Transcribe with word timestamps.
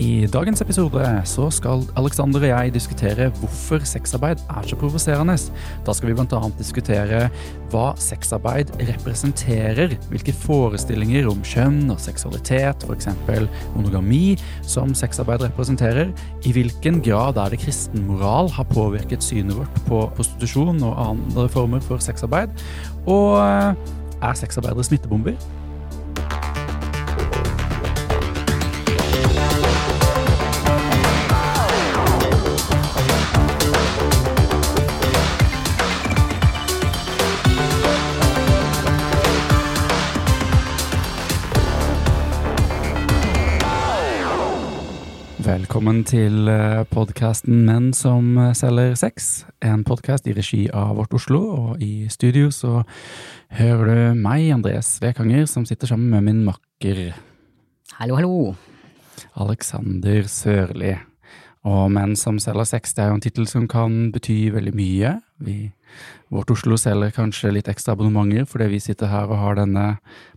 I 0.00 0.24
dagens 0.32 0.62
episode 0.64 1.02
så 1.28 1.50
skal 1.52 1.82
Alexander 2.00 2.40
og 2.40 2.48
jeg 2.48 2.72
diskutere 2.72 3.26
hvorfor 3.36 3.82
sexarbeid 3.84 4.40
er 4.48 4.64
så 4.64 4.78
provoserende. 4.80 5.34
Da 5.84 5.92
skal 5.92 6.08
vi 6.08 6.14
bl.a. 6.16 6.40
diskutere 6.56 7.26
hva 7.68 7.90
sexarbeid 8.00 8.72
representerer, 8.78 9.92
hvilke 10.08 10.32
forestillinger 10.46 11.28
om 11.28 11.44
kjønn 11.44 11.92
og 11.92 12.00
seksualitet, 12.00 12.88
f.eks. 12.88 13.10
monogami, 13.76 14.38
som 14.64 14.96
sexarbeid 14.96 15.44
representerer, 15.50 16.14
i 16.48 16.56
hvilken 16.56 17.04
grad 17.04 17.36
er 17.36 17.52
det 17.52 17.60
kristen 17.66 18.08
moral 18.08 18.48
har 18.56 18.72
påvirket 18.72 19.20
synet 19.20 19.60
vårt 19.60 19.84
på 19.84 20.06
prostitusjon 20.16 20.80
og 20.80 20.96
andre 21.10 21.48
former 21.52 21.84
for 21.84 22.00
sexarbeid, 22.00 22.56
og 23.04 23.36
eh, 23.44 23.88
er 24.16 24.44
sexarbeidere 24.46 24.88
smittebomber? 24.88 25.36
Velkommen 45.90 46.06
til 46.06 46.46
podkasten 46.94 47.64
Menn 47.66 47.88
som 47.90 48.36
selger 48.54 48.92
sex. 48.94 49.24
En 49.58 49.80
podkast 49.82 50.28
i 50.30 50.34
regi 50.36 50.60
av 50.70 50.92
Vårt 51.00 51.16
Oslo, 51.18 51.40
og 51.50 51.82
i 51.82 52.06
studio 52.06 52.52
så 52.54 52.84
hører 53.58 53.90
du 53.90 54.20
meg, 54.22 54.52
Andreas 54.54 54.92
Vekanger, 55.02 55.50
som 55.50 55.66
sitter 55.66 55.90
sammen 55.90 56.14
med 56.14 56.28
min 56.28 56.44
makker 56.46 57.08
Hallo, 57.98 58.20
hallo. 58.20 58.54
Alexander 59.34 60.30
Sørli. 60.30 60.94
Og 61.68 61.90
Menn 61.92 62.14
som 62.16 62.38
selger 62.40 62.64
sex, 62.64 62.94
det 62.96 63.02
er 63.04 63.10
jo 63.10 63.18
en 63.18 63.24
tittel 63.24 63.46
som 63.48 63.66
kan 63.68 64.08
bety 64.14 64.48
veldig 64.54 64.72
mye. 64.72 65.10
Vi, 65.44 65.56
vårt 66.32 66.52
Oslo 66.54 66.78
selger 66.80 67.12
kanskje 67.12 67.52
litt 67.52 67.68
ekstra 67.68 67.92
abonnementer 67.92 68.46
fordi 68.48 68.70
vi 68.72 68.80
sitter 68.80 69.10
her 69.12 69.28
og 69.28 69.42
har 69.42 69.58
denne 69.58 69.86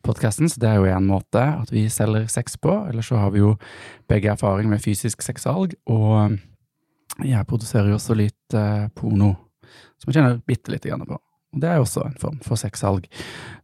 podkasten, 0.04 0.52
så 0.52 0.60
det 0.60 0.72
er 0.72 0.82
jo 0.82 0.90
en 0.92 1.08
måte 1.08 1.44
at 1.62 1.72
vi 1.72 1.86
selger 1.92 2.28
sex 2.32 2.58
på. 2.60 2.76
Eller 2.90 3.06
så 3.08 3.22
har 3.22 3.32
vi 3.32 3.40
jo 3.40 3.54
begge 4.12 4.34
erfaring 4.34 4.68
med 4.72 4.84
fysisk 4.84 5.24
sexsalg, 5.24 5.78
og 5.88 6.36
jeg 7.24 7.48
produserer 7.48 7.92
jo 7.94 8.00
også 8.00 8.18
litt 8.20 8.58
eh, 8.58 8.90
porno, 8.98 9.32
som 10.02 10.10
jeg 10.10 10.20
kjenner 10.20 10.42
bitte 10.44 10.74
lite 10.74 10.92
grann 10.92 11.08
på. 11.08 11.22
Og 11.54 11.62
det 11.62 11.70
er 11.70 11.78
jo 11.78 11.86
også 11.86 12.04
en 12.08 12.20
form 12.20 12.40
for 12.44 12.60
sexsalg. 12.60 13.08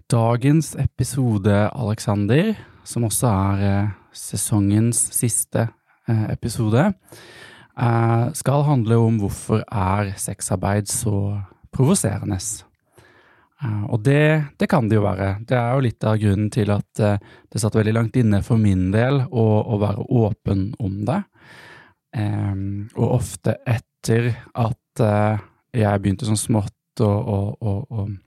Dagens 0.10 0.76
episode, 0.80 1.58
Alexander, 1.76 2.54
som 2.88 3.04
også 3.10 3.28
er 3.28 3.68
eh, 3.68 3.92
sesongens 4.16 5.02
siste 5.18 5.68
eh, 6.08 6.26
episode, 6.32 6.88
eh, 6.88 7.46
skal 8.36 8.66
handle 8.68 8.98
om 9.00 9.22
hvorfor 9.22 9.62
er 9.64 10.10
sexarbeid 10.20 10.90
så 10.92 11.14
provoserende. 11.72 12.40
Eh, 13.64 13.84
og 13.92 14.04
det, 14.06 14.44
det, 14.60 14.70
kan 14.72 14.90
det 14.90 15.00
jo 15.00 15.06
være. 15.06 15.34
Det 15.48 15.58
er 15.58 15.74
jo 15.74 15.84
litt 15.84 16.08
av 16.08 16.20
grunnen 16.22 16.50
til 16.54 16.72
at 16.74 17.04
eh, 17.04 17.20
det 17.52 17.62
satt 17.62 17.76
veldig 17.76 17.96
langt 17.96 18.20
inne 18.20 18.42
for 18.46 18.62
min 18.62 18.90
del 18.96 19.24
å, 19.28 19.46
å 19.64 19.80
være 19.82 20.08
åpen 20.22 20.70
om 20.80 21.02
det. 21.10 21.22
Eh, 22.16 22.56
og 22.96 23.16
ofte 23.20 23.60
etter 23.68 24.32
at 24.56 25.04
eh, 25.04 25.48
jeg 25.80 26.02
begynte 26.02 26.30
sånn 26.30 26.40
smått 26.40 26.76
og, 27.04 27.30
og, 27.30 27.56
og, 27.62 27.86
og, 27.90 28.18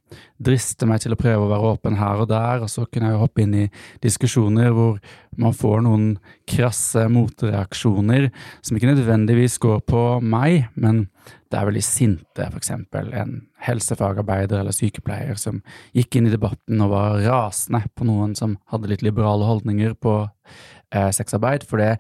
driste 0.43 0.85
meg 0.85 1.01
til 1.01 1.15
å 1.15 1.17
prøve 1.17 1.47
å 1.47 1.49
være 1.49 1.69
åpen 1.73 1.95
her 1.97 2.21
og 2.21 2.27
der, 2.29 2.61
og 2.61 2.69
så 2.69 2.85
kunne 2.85 3.09
jeg 3.09 3.21
hoppe 3.23 3.45
inn 3.47 3.55
i 3.57 3.69
diskusjoner 4.05 4.75
hvor 4.77 4.99
man 5.41 5.55
får 5.57 5.85
noen 5.87 6.11
krasse 6.49 7.07
motreaksjoner 7.09 8.29
som 8.61 8.77
ikke 8.77 8.91
nødvendigvis 8.91 9.57
går 9.63 9.81
på 9.89 10.03
meg, 10.21 10.67
men 10.77 11.07
det 11.53 11.61
er 11.61 11.69
veldig 11.69 11.85
sinte, 11.85 12.49
eksempel 12.57 13.09
en 13.17 13.35
helsefagarbeider 13.63 14.63
eller 14.63 14.77
sykepleier 14.77 15.39
som 15.41 15.63
gikk 15.97 16.19
inn 16.19 16.29
i 16.29 16.35
debatten 16.35 16.81
og 16.85 16.93
var 16.93 17.19
rasende 17.25 17.83
på 17.97 18.09
noen 18.09 18.37
som 18.39 18.59
hadde 18.73 18.93
litt 18.93 19.05
liberale 19.05 19.49
holdninger 19.49 19.97
på 20.01 20.17
eh, 20.25 21.11
sexarbeid, 21.15 21.67
for 21.69 21.83
det 21.83 21.95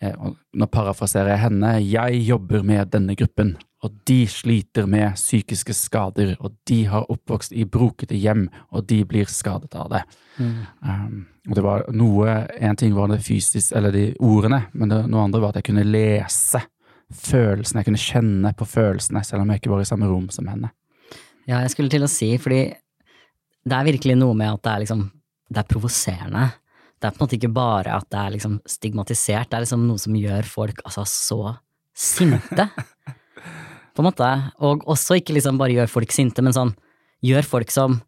eh, 0.00 0.16
nå 0.56 0.68
parafraserer 0.72 1.34
jeg 1.34 1.44
henne, 1.46 1.76
jeg 1.84 2.24
jobber 2.26 2.64
med 2.66 2.92
denne 2.94 3.16
gruppen, 3.18 3.56
og 3.86 3.94
de 4.08 4.18
sliter 4.30 4.88
med 4.90 5.14
psykiske 5.14 5.74
skader, 5.76 6.34
og 6.40 6.56
de 6.66 6.82
har 6.90 7.06
oppvokst 7.12 7.54
i 7.54 7.66
brokete 7.68 8.18
hjem, 8.18 8.48
og 8.74 8.86
de 8.90 9.02
blir 9.06 9.30
skadet 9.30 9.74
av 9.78 9.92
det. 9.92 10.02
Mm. 10.38 10.56
Um, 10.82 11.20
og 11.46 11.54
det 11.56 11.62
var 11.64 11.84
noe 11.94 12.32
En 12.60 12.76
ting 12.76 12.92
var 12.92 13.08
det 13.08 13.22
fysisk, 13.24 13.70
eller 13.78 13.94
de 13.94 14.08
ordene, 14.20 14.64
men 14.74 14.90
det, 14.90 15.04
noe 15.10 15.24
andre 15.24 15.42
var 15.42 15.54
at 15.54 15.60
jeg 15.60 15.70
kunne 15.70 15.86
lese 15.86 16.62
følelsene, 17.06 17.80
jeg 17.80 17.86
kunne 17.86 18.02
kjenne 18.02 18.52
på 18.58 18.66
følelsene, 18.66 19.22
selv 19.24 19.44
om 19.44 19.52
jeg 19.52 19.62
ikke 19.62 19.72
var 19.72 19.84
i 19.84 19.88
samme 19.88 20.08
rom 20.10 20.26
som 20.34 20.48
henne. 20.50 20.72
Ja, 21.46 21.60
jeg 21.62 21.70
skulle 21.76 21.92
til 21.92 22.02
å 22.02 22.10
si, 22.10 22.32
fordi 22.42 22.64
det 23.66 23.76
er 23.76 23.86
virkelig 23.86 24.16
noe 24.18 24.34
med 24.38 24.56
at 24.56 24.64
det 24.64 24.72
er 24.72 24.82
liksom 24.86 25.10
Det 25.46 25.60
er 25.60 25.68
provoserende. 25.70 26.48
Det 26.98 27.06
er 27.06 27.12
på 27.14 27.20
en 27.20 27.22
måte 27.22 27.36
ikke 27.36 27.54
bare 27.54 27.92
at 27.94 28.08
det 28.10 28.18
er 28.18 28.32
liksom 28.34 28.56
stigmatisert, 28.66 29.46
det 29.46 29.54
er 29.54 29.62
liksom 29.62 29.84
noe 29.86 30.00
som 30.02 30.16
gjør 30.18 30.48
folk 30.50 30.80
altså 30.82 31.04
så 31.06 31.38
sinte. 31.94 32.66
på 33.96 34.04
en 34.04 34.10
måte. 34.10 34.28
Og 34.64 34.84
også 34.88 35.20
ikke 35.20 35.36
liksom 35.36 35.60
bare 35.60 35.74
gjør 35.76 35.90
folk 35.90 36.12
sinte, 36.14 36.44
men 36.44 36.54
sånn 36.56 36.74
gjør 37.24 37.48
folk 37.48 37.72
som 37.72 38.00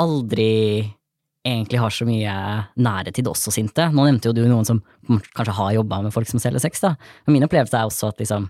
aldri 0.00 0.92
egentlig 1.44 1.80
har 1.80 1.92
så 1.92 2.06
mye 2.08 2.34
nære 2.80 3.12
til 3.12 3.26
det 3.26 3.32
også 3.32 3.52
sinte. 3.52 3.88
Nå 3.92 4.06
nevnte 4.06 4.30
jo 4.30 4.36
du 4.36 4.44
noen 4.48 4.68
som 4.68 4.80
kanskje 5.36 5.56
har 5.58 5.74
jobba 5.76 6.00
med 6.06 6.14
folk 6.14 6.28
som 6.30 6.40
selger 6.40 6.62
sex, 6.64 6.80
da. 6.84 6.94
Men 7.26 7.38
min 7.38 7.48
opplevelse 7.48 7.76
er 7.80 7.88
også 7.88 8.12
at 8.12 8.22
liksom 8.22 8.48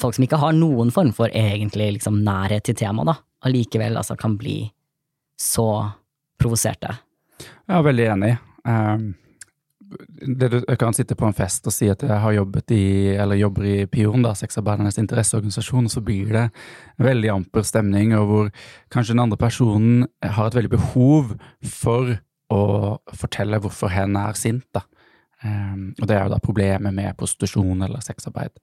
folk 0.00 0.16
som 0.16 0.24
ikke 0.26 0.40
har 0.40 0.56
noen 0.56 0.90
form 0.94 1.12
for 1.16 1.32
egentlig 1.32 1.92
liksom 1.98 2.22
nærhet 2.26 2.64
til 2.66 2.78
temaet, 2.80 3.12
da, 3.12 3.18
allikevel 3.46 4.00
altså 4.00 4.16
kan 4.18 4.38
bli 4.40 4.62
så 5.38 5.68
provoserte. 6.40 6.96
Jeg 7.44 7.76
er 7.76 7.86
veldig 7.90 8.08
enig. 8.16 8.32
Um 8.64 9.12
det 10.08 10.48
du 10.52 10.56
jeg 10.60 10.78
kan 10.80 10.94
sitte 10.96 11.16
på 11.18 11.26
en 11.28 11.36
fest 11.36 11.66
og 11.68 11.74
si 11.74 11.88
at 11.92 12.02
jeg 12.04 12.20
har 12.22 12.36
jobbet 12.36 12.74
i, 12.74 12.84
eller 13.20 13.38
jobber 13.40 13.66
i 13.68 13.76
Pion, 13.90 14.24
da, 14.24 14.34
sexarbeidernes 14.38 14.98
interesseorganisasjon, 15.02 15.88
og 15.88 15.94
så 15.94 16.02
blir 16.04 16.32
det 16.34 16.44
en 16.46 17.08
veldig 17.08 17.32
amper 17.34 17.66
stemning, 17.66 18.14
og 18.18 18.26
hvor 18.30 18.50
kanskje 18.94 19.14
den 19.14 19.24
andre 19.26 19.40
personen 19.40 20.04
har 20.22 20.50
et 20.50 20.58
veldig 20.58 20.74
behov 20.76 21.34
for 21.76 22.16
å 22.54 22.64
fortelle 23.16 23.60
hvorfor 23.62 23.92
hen 23.92 24.18
er 24.20 24.38
sint, 24.38 24.66
da. 24.76 24.84
Um, 25.44 25.90
og 26.00 26.06
det 26.08 26.16
er 26.16 26.22
jo 26.24 26.32
da 26.32 26.40
problemet 26.40 26.94
med 26.96 27.16
prostitusjon 27.20 27.82
eller 27.84 28.00
sexarbeid, 28.04 28.54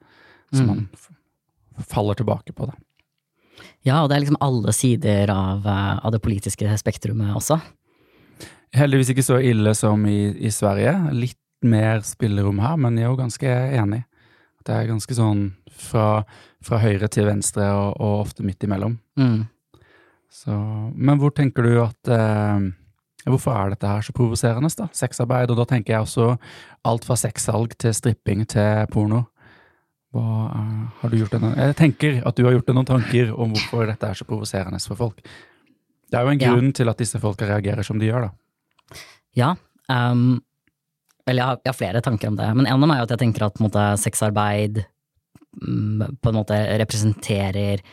som 0.54 0.66
mm. 0.66 0.72
man 0.72 1.86
faller 1.92 2.18
tilbake 2.18 2.56
på, 2.58 2.70
da. 2.70 2.78
Ja, 3.86 4.02
og 4.02 4.10
det 4.10 4.16
er 4.16 4.24
liksom 4.24 4.42
alle 4.42 4.74
sider 4.74 5.30
av, 5.34 5.66
eh, 5.68 5.94
av 6.06 6.14
det 6.14 6.22
politiske 6.24 6.78
spektrumet 6.82 7.34
også. 7.38 7.60
Heldigvis 8.76 9.12
ikke 9.12 9.26
så 9.26 9.40
ille 9.44 9.74
som 9.76 10.04
i, 10.08 10.32
i 10.40 10.52
Sverige. 10.54 10.94
Litt 11.12 11.40
mer 11.62 12.02
spillerom 12.08 12.62
her, 12.64 12.78
men 12.80 12.98
jeg 12.98 13.06
er 13.06 13.12
jo 13.12 13.20
ganske 13.20 13.56
enig. 13.82 14.04
Det 14.66 14.76
er 14.76 14.90
ganske 14.90 15.18
sånn 15.18 15.48
fra, 15.72 16.24
fra 16.64 16.80
høyre 16.82 17.10
til 17.12 17.28
venstre 17.28 17.68
og, 17.74 17.98
og 17.98 18.28
ofte 18.28 18.46
midt 18.46 18.64
imellom. 18.66 19.00
Mm. 19.20 19.42
Så, 20.32 20.56
men 20.96 21.20
hvor 21.20 21.34
tenker 21.36 21.66
du 21.68 21.74
at 21.84 22.12
eh, 22.12 22.70
Hvorfor 23.22 23.54
er 23.54 23.74
dette 23.76 23.86
her 23.86 24.02
så 24.02 24.14
provoserende, 24.18 24.70
da? 24.74 24.88
Sexarbeid, 24.98 25.52
og 25.54 25.60
da 25.60 25.68
tenker 25.70 25.94
jeg 25.94 26.06
også 26.08 26.32
alt 26.90 27.04
fra 27.06 27.18
sexsalg 27.22 27.76
til 27.78 27.94
stripping 27.94 28.48
til 28.50 28.88
porno. 28.90 29.20
Hva, 30.10 30.24
uh, 30.50 30.88
har 31.04 31.12
du 31.12 31.20
gjort 31.20 31.36
noen, 31.38 31.54
jeg 31.54 31.76
tenker 31.78 32.18
at 32.26 32.36
du 32.36 32.42
har 32.48 32.56
gjort 32.56 32.72
deg 32.72 32.80
noen 32.80 32.90
tanker 32.90 33.30
om 33.32 33.54
hvorfor 33.54 33.86
dette 33.88 34.10
er 34.10 34.18
så 34.18 34.26
provoserende 34.26 34.82
for 34.82 34.98
folk. 35.00 35.22
Det 36.10 36.18
er 36.18 36.26
jo 36.26 36.34
en 36.34 36.42
grunn 36.42 36.72
ja. 36.72 36.78
til 36.82 36.92
at 36.92 37.00
disse 37.00 37.22
folka 37.22 37.46
reagerer 37.48 37.86
som 37.86 38.02
de 38.02 38.10
gjør, 38.10 38.26
da. 38.26 38.34
Ja. 39.38 39.54
Um, 39.88 40.42
eller 41.28 41.42
jeg 41.42 41.48
har, 41.48 41.60
jeg 41.62 41.72
har, 41.72 41.78
flere 41.78 42.04
tanker 42.04 42.32
om 42.32 42.38
det. 42.40 42.50
Men 42.58 42.68
en 42.68 42.78
av 42.78 42.86
dem 42.86 42.94
er 42.94 43.02
jo 43.02 43.08
at 43.08 43.14
jeg 43.16 43.24
tenker 43.24 43.46
at 43.48 43.62
måte, 43.64 43.84
sexarbeid 44.02 44.82
um, 45.62 46.04
på 46.22 46.32
en 46.32 46.40
måte 46.40 46.58
representerer, 46.82 47.84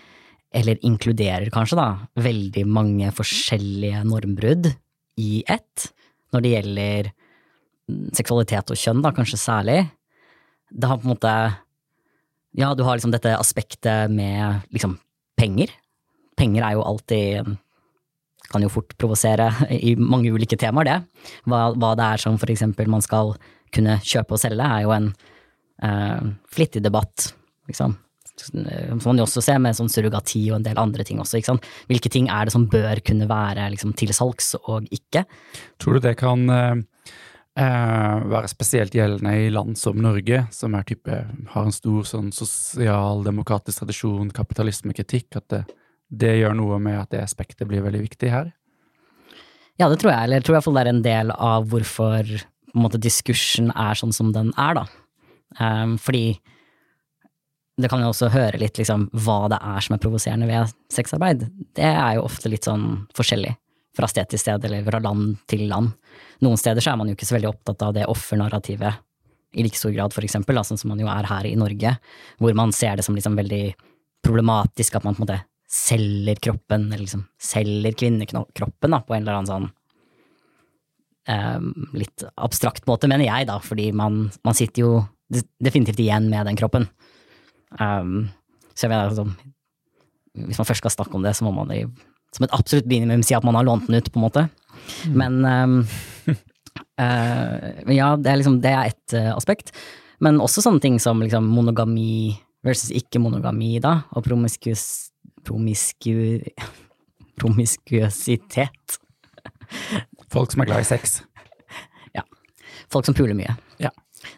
eller 0.58 0.80
inkluderer 0.86 1.50
kanskje, 1.54 1.78
da, 1.78 1.88
veldig 2.24 2.64
mange 2.70 3.12
forskjellige 3.14 4.02
normbrudd 4.08 4.72
i 5.20 5.42
ett. 5.46 5.90
Når 6.32 6.44
det 6.44 6.52
gjelder 6.54 7.10
mm, 7.12 8.08
seksualitet 8.16 8.72
og 8.72 8.80
kjønn, 8.80 9.04
da, 9.04 9.12
kanskje 9.16 9.40
særlig. 9.40 9.80
Det 10.68 10.90
har 10.90 11.00
på 11.00 11.08
en 11.08 11.14
måte 11.14 11.34
Ja, 12.58 12.72
du 12.74 12.82
har 12.82 12.96
liksom 12.96 13.12
dette 13.12 13.36
aspektet 13.36 14.10
med 14.10 14.64
liksom 14.74 14.96
penger. 15.38 15.70
Penger 16.38 16.64
er 16.64 16.76
jo 16.78 16.84
alltid 16.84 17.56
kan 18.52 18.64
jo 18.64 18.72
fort 18.72 18.96
provosere 19.00 19.50
i 19.90 19.94
mange 19.98 20.32
ulike 20.34 20.58
temaer, 20.60 20.88
det. 20.88 21.30
Hva, 21.48 21.68
hva, 21.76 21.94
det 21.98 22.10
er 22.12 22.24
som 22.24 22.38
eksempel 22.38 22.90
man 22.90 23.04
skal 23.04 23.34
kunne 23.74 23.98
kjøpe 24.00 24.36
og 24.36 24.42
selge, 24.42 24.64
er 24.64 24.84
jo 24.86 24.92
en 24.96 25.08
uh, 25.84 26.28
flittig 26.52 26.84
debatt, 26.84 27.32
liksom. 27.70 27.98
Som 28.38 29.00
man 29.02 29.18
jo 29.18 29.24
også 29.24 29.42
ser 29.42 29.56
med 29.58 29.74
sånn 29.74 29.90
surrogati 29.90 30.44
og 30.52 30.60
en 30.60 30.66
del 30.68 30.78
andre 30.78 31.02
ting 31.02 31.18
også. 31.18 31.40
ikke 31.40 31.50
sant? 31.50 31.64
Hvilke 31.90 32.10
ting 32.12 32.28
er 32.30 32.46
det 32.46 32.52
som 32.54 32.68
bør 32.70 33.00
kunne 33.02 33.26
være 33.26 33.64
liksom, 33.74 33.96
til 33.98 34.12
salgs 34.14 34.52
og 34.60 34.86
ikke? 34.94 35.24
Tror 35.82 35.98
du 35.98 36.04
det 36.04 36.12
kan 36.20 36.44
uh, 36.46 36.78
eh, 37.58 38.28
være 38.30 38.50
spesielt 38.50 38.94
gjeldende 38.94 39.34
i 39.42 39.50
land 39.50 39.78
som 39.80 39.98
Norge, 40.02 40.44
som 40.54 40.76
type, 40.86 41.18
har 41.54 41.66
en 41.66 41.74
stor 41.74 42.06
sånn 42.06 42.30
sosialdemokratisk 42.34 43.82
tradisjon, 43.82 44.30
kapitalismekritikk, 44.34 45.40
at 45.40 45.48
det, 45.50 45.64
det 46.08 46.38
gjør 46.38 46.56
noe 46.56 46.78
med 46.82 46.98
at 47.00 47.10
det 47.12 47.24
aspektet 47.24 47.68
blir 47.68 47.84
veldig 47.84 48.00
viktig 48.06 48.30
her? 48.32 48.52
Ja, 49.78 49.88
det 49.88 50.00
tror 50.02 50.12
jeg. 50.12 50.24
Eller 50.24 50.40
jeg 50.40 50.46
tror 50.46 50.54
i 50.54 50.58
hvert 50.58 50.66
fall 50.66 50.78
det 50.78 50.84
er 50.84 50.92
en 50.92 51.04
del 51.04 51.32
av 51.34 51.68
hvorfor 51.70 52.32
måte, 52.78 53.00
diskursen 53.00 53.70
er 53.74 53.98
sånn 53.98 54.14
som 54.14 54.32
den 54.34 54.50
er, 54.58 54.80
da. 54.80 54.86
Um, 55.58 55.96
fordi 56.00 56.38
det 57.78 57.88
kan 57.90 58.02
jo 58.02 58.10
også 58.10 58.30
høre 58.34 58.58
litt 58.60 58.78
liksom 58.80 59.06
hva 59.14 59.46
det 59.52 59.60
er 59.62 59.84
som 59.84 59.94
er 59.94 60.02
provoserende 60.02 60.48
ved 60.50 60.72
sexarbeid. 60.92 61.46
Det 61.78 61.86
er 61.86 62.16
jo 62.18 62.26
ofte 62.26 62.50
litt 62.50 62.66
sånn 62.66 63.04
forskjellig 63.16 63.54
fra 63.98 64.08
sted 64.10 64.30
til 64.30 64.40
sted, 64.40 64.64
eller 64.66 64.86
fra 64.86 65.00
land 65.02 65.38
til 65.50 65.64
land. 65.70 65.92
Noen 66.44 66.58
steder 66.60 66.82
så 66.82 66.92
er 66.92 66.98
man 67.00 67.10
jo 67.10 67.16
ikke 67.16 67.28
så 67.28 67.36
veldig 67.36 67.50
opptatt 67.50 67.84
av 67.86 67.94
det 67.96 68.06
offernarrativet 68.10 69.04
i 69.58 69.64
like 69.64 69.78
stor 69.78 69.94
grad, 69.94 70.12
for 70.12 70.26
eksempel, 70.26 70.58
sånn 70.66 70.78
som 70.78 70.90
man 70.92 71.00
jo 71.00 71.08
er 71.10 71.26
her 71.26 71.46
i 71.48 71.56
Norge, 71.58 71.94
hvor 72.42 72.54
man 72.58 72.74
ser 72.74 72.98
det 72.98 73.06
som 73.06 73.16
liksom 73.16 73.38
veldig 73.38 73.62
problematisk 74.26 74.98
at 74.98 75.06
man 75.06 75.16
på 75.16 75.22
en 75.22 75.26
måte 75.26 75.38
selger 75.68 76.38
kroppen, 76.40 76.86
eller 76.88 77.04
liksom 77.04 77.26
selger 77.42 77.96
kvinnekroppen, 77.98 78.94
da, 78.94 79.02
på 79.04 79.14
en 79.14 79.22
eller 79.22 79.36
annen 79.36 79.50
sånn 79.50 79.68
um, 81.28 81.88
litt 81.96 82.24
abstrakt 82.40 82.88
måte, 82.88 83.10
mener 83.10 83.28
jeg, 83.28 83.48
da, 83.50 83.58
fordi 83.62 83.90
man, 83.96 84.26
man 84.46 84.56
sitter 84.56 84.84
jo 84.84 84.92
definitivt 85.60 86.00
igjen 86.00 86.30
med 86.32 86.48
den 86.48 86.56
kroppen. 86.58 86.88
Um, 87.76 88.30
så 88.72 88.86
jeg 88.86 88.94
mener, 88.94 89.10
altså, 89.10 89.26
hvis 90.48 90.60
man 90.60 90.68
først 90.68 90.84
skal 90.84 90.94
snakke 90.94 91.18
om 91.18 91.26
det, 91.26 91.34
så 91.36 91.44
må 91.44 91.52
man 91.52 91.72
i, 91.74 91.82
som 92.34 92.46
et 92.46 92.56
absolutt 92.56 92.88
minimum 92.88 93.24
si 93.26 93.36
at 93.36 93.44
man 93.46 93.58
har 93.58 93.66
lånt 93.68 93.88
den 93.88 94.00
ut, 94.00 94.12
på 94.12 94.20
en 94.20 94.24
måte. 94.24 94.48
Mm. 95.04 95.20
Men 95.20 95.38
um, 95.52 95.78
uh, 96.96 97.92
ja, 97.92 98.12
det 98.16 98.32
er 98.32 98.40
liksom 98.40 98.60
det 98.64 98.72
er 98.72 98.92
ett 98.94 99.16
uh, 99.18 99.32
aspekt. 99.36 99.74
Men 100.24 100.40
også 100.42 100.64
sånne 100.64 100.82
ting 100.82 100.96
som 101.02 101.20
liksom 101.22 101.46
monogami 101.46 102.38
versus 102.66 102.90
ikke-monogami, 102.96 103.76
da, 103.82 104.00
og 104.16 104.24
promiskus, 104.26 105.12
promisku, 105.48 106.42
promiskuøsitet. 107.40 108.98
Folk 110.32 110.52
som 110.52 110.62
er 110.62 110.68
glad 110.70 110.84
i 110.84 110.88
sex. 110.88 111.22
Ja. 112.16 112.24
Folk 112.92 113.08
som 113.08 113.16
puler 113.16 113.36
mye. 113.38 113.54
Ja. 113.80 113.92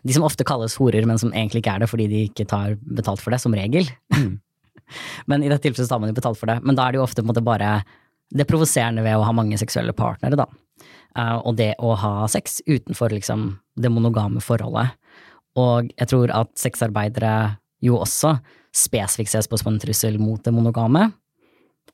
De 0.07 0.15
som 0.15 0.27
ofte 0.27 0.47
kalles 0.47 0.77
horer, 0.79 1.07
men 1.09 1.19
som 1.19 1.33
egentlig 1.33 1.65
ikke 1.65 1.75
er 1.75 1.85
det 1.85 1.91
fordi 1.91 2.07
de 2.11 2.23
ikke 2.29 2.47
tar 2.51 2.77
betalt 2.79 3.23
for 3.23 3.35
det, 3.35 3.41
som 3.43 3.55
regel. 3.57 3.89
Mm. 4.15 4.39
men 5.31 5.43
i 5.43 5.51
dette 5.51 5.65
tilfellet 5.67 5.91
tar 5.91 6.03
man 6.03 6.13
jo 6.13 6.19
betalt 6.19 6.39
for 6.41 6.51
det. 6.51 6.61
Men 6.63 6.79
da 6.79 6.87
er 6.87 6.95
det 6.95 7.01
jo 7.01 7.07
ofte 7.07 7.27
måte, 7.27 7.45
bare 7.45 7.81
det 8.31 8.47
provoserende 8.47 9.03
ved 9.03 9.19
å 9.19 9.27
ha 9.27 9.35
mange 9.35 9.59
seksuelle 9.59 9.95
partnere, 9.97 10.39
da. 10.39 10.47
Uh, 11.19 11.41
og 11.43 11.57
det 11.59 11.73
å 11.83 11.97
ha 11.99 12.29
sex 12.31 12.61
utenfor 12.69 13.11
liksom 13.11 13.57
det 13.81 13.91
monogame 13.91 14.43
forholdet. 14.45 14.95
Og 15.59 15.91
jeg 15.97 16.11
tror 16.13 16.31
at 16.31 16.53
sexarbeidere 16.59 17.57
jo 17.83 17.99
også 17.99 18.37
spesifikt 18.75 19.33
ses 19.33 19.49
på 19.51 19.59
som 19.59 19.73
en 19.73 19.81
trussel 19.83 20.19
mot 20.23 20.43
det 20.45 20.53
monogame. 20.55 21.09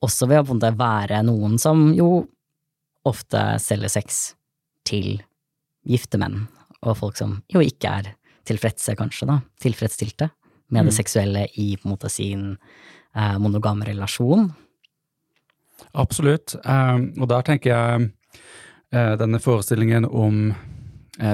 Også 0.05 0.28
ved 0.28 0.43
å 0.43 0.46
på 0.46 0.55
en 0.55 0.61
måte 0.61 0.73
være 0.76 1.23
noen 1.25 1.56
som 1.61 1.88
jo 1.96 2.26
ofte 3.06 3.43
selger 3.62 3.93
sex 3.93 4.34
til 4.87 5.20
gifte 5.87 6.19
menn, 6.19 6.44
og 6.82 6.99
folk 6.99 7.19
som 7.19 7.38
jo 7.52 7.62
ikke 7.62 7.93
er 8.00 8.12
tilfredse, 8.46 8.94
kanskje, 8.99 9.28
da, 9.31 9.40
tilfredsstilte 9.62 10.28
med 10.69 10.82
mm. 10.82 10.88
det 10.88 10.94
seksuelle 10.94 11.46
i 11.62 11.73
på 11.78 11.87
en 11.87 11.94
måte 11.94 12.11
sin 12.11 12.46
eh, 13.14 13.37
monogame 13.43 13.87
relasjon. 13.87 14.49
Absolutt, 15.99 16.56
eh, 16.62 16.96
og 17.20 17.29
der 17.31 17.46
tenker 17.46 17.72
jeg 17.72 18.08
eh, 18.93 19.14
denne 19.20 19.40
forestillingen 19.43 20.06
om 20.06 20.50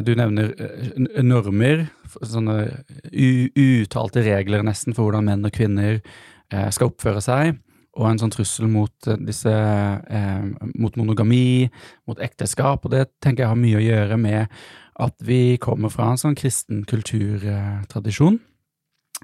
Du 0.06 0.12
nevner 0.14 0.52
eh, 0.62 1.22
normer, 1.26 1.88
sånne 2.22 2.84
uttalte 3.10 4.22
regler 4.22 4.62
nesten 4.66 4.94
for 4.94 5.08
hvordan 5.08 5.26
menn 5.26 5.48
og 5.48 5.54
kvinner 5.56 5.98
eh, 5.98 6.68
skal 6.70 6.92
oppføre 6.92 7.22
seg 7.24 7.56
og 7.92 8.06
en 8.08 8.20
sånn 8.22 8.32
trussel 8.32 8.70
mot 8.72 9.08
disse 9.20 9.52
eh, 9.52 10.44
mot 10.80 10.94
monogami, 10.96 11.68
mot 12.08 12.20
ekteskap, 12.24 12.86
og 12.86 12.94
det 12.94 13.04
tenker 13.20 13.44
jeg 13.44 13.52
har 13.52 13.60
mye 13.60 13.80
å 13.80 13.84
gjøre 13.84 14.18
med 14.20 14.62
at 15.02 15.16
vi 15.24 15.58
kommer 15.60 15.92
fra 15.92 16.10
en 16.12 16.20
sånn 16.20 16.36
kristen 16.38 16.86
kulturtradisjon. 16.88 18.38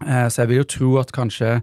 Eh, 0.04 0.26
så 0.28 0.42
jeg 0.42 0.50
vil 0.50 0.62
jo 0.62 0.68
tro 0.74 0.90
at 1.00 1.14
kanskje 1.16 1.58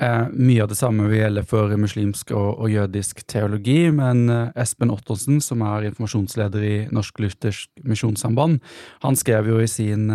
eh, 0.00 0.26
mye 0.32 0.64
av 0.64 0.70
det 0.72 0.78
samme 0.78 1.06
vil 1.10 1.20
gjelde 1.20 1.44
for 1.48 1.72
muslimsk 1.80 2.32
og, 2.34 2.62
og 2.64 2.72
jødisk 2.72 3.22
teologi, 3.30 3.90
men 3.94 4.24
eh, 4.32 4.52
Espen 4.60 4.92
Ottosen, 4.94 5.40
som 5.44 5.64
er 5.66 5.88
informasjonsleder 5.90 6.66
i 6.66 6.76
Norsk 6.94 7.22
Luthersk 7.22 7.84
Misjonssamband, 7.84 8.60
han 9.04 9.18
skrev 9.18 9.50
jo 9.52 9.60
i 9.60 9.68
sin 9.70 10.08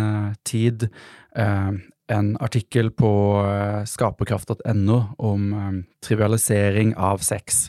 tid 0.48 0.88
en 1.36 2.28
artikkel 2.40 2.88
på 2.96 3.10
skaperkraft.no 3.90 4.98
om 5.20 5.50
trivialisering 6.06 6.94
av 6.96 7.20
sex. 7.26 7.66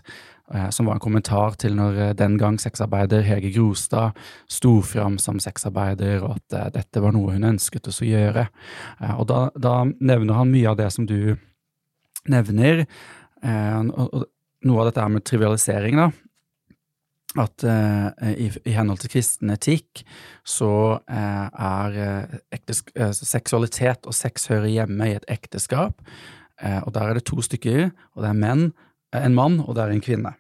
Eh, 0.53 0.69
som 0.69 0.85
var 0.85 0.95
en 0.95 1.03
kommentar 1.03 1.57
til 1.59 1.73
når 1.75 1.97
eh, 1.99 2.13
den 2.15 2.37
gang 2.39 2.55
sexarbeider 2.59 3.25
Hege 3.27 3.49
Grostad 3.51 4.15
sto 4.47 4.77
fram 4.79 5.17
som 5.19 5.41
sexarbeider, 5.43 6.21
og 6.23 6.37
at 6.37 6.55
eh, 6.55 6.69
dette 6.77 7.03
var 7.03 7.11
noe 7.11 7.33
hun 7.35 7.49
ønsket 7.49 7.89
oss 7.91 7.99
å 7.99 8.07
gjøre. 8.07 8.45
Og 9.17 9.27
da, 9.27 9.41
da 9.59 9.81
nevner 9.83 10.39
han 10.39 10.53
mye 10.53 10.71
av 10.71 10.79
det 10.79 10.87
som 10.95 11.09
du 11.09 11.35
nevner, 12.31 12.85
og 13.43 14.23
noe 14.65 14.79
av 14.81 14.87
dette 14.89 15.03
er 15.03 15.11
med 15.13 15.25
trivialisering, 15.27 15.99
da. 15.99 16.07
At 17.37 17.61
i, 17.67 18.47
i, 18.49 18.73
henhold 18.73 19.03
til 19.03 19.11
kristen 19.13 19.51
etikk 19.53 20.01
så 20.47 20.71
er 21.05 21.99
ektesk, 22.55 22.89
seksualitet 23.13 24.09
og 24.09 24.15
sex 24.17 24.47
hører 24.49 24.71
hjemme 24.71 25.11
i 25.11 25.17
et 25.19 25.27
ekteskap, 25.29 26.01
og 26.63 26.89
der 26.95 27.11
er 27.11 27.19
det 27.19 27.27
to 27.29 27.43
stykker, 27.45 27.91
og 28.15 28.25
det 28.25 28.31
er 28.31 28.41
menn 28.41 28.65
en 29.15 29.37
mann, 29.37 29.59
og 29.61 29.75
det 29.77 29.85
er 29.85 29.93
en 29.93 30.03
kvinne. 30.03 30.33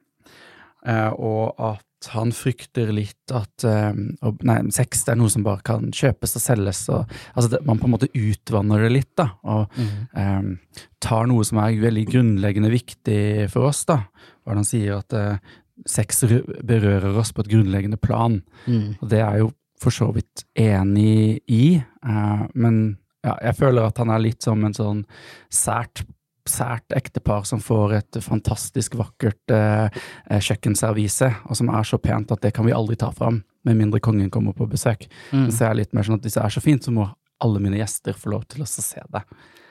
Eh, 0.87 1.11
og 1.13 1.55
at 1.59 1.86
han 2.13 2.31
frykter 2.35 2.91
litt 2.95 3.33
at 3.35 3.65
og, 3.67 4.43
Nei, 4.47 4.57
sex 4.75 5.03
er 5.09 5.17
noe 5.19 5.31
som 5.31 5.45
bare 5.45 5.63
kan 5.65 5.89
kjøpes 5.95 6.37
og 6.37 6.43
selges. 6.43 6.81
Og, 6.93 7.13
altså 7.33 7.51
det, 7.53 7.61
man 7.67 7.79
på 7.81 7.89
en 7.89 7.95
måte 7.95 8.09
utvanner 8.15 8.85
det 8.85 8.91
litt, 8.93 9.13
da. 9.19 9.29
Og 9.47 9.77
mm. 9.77 9.93
um, 10.15 10.51
tar 11.03 11.29
noe 11.29 11.45
som 11.47 11.61
er 11.63 11.79
veldig 11.81 12.05
grunnleggende 12.09 12.71
viktig 12.73 13.21
for 13.53 13.69
oss, 13.69 13.83
da. 13.89 14.01
Hva 14.43 14.57
han 14.57 14.67
sier 14.67 14.99
at 15.01 15.15
uh, 15.17 15.55
sex 15.89 16.23
berører 16.65 17.17
oss 17.19 17.33
på 17.35 17.43
et 17.43 17.51
grunnleggende 17.51 17.99
plan. 18.01 18.39
Mm. 18.65 18.97
Og 18.99 19.09
det 19.11 19.23
er 19.23 19.41
jo 19.43 19.51
for 19.81 19.93
så 19.93 20.09
vidt 20.15 20.45
enig 20.57 21.41
i, 21.53 21.77
uh, 22.05 22.45
men 22.57 22.97
ja, 23.25 23.35
jeg 23.49 23.57
føler 23.59 23.89
at 23.89 23.99
han 24.01 24.11
er 24.13 24.23
litt 24.23 24.45
som 24.45 24.63
en 24.65 24.75
sånn 24.75 25.03
sært 25.53 26.05
sært 26.51 26.95
ektepar 26.95 27.45
som 27.47 27.61
får 27.63 27.93
et 27.99 28.19
fantastisk 28.23 28.97
vakkert 28.99 29.53
eh, 29.53 29.87
eh, 30.29 30.41
kjøkkenservise, 30.41 31.29
og 31.47 31.59
som 31.59 31.71
er 31.73 31.87
så 31.87 31.99
pent 32.01 32.33
at 32.33 32.43
det 32.43 32.53
kan 32.55 32.67
vi 32.67 32.75
aldri 32.75 32.97
ta 32.99 33.11
fram, 33.15 33.43
med 33.67 33.79
mindre 33.79 34.01
kongen 34.03 34.31
kommer 34.31 34.55
på 34.55 34.69
besøk. 34.71 35.05
Mm. 35.31 35.49
Så 35.51 35.65
jeg 35.65 35.69
er 35.69 35.79
litt 35.81 35.95
mer 35.95 36.07
sånn 36.07 36.19
at 36.19 36.25
hvis 36.27 36.37
det 36.37 36.43
er 36.45 36.55
så 36.55 36.63
fint, 36.63 36.85
så 36.85 36.93
må 36.95 37.09
alle 37.43 37.61
mine 37.61 37.79
gjester 37.79 38.17
få 38.17 38.31
lov 38.33 38.47
til 38.49 38.63
å 38.63 38.69
se 38.69 39.03
det. 39.13 39.23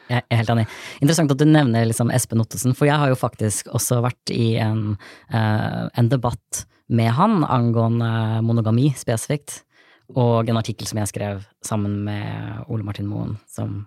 Jeg 0.06 0.22
er 0.22 0.38
helt 0.38 0.52
enig. 0.52 0.66
Interessant 1.00 1.32
at 1.34 1.40
du 1.40 1.48
nevner 1.48 1.86
liksom 1.88 2.12
Espen 2.14 2.42
Ottesen, 2.42 2.76
for 2.78 2.86
jeg 2.86 2.98
har 3.00 3.10
jo 3.10 3.18
faktisk 3.18 3.72
også 3.74 3.98
vært 4.04 4.30
i 4.34 4.54
en, 4.62 4.98
eh, 5.34 5.82
en 5.98 6.10
debatt 6.12 6.66
med 6.86 7.10
han 7.16 7.42
angående 7.42 8.42
monogami 8.46 8.92
spesifikt, 8.94 9.64
og 10.14 10.48
en 10.48 10.60
artikkel 10.60 10.86
som 10.86 11.00
jeg 11.02 11.10
skrev 11.10 11.42
sammen 11.66 12.04
med 12.06 12.66
Ole 12.70 12.86
Martin 12.86 13.08
Moen, 13.10 13.38
som 13.50 13.86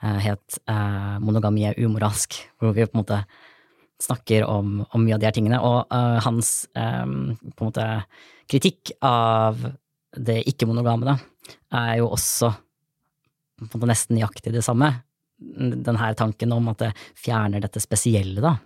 het 0.00 0.58
uh, 0.70 1.18
'Monogami 1.20 1.66
er 1.68 1.78
umoralsk', 1.78 2.38
hvor 2.58 2.72
vi 2.72 2.86
på 2.86 2.96
en 2.96 3.02
måte 3.02 3.18
snakker 4.00 4.46
om, 4.48 4.80
om 4.92 5.04
mye 5.04 5.14
av 5.14 5.20
de 5.20 5.28
her 5.28 5.36
tingene. 5.36 5.60
Og 5.60 5.84
uh, 5.92 6.18
hans 6.24 6.66
måte 7.60 7.86
kritikk 8.48 8.94
av 9.04 9.60
det 10.16 10.40
ikke-monogame, 10.48 11.18
er 11.70 11.98
jo 12.00 12.08
også 12.10 12.50
nesten 13.84 14.16
nøyaktig 14.16 14.54
det 14.54 14.64
samme. 14.64 14.90
Den 15.38 16.00
her 16.00 16.16
tanken 16.18 16.52
om 16.52 16.68
at 16.72 16.78
det 16.82 16.90
fjerner 17.18 17.60
dette 17.60 17.80
spesielle, 17.80 18.40
da. 18.40 18.56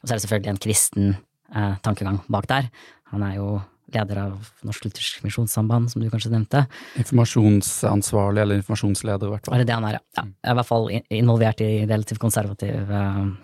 Og 0.00 0.04
så 0.04 0.12
er 0.12 0.16
det 0.16 0.24
selvfølgelig 0.24 0.52
en 0.52 0.64
kristen 0.64 1.10
uh, 1.56 1.76
tankegang 1.84 2.20
bak 2.28 2.48
der. 2.48 2.70
Han 3.12 3.24
er 3.26 3.36
jo 3.40 3.48
leder 3.94 4.20
av 4.22 4.50
Norsk 4.66 4.86
Luthersk 4.86 5.22
Misjonssamband, 5.24 5.90
som 5.92 6.02
du 6.02 6.08
kanskje 6.12 6.32
nevnte. 6.32 6.64
Informasjonsansvarlig, 7.00 8.42
eller 8.42 8.60
informasjonsleder, 8.60 9.26
i 9.28 9.34
hvert 9.34 9.48
fall. 9.48 9.56
Er 9.56 9.62
det 9.62 9.70
det 9.70 9.76
han 9.78 9.88
er, 9.88 9.98
ja. 9.98 10.24
Jeg 10.24 10.48
er 10.48 10.54
i 10.54 10.58
hvert 10.60 10.70
fall 10.70 10.88
involvert 11.20 11.64
i 11.64 11.70
relativt 11.84 12.22
konservativ, 12.22 12.76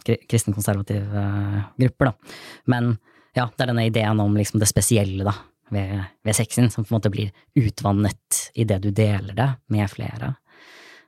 kristenkonservative 0.06 0.28
kristen 0.30 0.56
konservativ 0.56 1.16
uh, 1.16 1.60
grupper, 1.82 2.10
da. 2.12 2.36
Men 2.72 2.92
ja, 3.36 3.46
det 3.46 3.64
er 3.64 3.72
denne 3.72 3.86
ideen 3.88 4.22
om 4.22 4.36
liksom 4.38 4.62
det 4.62 4.70
spesielle, 4.70 5.26
da, 5.26 5.34
ved, 5.74 5.96
ved 6.26 6.38
sexen, 6.38 6.70
som 6.72 6.84
på 6.84 6.94
en 6.94 6.98
måte 6.98 7.12
blir 7.12 7.32
utvannet 7.58 8.44
i 8.54 8.68
det 8.68 8.80
du 8.84 8.92
deler 8.94 9.34
det 9.36 9.50
med 9.74 9.90
flere. 9.92 10.36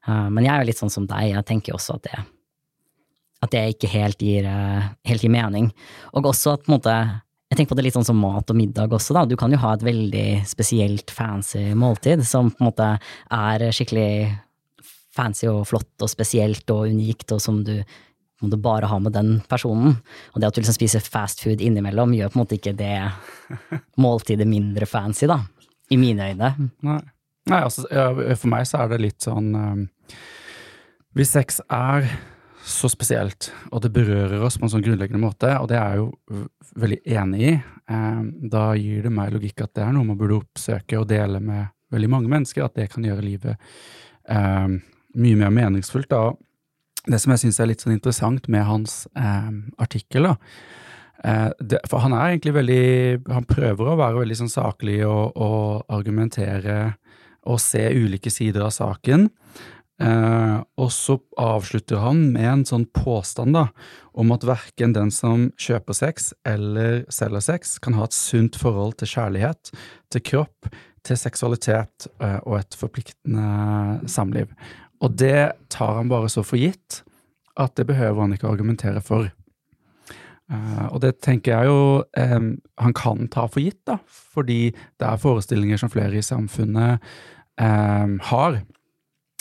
Uh, 0.09 0.27
men 0.33 0.45
jeg 0.45 0.55
er 0.55 0.65
jo 0.65 0.73
litt 0.73 0.83
sånn 0.83 0.93
som 0.93 1.09
deg, 1.09 1.33
jeg 1.35 1.49
tenker 1.49 1.75
jo 1.75 1.81
også 1.81 2.01
at 2.01 2.11
det 2.11 2.27
at 3.39 3.53
det 3.55 3.61
ikke 3.77 3.91
helt 3.93 4.23
gir, 4.23 4.47
helt 5.07 5.23
gir 5.23 5.31
mening. 5.31 5.69
Og 6.19 6.27
også 6.27 6.57
at 6.57 6.65
på 6.65 6.73
en 6.73 6.79
måte 6.79 6.95
jeg 7.59 7.65
tenker 7.65 7.75
på 7.75 7.79
det 7.81 7.89
litt 7.89 7.97
sånn 7.97 8.07
som 8.07 8.21
mat 8.23 8.51
og 8.53 8.55
middag 8.55 8.93
også, 8.95 9.17
da. 9.17 9.25
Du 9.27 9.35
kan 9.39 9.51
jo 9.51 9.59
ha 9.59 9.73
et 9.75 9.83
veldig 9.83 10.27
spesielt 10.47 11.11
fancy 11.11 11.73
måltid 11.75 12.23
som 12.27 12.53
på 12.53 12.63
en 12.63 12.69
måte 12.69 12.91
er 13.35 13.65
skikkelig 13.75 14.11
fancy 15.19 15.49
og 15.51 15.65
flott 15.67 16.07
og 16.07 16.13
spesielt 16.13 16.71
og 16.71 16.87
unikt, 16.93 17.35
og 17.35 17.43
som 17.43 17.65
du 17.67 17.81
må 18.39 18.53
du 18.53 18.55
bare 18.63 18.87
ha 18.87 19.01
med 19.03 19.17
den 19.17 19.41
personen. 19.51 19.97
Og 20.31 20.39
det 20.39 20.47
at 20.47 20.55
du 20.55 20.61
liksom 20.61 20.77
spiser 20.77 21.03
fast 21.03 21.43
food 21.43 21.59
innimellom, 21.59 22.13
gjør 22.15 22.31
på 22.31 22.39
en 22.39 22.43
måte 22.45 22.55
ikke 22.55 22.77
det 22.79 22.95
måltidet 24.05 24.47
mindre 24.47 24.87
fancy, 24.87 25.27
da. 25.27 25.41
I 25.91 25.99
mine 25.99 26.31
øyne. 26.31 26.53
Nei. 26.87 27.01
Nei, 27.49 27.63
altså, 27.65 27.89
for 27.89 28.51
meg 28.53 28.67
så 28.69 28.85
er 28.85 28.93
det 28.93 28.99
litt 29.01 29.25
sånn 29.25 29.55
um, 29.57 29.85
Hvis 31.17 31.31
sex 31.33 31.63
er 31.73 32.05
så 32.69 32.91
spesielt, 32.93 33.51
og 33.73 33.83
det 33.85 33.93
berører 33.95 34.43
oss 34.45 34.59
på 34.59 34.67
en 34.67 34.73
sånn 34.73 34.85
grunnleggende 34.85 35.23
måte, 35.23 35.51
og 35.59 35.71
det 35.71 35.79
er 35.81 35.95
jeg 35.95 36.03
jo 36.03 36.43
veldig 36.79 36.99
enig 37.19 37.41
i, 37.49 37.53
um, 37.91 38.27
da 38.53 38.65
gir 38.79 39.07
det 39.07 39.13
meg 39.15 39.33
logikk 39.35 39.65
at 39.65 39.73
det 39.79 39.87
er 39.87 39.95
noe 39.97 40.09
man 40.09 40.19
burde 40.21 40.43
oppsøke 40.43 41.01
og 41.01 41.09
dele 41.11 41.41
med 41.41 41.73
veldig 41.95 42.11
mange 42.13 42.33
mennesker, 42.33 42.67
at 42.67 42.77
det 42.77 42.91
kan 42.93 43.07
gjøre 43.07 43.25
livet 43.25 43.71
eh, 44.29 44.67
mye 45.17 45.39
mer 45.41 45.55
meningsfullt. 45.57 46.11
da. 46.13 46.35
Det 47.09 47.17
som 47.23 47.33
jeg 47.33 47.47
syns 47.47 47.61
er 47.65 47.71
litt 47.71 47.81
sånn 47.81 47.95
interessant 47.95 48.45
med 48.53 48.67
hans 48.69 49.07
artikkel, 49.81 50.29
da, 50.29 50.35
Eh, 51.25 51.51
det, 51.59 51.81
for 51.91 51.99
han 52.05 52.15
er 52.15 52.29
egentlig 52.31 52.53
veldig 52.55 53.33
Han 53.35 53.47
prøver 53.49 53.91
å 53.91 53.97
være 53.99 54.21
veldig 54.21 54.37
sånn 54.39 54.53
saklig 54.53 55.01
og, 55.07 55.35
og 55.35 55.89
argumentere 55.91 56.95
og 57.49 57.59
se 57.63 57.81
ulike 57.97 58.31
sider 58.31 58.67
av 58.67 58.75
saken. 58.75 59.29
Eh, 59.99 60.59
og 60.79 60.91
så 60.95 61.17
avslutter 61.43 61.99
han 62.05 62.21
med 62.35 62.47
en 62.47 62.67
sånn 62.69 62.85
påstand 62.95 63.57
da, 63.57 63.65
om 64.19 64.31
at 64.35 64.47
verken 64.47 64.95
den 64.95 65.11
som 65.15 65.49
kjøper 65.59 65.97
sex 65.99 66.31
eller 66.47 67.03
selger 67.13 67.43
sex, 67.43 67.77
kan 67.83 67.99
ha 67.99 68.07
et 68.07 68.15
sunt 68.17 68.59
forhold 68.61 68.99
til 69.01 69.11
kjærlighet, 69.17 69.73
til 70.15 70.25
kropp, 70.31 70.71
til 71.07 71.19
seksualitet 71.19 72.07
eh, 72.23 72.39
og 72.45 72.61
et 72.61 72.79
forpliktende 72.79 74.07
samliv. 74.11 74.55
Og 75.03 75.19
det 75.19 75.53
tar 75.73 75.99
han 75.99 76.11
bare 76.11 76.31
så 76.31 76.47
for 76.47 76.61
gitt 76.61 77.03
at 77.59 77.75
det 77.79 77.89
behøver 77.89 78.23
han 78.23 78.35
ikke 78.35 78.51
argumentere 78.51 79.03
for. 79.03 79.27
Eh, 80.49 80.87
og 80.89 81.03
det 81.03 81.19
tenker 81.25 81.57
jeg 81.57 81.69
jo 81.69 81.81
um, 82.07 82.53
han 82.81 82.95
kan 82.97 83.27
ta 83.33 83.49
for 83.51 83.61
gitt, 83.63 83.81
da, 83.89 83.99
fordi 84.07 84.71
det 84.71 85.09
er 85.09 85.21
forestillinger 85.21 85.81
som 85.81 85.91
flere 85.93 86.19
i 86.19 86.25
samfunnet 86.25 87.03
um, 87.61 88.19
har. 88.31 88.63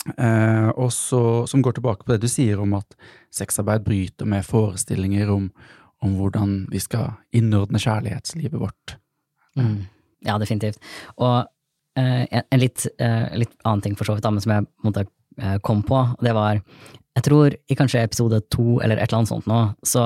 Uh, 0.06 0.70
og 0.78 0.92
så, 0.94 1.20
som 1.50 1.62
går 1.62 1.76
tilbake 1.76 2.06
på 2.06 2.14
det 2.14 2.22
du 2.22 2.30
sier 2.30 2.60
om 2.62 2.76
at 2.78 2.96
sexarbeid 3.34 3.84
bryter 3.84 4.28
med 4.30 4.46
forestillinger 4.46 5.30
om, 5.34 5.50
om 6.04 6.16
hvordan 6.16 6.62
vi 6.72 6.80
skal 6.82 7.18
innordne 7.34 7.80
kjærlighetslivet 7.82 8.60
vårt. 8.60 8.96
Mm. 9.58 9.88
Ja, 10.26 10.38
definitivt. 10.38 10.78
Og 11.18 11.36
eh, 11.98 12.24
en, 12.30 12.58
litt, 12.58 12.86
litt, 12.86 13.36
litt, 13.42 13.52
annen 13.62 13.82
ting 13.84 13.98
for 13.98 14.08
så 14.08 14.16
vidt, 14.16 14.24
da, 14.26 14.32
men 14.34 14.42
som 14.42 14.54
jeg 14.54 14.66
måtte, 14.86 15.06
kom 15.62 15.84
på, 15.86 16.00
det 16.18 16.32
var 16.34 16.56
Jeg 17.14 17.22
tror 17.22 17.54
i 17.54 17.76
kanskje 17.78 18.00
episode 18.02 18.40
to 18.50 18.80
eller 18.82 18.98
et 18.98 19.06
eller 19.06 19.20
annet 19.20 19.30
sånt 19.30 19.46
nå, 19.46 19.58
så 19.86 20.02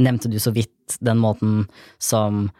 nevnte 0.00 0.28
du 0.28 0.36
så 0.40 0.52
vidt 0.52 0.98
den 1.00 1.20
måten 1.20 1.62
som 2.00 2.50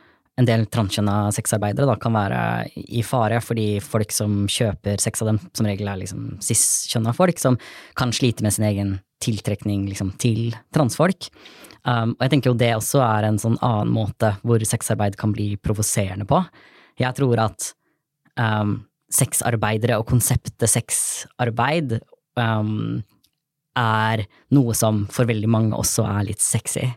en 0.41 0.49
del 0.49 0.65
transkjønna 0.73 1.31
sexarbeidere 1.37 1.89
da, 1.89 1.97
kan 2.01 2.17
være 2.17 2.41
i 2.81 3.05
fare, 3.07 3.41
fordi 3.45 3.69
folk 3.85 4.13
som 4.15 4.43
kjøper 4.51 5.01
sex 5.03 5.23
av 5.23 5.33
dem, 5.33 5.41
som 5.57 5.69
regel 5.69 5.91
er 5.91 6.01
liksom 6.01 6.41
cis-kjønna 6.45 7.15
folk, 7.17 7.41
som 7.43 7.59
kan 7.99 8.15
slite 8.17 8.47
med 8.47 8.57
sin 8.57 8.67
egen 8.69 8.99
tiltrekning 9.21 9.85
liksom, 9.91 10.15
til 10.21 10.55
transfolk. 10.75 11.29
Um, 11.85 12.15
og 12.17 12.25
jeg 12.25 12.35
tenker 12.35 12.53
jo 12.53 12.61
det 12.61 12.73
også 12.77 13.03
er 13.05 13.29
en 13.29 13.41
sånn 13.41 13.59
annen 13.65 13.93
måte 13.93 14.35
hvor 14.45 14.63
sexarbeid 14.69 15.17
kan 15.21 15.33
bli 15.37 15.55
provoserende 15.61 16.27
på. 16.29 16.41
Jeg 17.01 17.17
tror 17.17 17.41
at 17.47 17.71
um, 18.41 18.81
sexarbeidere 19.13 19.99
og 20.01 20.09
konseptet 20.09 20.69
sexarbeid 20.71 21.99
um, 22.39 23.01
er 23.79 24.25
noe 24.57 24.77
som 24.77 25.07
for 25.13 25.29
veldig 25.29 25.51
mange 25.51 25.79
også 25.79 26.05
er 26.09 26.27
litt 26.29 26.45
sexy. 26.45 26.89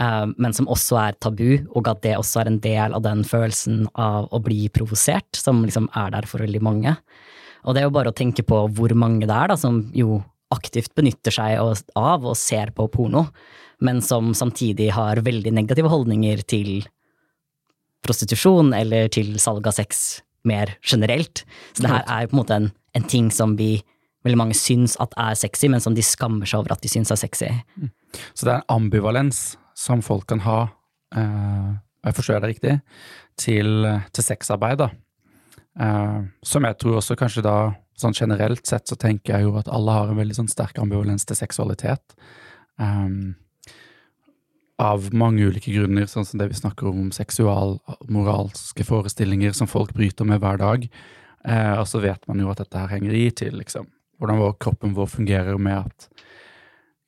Eh, 0.00 0.26
men 0.40 0.56
som 0.56 0.68
også 0.70 0.98
er 1.02 1.18
tabu, 1.20 1.60
og 1.76 1.88
at 1.90 2.02
det 2.06 2.16
også 2.18 2.42
er 2.42 2.50
en 2.50 2.60
del 2.64 2.96
av 2.96 3.04
den 3.04 3.22
følelsen 3.26 3.84
av 4.00 4.30
å 4.32 4.40
bli 4.44 4.68
provosert, 4.72 5.36
som 5.36 5.62
liksom 5.66 5.90
er 5.98 6.14
der 6.14 6.28
for 6.30 6.44
veldig 6.44 6.62
mange. 6.64 6.96
Og 7.68 7.76
det 7.76 7.82
er 7.82 7.90
jo 7.90 7.96
bare 7.98 8.12
å 8.12 8.16
tenke 8.16 8.44
på 8.46 8.62
hvor 8.76 8.94
mange 8.96 9.28
det 9.28 9.36
er 9.36 9.52
da, 9.52 9.58
som 9.60 9.82
jo 9.96 10.22
aktivt 10.50 10.94
benytter 10.98 11.34
seg 11.34 11.60
av 11.60 12.24
og 12.24 12.38
ser 12.38 12.72
på 12.74 12.88
porno, 12.90 13.28
men 13.84 14.00
som 14.04 14.32
samtidig 14.36 14.90
har 14.96 15.20
veldig 15.24 15.52
negative 15.54 15.92
holdninger 15.92 16.42
til 16.48 16.82
prostitusjon 18.04 18.72
eller 18.76 19.12
til 19.12 19.36
salg 19.40 19.68
av 19.68 19.76
sex 19.76 20.22
mer 20.48 20.72
generelt. 20.80 21.44
Så 21.76 21.84
det 21.84 21.92
her 21.92 22.04
er 22.08 22.24
jo 22.24 22.32
på 22.32 22.34
en 22.34 22.40
måte 22.40 22.56
en, 22.56 22.68
en 22.96 23.08
ting 23.12 23.28
som 23.32 23.54
vi 23.60 23.74
veldig 24.24 24.40
mange 24.40 24.56
syns 24.56 24.96
at 25.00 25.14
er 25.20 25.36
sexy, 25.38 25.68
men 25.72 25.84
som 25.84 25.96
de 25.96 26.04
skammer 26.04 26.48
seg 26.48 26.62
over 26.62 26.74
at 26.74 26.82
de 26.84 26.90
syns 26.92 27.12
er 27.12 27.20
sexy. 27.20 27.52
Mm. 27.76 27.92
Så 28.34 28.48
det 28.48 28.54
er 28.56 28.62
en 28.64 28.80
ambivalens 28.80 29.44
som 29.80 30.02
folk 30.04 30.26
kan 30.30 30.42
ha, 30.44 30.60
eh, 31.16 31.70
jeg 32.06 32.16
forstår 32.16 32.42
det 32.42 32.52
riktig, 32.54 32.74
til, 33.40 33.86
til 34.12 34.26
sexarbeid, 34.26 34.82
da. 34.84 34.90
Eh, 35.80 36.18
som 36.44 36.66
jeg 36.68 36.78
tror 36.80 37.00
også 37.00 37.16
kanskje 37.18 37.44
da, 37.46 37.56
sånn 38.00 38.16
generelt 38.16 38.64
sett, 38.68 38.88
så 38.88 38.96
tenker 38.96 39.36
jeg 39.36 39.48
jo 39.48 39.56
at 39.60 39.68
alle 39.68 39.94
har 39.96 40.10
en 40.10 40.20
veldig 40.20 40.38
sånn 40.42 40.50
sterk 40.52 40.80
ambivalens 40.80 41.26
til 41.28 41.36
seksualitet. 41.36 42.16
Um, 42.80 43.34
av 44.80 45.10
mange 45.12 45.44
ulike 45.44 45.72
grunner, 45.74 46.08
sånn 46.08 46.24
som 46.24 46.40
det 46.40 46.48
vi 46.48 46.56
snakker 46.56 46.88
om, 46.88 47.02
om 47.04 47.10
seksualmoralske 47.12 48.86
forestillinger 48.88 49.52
som 49.56 49.68
folk 49.68 49.92
bryter 49.96 50.24
med 50.28 50.40
hver 50.40 50.60
dag. 50.60 50.86
Eh, 51.44 51.74
og 51.76 51.84
så 51.88 52.00
vet 52.00 52.24
man 52.28 52.40
jo 52.40 52.48
at 52.52 52.62
dette 52.62 52.80
her 52.80 52.88
henger 52.94 53.16
i 53.16 53.26
til 53.36 53.58
liksom, 53.60 53.88
hvordan 54.20 54.40
vår, 54.40 54.56
kroppen 54.64 54.96
vår 54.96 55.10
fungerer 55.12 55.60
med 55.60 55.84
at 55.84 56.08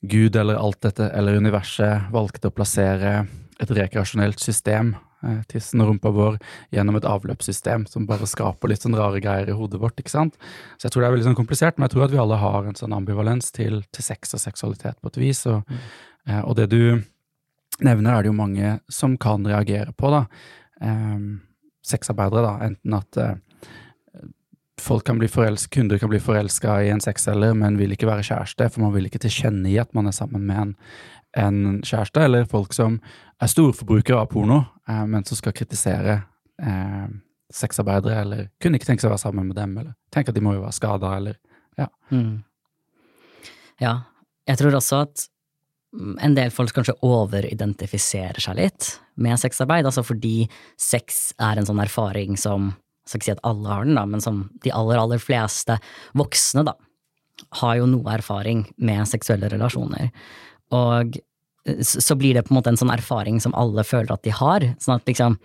Gud 0.03 0.35
eller 0.35 0.59
alt 0.59 0.81
dette, 0.83 1.07
eller 1.15 1.39
universet, 1.39 2.09
valgte 2.11 2.49
å 2.49 2.55
plassere 2.55 3.23
et 3.63 3.71
rekreasjonelt 3.71 4.41
system, 4.43 4.95
eh, 5.23 5.39
tissen 5.47 5.81
og 5.81 5.91
rumpa 5.91 6.11
vår, 6.11 6.39
gjennom 6.75 6.97
et 6.99 7.07
avløpssystem 7.07 7.85
som 7.87 8.07
bare 8.09 8.27
skaper 8.27 8.71
litt 8.71 8.83
sånn 8.83 8.97
rare 8.99 9.21
greier 9.23 9.49
i 9.49 9.55
hodet 9.55 9.79
vårt. 9.79 9.95
ikke 9.99 10.11
sant? 10.11 10.35
Så 10.77 10.87
jeg 10.87 10.91
tror 10.91 11.01
det 11.01 11.07
er 11.07 11.15
veldig 11.15 11.29
sånn 11.29 11.39
komplisert, 11.39 11.77
men 11.77 11.87
jeg 11.87 11.95
tror 11.95 12.05
at 12.05 12.11
vi 12.11 12.21
alle 12.23 12.41
har 12.41 12.67
en 12.67 12.75
sånn 12.75 12.93
ambivalens 12.93 13.51
til, 13.51 13.83
til 13.91 14.03
sex 14.03 14.33
og 14.33 14.43
seksualitet 14.43 14.99
på 14.99 15.07
et 15.07 15.21
vis. 15.23 15.45
Og, 15.47 15.63
mm. 15.63 15.79
eh, 16.27 16.43
og, 16.43 16.55
det 16.55 16.67
du 16.69 17.03
nevner, 17.79 18.11
er 18.13 18.23
det 18.23 18.31
jo 18.33 18.41
mange 18.41 18.79
som 18.89 19.17
kan 19.17 19.45
reagere 19.47 19.95
på, 19.95 20.11
da. 20.11 20.25
Eh, 20.81 21.39
sexarbeidere, 21.83 22.43
da. 22.43 22.67
Enten 22.67 22.99
at 22.99 23.17
eh, 23.17 23.35
folk 24.83 25.05
kan 25.07 25.19
bli 25.19 25.29
kunder 25.71 25.97
kan 25.97 26.09
bli 26.09 26.19
forelska 26.19 26.83
i 26.83 26.89
en 26.89 27.01
sexselger, 27.01 27.53
men 27.53 27.77
vil 27.77 27.91
ikke 27.95 28.07
være 28.07 28.23
kjæreste, 28.23 28.69
for 28.69 28.81
man 28.81 28.93
vil 28.93 29.05
ikke 29.07 29.21
tilkjennegi 29.23 29.79
at 29.79 29.93
man 29.93 30.07
er 30.07 30.15
sammen 30.15 30.45
med 30.45 30.61
en, 30.61 30.75
en 31.37 31.81
kjæreste, 31.81 32.21
eller 32.21 32.45
folk 32.45 32.73
som 32.73 32.99
er 33.41 33.51
storforbrukere 33.51 34.19
av 34.19 34.31
porno, 34.31 34.63
eh, 34.89 35.05
men 35.07 35.25
som 35.25 35.39
skal 35.39 35.55
kritisere 35.55 36.21
eh, 36.61 37.07
sexarbeidere, 37.53 38.21
eller 38.21 38.49
kunne 38.61 38.79
ikke 38.79 38.91
tenke 38.91 39.03
seg 39.03 39.11
å 39.11 39.15
være 39.15 39.25
sammen 39.25 39.49
med 39.49 39.57
dem, 39.59 39.77
eller 39.77 39.93
tenke 40.13 40.33
at 40.33 40.37
de 40.37 40.43
må 40.43 40.55
jo 40.57 40.65
være 40.65 40.79
skada, 40.79 41.15
eller 41.17 41.39
ja. 41.79 41.89
Mm. 42.11 42.43
Ja, 43.81 44.01
jeg 44.47 44.59
tror 44.59 44.75
også 44.77 45.03
at 45.07 45.27
en 45.93 46.33
del 46.33 46.49
folk 46.53 46.73
kanskje 46.73 46.95
overidentifiserer 47.05 48.41
seg 48.41 48.57
litt 48.57 48.95
med 49.21 49.37
sexarbeid, 49.39 49.85
altså 49.85 50.03
fordi 50.05 50.47
sex 50.79 51.31
er 51.41 51.59
en 51.59 51.67
sånn 51.69 51.81
erfaring 51.83 52.37
som 52.39 52.71
jeg 53.03 53.11
skal 53.11 53.19
ikke 53.19 53.27
si 53.27 53.35
at 53.35 53.45
alle 53.47 53.69
har 53.69 53.85
den, 53.85 53.97
da, 53.99 54.05
men 54.07 54.23
som 54.23 54.45
de 54.63 54.71
aller, 54.71 54.99
aller 54.99 55.19
fleste 55.19 55.75
voksne, 56.17 56.63
da, 56.67 56.75
har 57.59 57.77
jo 57.79 57.89
noe 57.89 58.15
erfaring 58.15 58.63
med 58.77 59.09
seksuelle 59.09 59.49
relasjoner. 59.51 60.09
Og 60.73 61.19
så 61.83 62.15
blir 62.19 62.35
det 62.35 62.45
på 62.47 62.53
en 62.53 62.59
måte 62.59 62.71
en 62.73 62.79
sånn 62.79 62.93
erfaring 62.93 63.39
som 63.43 63.55
alle 63.55 63.85
føler 63.87 64.11
at 64.15 64.23
de 64.25 64.33
har. 64.35 64.65
Sånn 64.83 64.97
at 64.97 65.07
liksom 65.07 65.39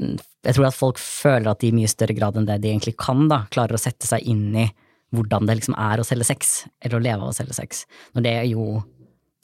Jeg 0.00 0.56
tror 0.56 0.70
at 0.70 0.76
folk 0.76 0.96
føler 0.96 1.50
at 1.50 1.60
de 1.60 1.68
i 1.68 1.76
mye 1.76 1.88
større 1.90 2.14
grad 2.16 2.38
enn 2.38 2.46
det 2.48 2.62
de 2.62 2.70
egentlig 2.70 2.94
kan, 2.96 3.26
da, 3.28 3.42
klarer 3.52 3.76
å 3.76 3.80
sette 3.80 4.08
seg 4.08 4.24
inn 4.24 4.54
i 4.56 4.70
hvordan 5.12 5.44
det 5.44 5.58
liksom 5.58 5.74
er 5.76 6.00
å 6.00 6.06
selge 6.06 6.24
sex, 6.24 6.52
eller 6.80 6.96
å 6.96 7.02
leve 7.04 7.26
av 7.26 7.32
å 7.32 7.36
selge 7.36 7.56
sex. 7.58 7.82
Når 8.16 8.24
det 8.24 8.32
jo, 8.48 8.64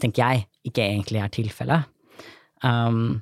tenker 0.00 0.22
jeg, 0.22 0.46
ikke 0.70 0.86
egentlig 0.86 1.20
er 1.20 1.34
tilfellet. 1.34 1.90
Um, 2.64 3.20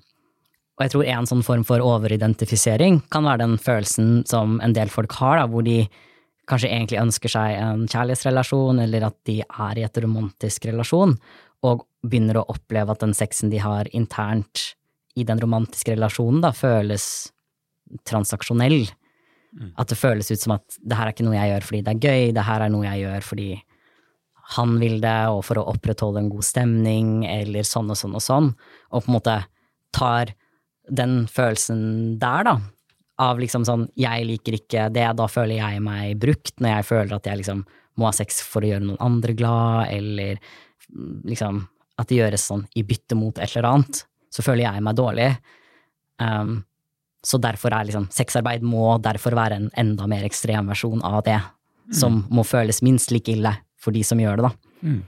og 0.75 0.83
jeg 0.83 0.93
tror 0.95 1.07
en 1.07 1.29
sånn 1.31 1.45
form 1.47 1.63
for 1.67 1.83
overidentifisering 1.85 2.99
kan 3.15 3.27
være 3.29 3.45
den 3.45 3.59
følelsen 3.63 4.25
som 4.27 4.59
en 4.65 4.75
del 4.75 4.91
folk 4.91 5.15
har, 5.21 5.39
da, 5.39 5.47
hvor 5.51 5.63
de 5.67 5.85
kanskje 6.51 6.71
egentlig 6.73 7.01
ønsker 7.01 7.33
seg 7.33 7.57
en 7.57 7.85
kjærlighetsrelasjon, 7.89 8.83
eller 8.83 9.07
at 9.07 9.17
de 9.29 9.39
er 9.45 9.79
i 9.79 9.85
et 9.87 10.01
romantisk 10.03 10.67
relasjon, 10.69 11.15
og 11.65 11.87
begynner 12.05 12.41
å 12.41 12.49
oppleve 12.53 12.93
at 12.93 13.05
den 13.05 13.15
sexen 13.17 13.53
de 13.55 13.63
har 13.63 13.89
internt 13.97 14.75
i 15.15 15.25
den 15.25 15.41
romantiske 15.41 15.95
relasjonen, 15.95 16.43
da 16.45 16.51
føles 16.53 17.07
transaksjonell. 18.09 18.83
Mm. 19.55 19.71
At 19.79 19.93
det 19.93 20.01
føles 20.01 20.33
ut 20.35 20.43
som 20.43 20.57
at 20.57 20.79
det 20.83 20.99
her 20.99 21.07
er 21.07 21.15
ikke 21.15 21.29
noe 21.29 21.39
jeg 21.39 21.53
gjør 21.53 21.67
fordi 21.69 21.83
det 21.87 21.93
er 21.95 22.03
gøy, 22.03 22.33
det 22.35 22.45
her 22.49 22.65
er 22.65 22.75
noe 22.75 22.89
jeg 22.89 23.05
gjør 23.05 23.27
fordi 23.31 23.51
han 24.55 24.73
vil 24.83 24.99
det, 25.01 25.19
og 25.33 25.45
for 25.47 25.57
å 25.61 25.69
opprettholde 25.71 26.21
en 26.21 26.33
god 26.33 26.45
stemning, 26.45 27.13
eller 27.31 27.65
sånn 27.65 27.89
og 27.95 27.97
sånn 27.97 28.17
og 28.19 28.21
sånn, 28.21 28.51
og 28.91 29.05
på 29.05 29.09
en 29.09 29.15
måte 29.15 29.37
tar 29.95 30.35
den 30.89 31.25
følelsen 31.31 32.19
der, 32.21 32.45
da, 32.47 32.59
av 33.23 33.39
liksom 33.39 33.65
sånn 33.67 33.87
jeg 33.99 34.27
liker 34.27 34.59
ikke 34.59 34.89
det, 34.95 35.07
da 35.19 35.27
føler 35.31 35.61
jeg 35.61 35.83
meg 35.85 36.19
brukt, 36.21 36.57
når 36.59 36.79
jeg 36.79 36.89
føler 36.91 37.17
at 37.17 37.29
jeg 37.31 37.43
liksom 37.43 37.65
må 38.01 38.09
ha 38.09 38.15
sex 38.15 38.41
for 38.43 38.65
å 38.65 38.73
gjøre 38.73 38.89
noen 38.89 39.03
andre 39.05 39.37
glad, 39.39 39.93
eller 39.95 40.41
mm, 40.91 41.23
liksom 41.31 41.63
at 42.01 42.11
det 42.11 42.19
gjøres 42.19 42.47
sånn 42.51 42.65
i 42.75 42.83
bytte 42.87 43.17
mot 43.19 43.39
et 43.39 43.53
eller 43.53 43.71
annet, 43.71 44.03
så 44.35 44.43
føler 44.43 44.67
jeg 44.67 44.83
meg 44.83 44.97
dårlig. 44.99 45.29
Um, 46.19 46.57
så 47.25 47.39
derfor 47.41 47.73
er 47.73 47.87
liksom 47.87 48.09
sexarbeid 48.13 48.65
må 48.67 48.97
derfor 49.03 49.37
være 49.39 49.61
en 49.61 49.69
enda 49.79 50.09
mer 50.11 50.27
ekstrem 50.27 50.67
versjon 50.73 51.05
av 51.07 51.23
det, 51.27 51.39
mm. 51.39 51.95
som 52.01 52.25
må 52.35 52.43
føles 52.45 52.83
minst 52.85 53.15
like 53.15 53.31
ille 53.33 53.55
for 53.81 53.95
de 53.95 54.03
som 54.05 54.21
gjør 54.21 54.41
det, 54.41 54.51
da. 54.51 54.81
Mm. 54.83 55.03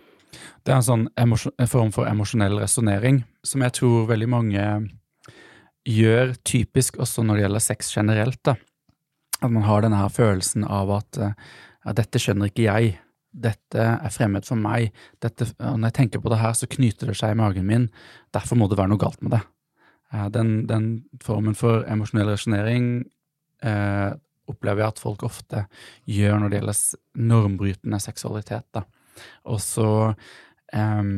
Det 0.67 0.73
er 0.73 0.79
en 0.79 0.87
sånn 0.87 1.05
en 1.17 1.71
form 1.71 1.91
for 1.95 2.09
emosjonell 2.09 2.59
resonnering 2.61 3.23
som 3.47 3.63
jeg 3.65 3.75
tror 3.79 4.09
veldig 4.11 4.29
mange 4.31 4.63
gjør 5.87 6.35
typisk 6.47 6.99
også 7.03 7.25
når 7.25 7.39
det 7.39 7.47
gjelder 7.47 7.65
sex 7.65 7.91
generelt. 7.95 8.43
da. 8.45 8.57
At 9.41 9.51
man 9.53 9.67
har 9.67 9.85
denne 9.85 10.01
her 10.01 10.13
følelsen 10.13 10.65
av 10.65 10.91
at 10.91 11.19
ja, 11.21 11.93
'dette 11.93 12.19
skjønner 12.19 12.51
ikke 12.51 12.67
jeg', 12.67 12.99
'dette 13.37 13.79
er 13.79 14.11
fremmed 14.11 14.47
for 14.49 14.57
meg', 14.57 14.93
dette, 15.23 15.47
når 15.61 15.91
jeg 15.91 15.99
tenker 16.01 16.21
på 16.21 16.33
det 16.33 16.41
her, 16.41 16.53
så 16.53 16.67
knyter 16.67 17.07
det 17.07 17.17
seg 17.17 17.35
i 17.35 17.39
magen 17.39 17.67
min, 17.67 17.91
derfor 18.33 18.57
må 18.57 18.69
det 18.69 18.79
være 18.79 18.91
noe 18.91 19.03
galt 19.03 19.23
med 19.23 19.37
det. 19.37 19.43
Den, 20.33 20.67
den 20.67 21.05
formen 21.23 21.55
for 21.59 21.85
emosjonell 21.91 22.31
rasjonering 22.31 23.05
eh, 23.67 24.13
opplever 24.47 24.85
jeg 24.85 24.95
at 24.95 25.03
folk 25.03 25.25
ofte 25.27 25.65
gjør 26.07 26.39
når 26.41 26.53
det 26.53 26.61
gjelder 26.61 26.83
normbrytende 27.33 28.01
seksualitet. 28.01 28.67
da. 28.73 28.85
Og 29.51 29.61
så 29.61 30.15
eh, 30.73 31.11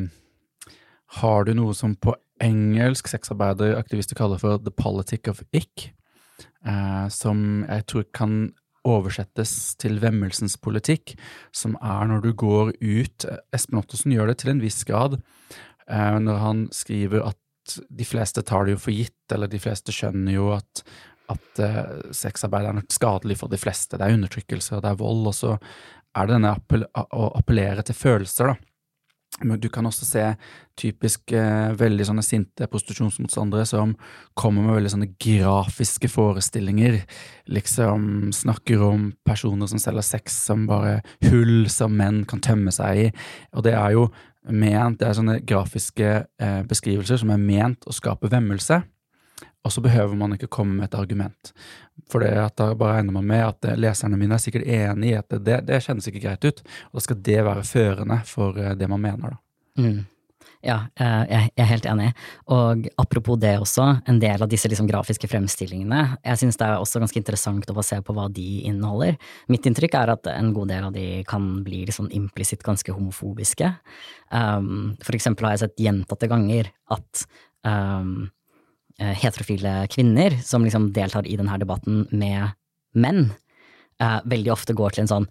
har 1.21 1.45
du 1.45 1.53
noe 1.57 1.77
som 1.77 1.95
på 1.95 2.15
engelsk 2.43 3.09
sexarbeideraktivister 3.11 4.17
kaller 4.19 4.41
for 4.41 4.61
the 4.63 4.73
politic 4.73 5.29
of 5.31 5.41
ick, 5.55 5.89
uh, 6.67 7.07
som 7.11 7.65
jeg 7.67 7.85
tror 7.91 8.07
kan 8.15 8.39
oversettes 8.87 9.75
til 9.81 9.99
vemmelsens 10.01 10.55
politikk, 10.61 11.13
som 11.51 11.75
er 11.83 12.07
når 12.09 12.23
du 12.23 12.31
går 12.39 12.71
ut 12.79 13.27
Espen 13.55 13.81
Ottosen 13.81 14.15
gjør 14.15 14.31
det 14.31 14.39
til 14.41 14.53
en 14.53 14.63
viss 14.63 14.85
grad 14.87 15.19
uh, 15.19 16.17
når 16.21 16.41
han 16.45 16.65
skriver 16.75 17.27
at 17.33 17.39
de 17.89 18.07
fleste 18.07 18.41
tar 18.47 18.65
det 18.65 18.77
jo 18.77 18.81
for 18.87 18.95
gitt, 18.95 19.25
eller 19.35 19.51
de 19.51 19.59
fleste 19.61 19.93
skjønner 19.93 20.33
jo 20.33 20.49
at, 20.55 20.83
at 21.29 21.61
uh, 21.61 22.09
sexarbeid 22.15 22.69
er 22.71 22.81
skadelig 22.89 23.37
for 23.41 23.51
de 23.51 23.59
fleste. 23.61 23.99
Det 23.99 24.07
er 24.07 24.15
undertrykkelse, 24.15 24.77
og 24.77 24.85
det 24.85 24.93
er 24.93 25.01
vold, 25.03 25.27
og 25.29 25.35
så 25.37 25.51
er 26.17 26.25
det 26.25 26.35
denne 26.37 26.55
appell 26.55 26.87
å 26.95 27.29
appellere 27.37 27.85
til 27.85 27.97
følelser, 27.97 28.53
da. 28.53 28.68
Men 29.43 29.59
du 29.61 29.69
kan 29.71 29.85
også 29.87 30.07
se 30.07 30.23
typisk 30.79 31.31
eh, 31.37 31.69
veldig 31.77 32.07
sånne 32.09 32.23
sinte 32.25 32.67
prostitusjonsmotstandere 32.71 33.67
som 33.69 33.93
kommer 34.39 34.65
med 34.65 34.79
veldig 34.79 34.91
sånne 34.95 35.09
grafiske 35.21 36.09
forestillinger. 36.11 36.97
Liksom 37.51 38.33
snakker 38.35 38.83
om 38.83 39.11
personer 39.27 39.69
som 39.71 39.79
selger 39.81 40.07
sex 40.07 40.41
som 40.49 40.65
bare 40.69 40.99
hull 41.29 41.69
som 41.71 41.95
menn 41.99 42.23
kan 42.29 42.43
tømme 42.43 42.73
seg 42.75 43.05
i. 43.05 43.07
Og 43.55 43.63
det 43.67 43.77
er 43.77 43.95
jo 43.95 44.09
ment, 44.49 44.99
det 44.99 45.07
er 45.07 45.19
sånne 45.19 45.39
grafiske 45.47 46.13
eh, 46.25 46.61
beskrivelser 46.67 47.21
som 47.21 47.31
er 47.33 47.43
ment 47.43 47.87
å 47.87 47.95
skape 47.95 48.31
vemmelse. 48.31 48.81
Og 49.67 49.73
så 49.75 49.81
behøver 49.83 50.15
man 50.15 50.35
ikke 50.35 50.51
komme 50.51 50.77
med 50.77 50.89
et 50.89 50.99
argument. 50.99 51.51
For 52.09 52.23
det 52.23 52.31
at 52.39 52.55
da 52.59 52.71
bare 52.79 52.99
regner 52.99 53.15
man 53.17 53.27
med 53.27 53.43
at 53.43 53.65
eh, 53.67 53.79
leserne 53.79 54.19
mine 54.19 54.37
er 54.37 54.43
sikkert 54.43 54.67
enig 54.69 55.11
i 55.11 55.17
at 55.19 55.35
det, 55.35 55.63
det 55.67 55.81
kjennes 55.83 56.07
ikke 56.07 56.23
greit 56.23 56.47
ut. 56.47 56.63
Og 56.91 57.01
da 57.01 57.03
skal 57.05 57.19
det 57.27 57.41
være 57.43 57.67
førende 57.67 58.21
for 58.29 58.59
eh, 58.59 58.77
det 58.79 58.87
man 58.91 59.03
mener, 59.03 59.35
da. 59.35 59.43
Mm. 59.79 59.99
Ja, 60.63 60.77
eh, 60.99 61.21
jeg 61.29 61.51
er 61.63 61.69
helt 61.69 61.85
enig. 61.87 62.07
Og 62.51 62.87
apropos 62.99 63.39
det 63.39 63.53
også, 63.61 63.85
en 64.11 64.17
del 64.19 64.41
av 64.43 64.49
disse 64.51 64.67
liksom 64.71 64.87
grafiske 64.89 65.27
fremstillingene, 65.31 66.01
jeg 66.23 66.41
synes 66.41 66.59
det 66.59 66.67
er 66.67 66.79
også 66.79 67.03
ganske 67.03 67.19
interessant 67.19 67.71
å 67.71 67.85
se 67.85 67.99
på 68.03 68.15
hva 68.15 68.25
de 68.31 68.47
inneholder. 68.67 69.15
Mitt 69.51 69.67
inntrykk 69.67 69.95
er 70.01 70.15
at 70.15 70.31
en 70.33 70.51
god 70.55 70.71
del 70.71 70.89
av 70.89 70.95
de 70.95 71.05
kan 71.27 71.51
bli 71.67 71.85
sånn 71.95 72.11
implisitt 72.15 72.63
ganske 72.65 72.95
homofobiske. 72.95 73.71
Um, 74.35 74.97
for 75.03 75.15
eksempel 75.15 75.47
har 75.47 75.55
jeg 75.55 75.67
sett 75.67 75.85
gjentatte 75.87 76.27
ganger 76.31 76.73
at 76.91 77.23
um, 77.63 78.27
Eh, 78.27 78.38
heterofile 78.99 79.73
kvinner 79.91 80.35
som 80.43 80.65
liksom 80.65 80.89
deltar 80.95 81.27
i 81.27 81.37
denne 81.39 81.59
debatten 81.61 82.05
med 82.11 82.55
menn, 82.95 83.29
eh, 84.01 84.19
veldig 84.25 84.51
ofte 84.51 84.75
går 84.77 84.95
til 84.95 85.05
en 85.05 85.13
sånn 85.13 85.29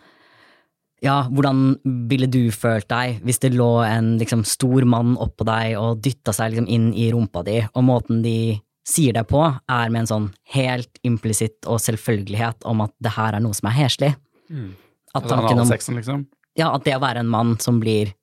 ja, 1.04 1.28
hvordan 1.31 1.76
ville 2.11 2.26
du 2.26 2.48
følt 2.50 2.88
deg 2.90 3.20
hvis 3.26 3.38
det 3.44 3.52
lå 3.54 3.70
en 3.87 4.16
liksom, 4.18 4.42
stor 4.48 4.83
mann 4.88 5.14
oppå 5.20 5.46
deg 5.46 5.76
og 5.78 6.00
dytta 6.02 6.35
seg 6.35 6.54
liksom, 6.54 6.66
inn 6.66 6.88
i 6.90 7.11
rumpa 7.14 7.44
di, 7.46 7.61
og 7.70 7.87
måten 7.87 8.22
de 8.24 8.59
sier 8.88 9.14
det 9.14 9.26
på, 9.28 9.42
er 9.44 9.92
med 9.92 10.04
en 10.04 10.11
sånn 10.11 10.28
helt 10.54 11.00
implisitt 11.07 11.68
og 11.68 11.81
selvfølgelighet 11.85 12.64
om 12.68 12.83
at 12.87 12.94
det 13.04 13.12
her 13.18 13.37
er 13.37 13.44
noe 13.44 13.57
som 13.57 13.68
er 13.68 13.76
heslig. 13.76 14.14
Mm. 14.48 14.70
At 15.18 15.28
tanken 15.28 15.61
om 15.61 15.68
sexen, 15.68 15.98
liksom? 16.00 16.24
Ja, 16.59 16.72
at 16.72 16.87
det 16.87 16.96
å 16.96 17.02
være 17.02 17.20
en 17.22 17.31
mann 17.31 17.59
som 17.62 17.83
blir 17.83 18.14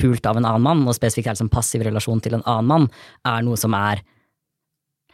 pult 0.00 0.24
av 0.26 0.40
en 0.40 0.48
annen 0.48 0.64
mann, 0.64 0.86
og 0.88 0.96
spesifikt 0.96 1.28
er 1.28 1.36
liksom 1.36 1.52
passiv 1.52 1.84
relasjon 1.86 2.22
til 2.24 2.38
en 2.38 2.46
annen 2.48 2.70
mann, 2.70 2.88
er 3.28 3.44
noe 3.44 3.60
som 3.60 3.76
er 3.76 4.00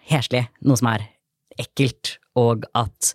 heslig, 0.08 0.46
noe 0.66 0.78
som 0.80 0.90
er 0.92 1.06
ekkelt, 1.58 2.16
og 2.38 2.66
at 2.78 3.12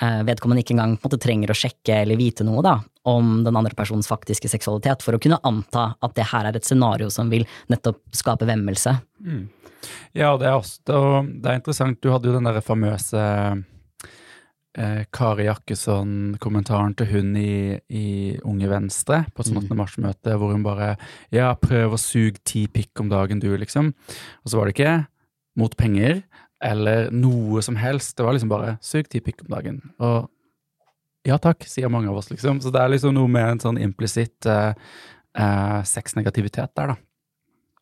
eh, 0.00 0.22
vedkommende 0.28 0.64
ikke 0.64 0.76
engang 0.76 0.96
måte, 1.02 1.20
trenger 1.20 1.52
å 1.52 1.58
sjekke 1.58 2.02
eller 2.02 2.20
vite 2.20 2.46
noe 2.46 2.62
da, 2.64 2.78
om 3.08 3.42
den 3.46 3.56
andre 3.56 3.74
personens 3.76 4.08
faktiske 4.10 4.50
seksualitet, 4.50 5.04
for 5.04 5.16
å 5.16 5.22
kunne 5.22 5.40
anta 5.44 5.92
at 6.00 6.16
det 6.16 6.30
her 6.32 6.48
er 6.48 6.58
et 6.58 6.68
scenario 6.68 7.10
som 7.12 7.32
vil 7.32 7.46
nettopp 7.72 8.02
skape 8.16 8.48
vemmelse. 8.48 8.96
Mm. 9.24 9.44
Ja, 10.16 10.34
det 10.40 10.48
er, 10.48 10.56
også, 10.56 11.24
det 11.28 11.50
er 11.50 11.60
interessant. 11.60 12.00
Du 12.00 12.12
hadde 12.12 12.30
jo 12.30 12.36
den 12.36 12.48
der 12.48 12.60
famøse 12.64 13.22
eh, 14.78 15.02
Kari 15.12 15.48
Jakkesson-kommentaren 15.48 16.94
til 16.98 17.10
hun 17.10 17.34
i, 17.36 17.76
i, 17.92 18.06
Unge 18.48 18.70
Venstre 18.70 19.24
på 19.34 19.44
et 19.44 19.50
sånt 19.50 19.64
8. 19.64 19.68
Mm. 19.68 19.80
mars-møte, 19.82 20.38
hvor 20.40 20.54
hun 20.54 20.64
bare 20.64 20.94
Ja, 21.34 21.52
prøv 21.60 21.96
å 21.96 22.00
suge 22.00 22.40
ti 22.46 22.64
pikk 22.72 23.04
om 23.04 23.12
dagen, 23.12 23.42
du, 23.44 23.50
liksom. 23.60 23.92
Og 24.44 24.50
så 24.50 24.60
var 24.60 24.70
det 24.70 24.78
ikke 24.78 24.96
mot 25.58 25.76
penger 25.76 26.22
eller 26.64 27.10
noe 27.12 27.62
som 27.62 27.76
helst. 27.76 28.16
Det 28.16 28.24
var 28.24 28.32
liksom 28.32 28.48
bare 28.48 28.78
'sug 28.80 29.08
ti 29.08 29.20
pikk 29.20 29.42
om 29.44 29.56
dagen'. 29.56 29.80
Og 30.00 30.30
ja 31.24 31.38
takk, 31.38 31.64
sier 31.64 31.88
mange 31.88 32.08
av 32.08 32.16
oss, 32.16 32.30
liksom. 32.30 32.60
Så 32.60 32.70
det 32.72 32.80
er 32.80 32.88
liksom 32.88 33.14
noe 33.14 33.28
med 33.28 33.48
en 33.48 33.60
sånn 33.60 33.78
implisitt 33.80 34.46
eh, 34.46 34.74
eh, 35.38 35.82
sexnegativitet 35.82 36.74
der, 36.76 36.86
da. 36.86 36.96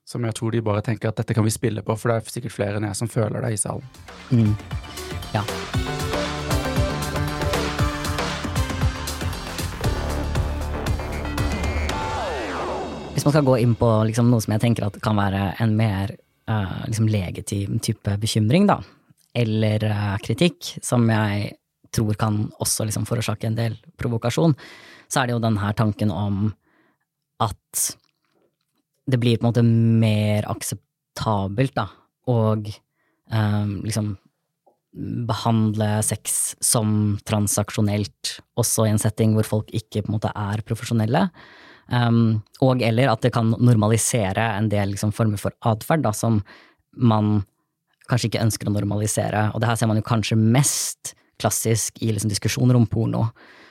Som 0.06 0.24
jeg 0.24 0.34
tror 0.34 0.50
de 0.54 0.60
bare 0.62 0.82
tenker 0.82 1.08
at 1.08 1.16
dette 1.16 1.34
kan 1.34 1.44
vi 1.44 1.50
spille 1.50 1.82
på, 1.82 1.96
for 1.98 2.08
det 2.08 2.16
er 2.16 2.30
sikkert 2.30 2.54
flere 2.54 2.78
enn 2.78 2.86
jeg 2.86 2.98
som 2.98 3.10
føler 3.10 3.42
det 3.42 3.52
i 3.54 3.56
salen. 3.56 3.82
Mm. 4.30 4.54
Ja. 5.34 5.42
Hvis 13.12 13.26
man 13.26 13.34
skal 13.34 13.46
gå 13.46 13.58
inn 13.62 13.74
på 13.78 13.88
liksom 14.08 14.30
noe 14.30 14.42
som 14.42 14.54
jeg 14.54 14.62
tenker 14.62 14.86
at 14.86 15.02
kan 15.02 15.18
være 15.18 15.52
en 15.62 15.76
mer 15.78 16.14
uh, 16.50 16.82
liksom 16.86 17.08
type 17.82 18.16
bekymring, 18.22 18.66
da, 18.70 18.80
eller 19.34 19.84
uh, 19.88 20.16
kritikk, 20.22 20.76
som 20.84 21.08
jeg 21.10 21.52
tror 21.92 22.16
kan 22.16 22.46
også 22.62 22.86
liksom 22.88 23.06
forårsake 23.08 23.46
en 23.48 23.58
del 23.58 23.76
provokasjon, 24.00 24.56
så 25.12 25.20
er 25.20 25.28
det 25.28 25.36
jo 25.36 25.44
den 25.44 25.58
her 25.60 25.76
tanken 25.76 26.10
om 26.10 26.52
at 27.42 27.86
det 29.10 29.18
blir 29.20 29.36
på 29.36 29.44
en 29.44 29.50
måte 29.50 29.64
mer 29.66 30.46
akseptabelt, 30.48 31.74
da, 31.76 31.88
og 32.30 32.70
um, 33.32 33.80
liksom 33.82 34.14
behandle 34.92 35.88
sex 36.04 36.54
som 36.60 37.18
transaksjonelt, 37.28 38.36
også 38.60 38.86
i 38.86 38.92
en 38.92 39.00
setting 39.00 39.34
hvor 39.36 39.48
folk 39.48 39.72
ikke 39.72 40.02
på 40.02 40.10
en 40.10 40.16
måte 40.18 40.32
er 40.36 40.62
profesjonelle. 40.68 41.26
Um, 41.88 42.42
og 42.64 42.82
eller 42.84 43.10
at 43.12 43.24
det 43.24 43.32
kan 43.34 43.50
normalisere 43.58 44.44
en 44.56 44.70
del 44.72 44.94
liksom, 44.94 45.12
former 45.12 45.40
for 45.40 45.54
atferd 45.68 46.06
som 46.16 46.40
man 46.96 47.40
kanskje 48.10 48.30
ikke 48.30 48.44
ønsker 48.44 48.68
å 48.68 48.76
normalisere. 48.76 49.48
Og 49.52 49.62
det 49.62 49.70
her 49.70 49.80
ser 49.80 49.90
man 49.90 50.00
jo 50.00 50.06
kanskje 50.06 50.38
mest 50.38 51.14
klassisk 51.42 51.98
i 52.02 52.12
liksom, 52.12 52.30
diskusjoner 52.32 52.78
om 52.78 52.86
porno. 52.86 53.26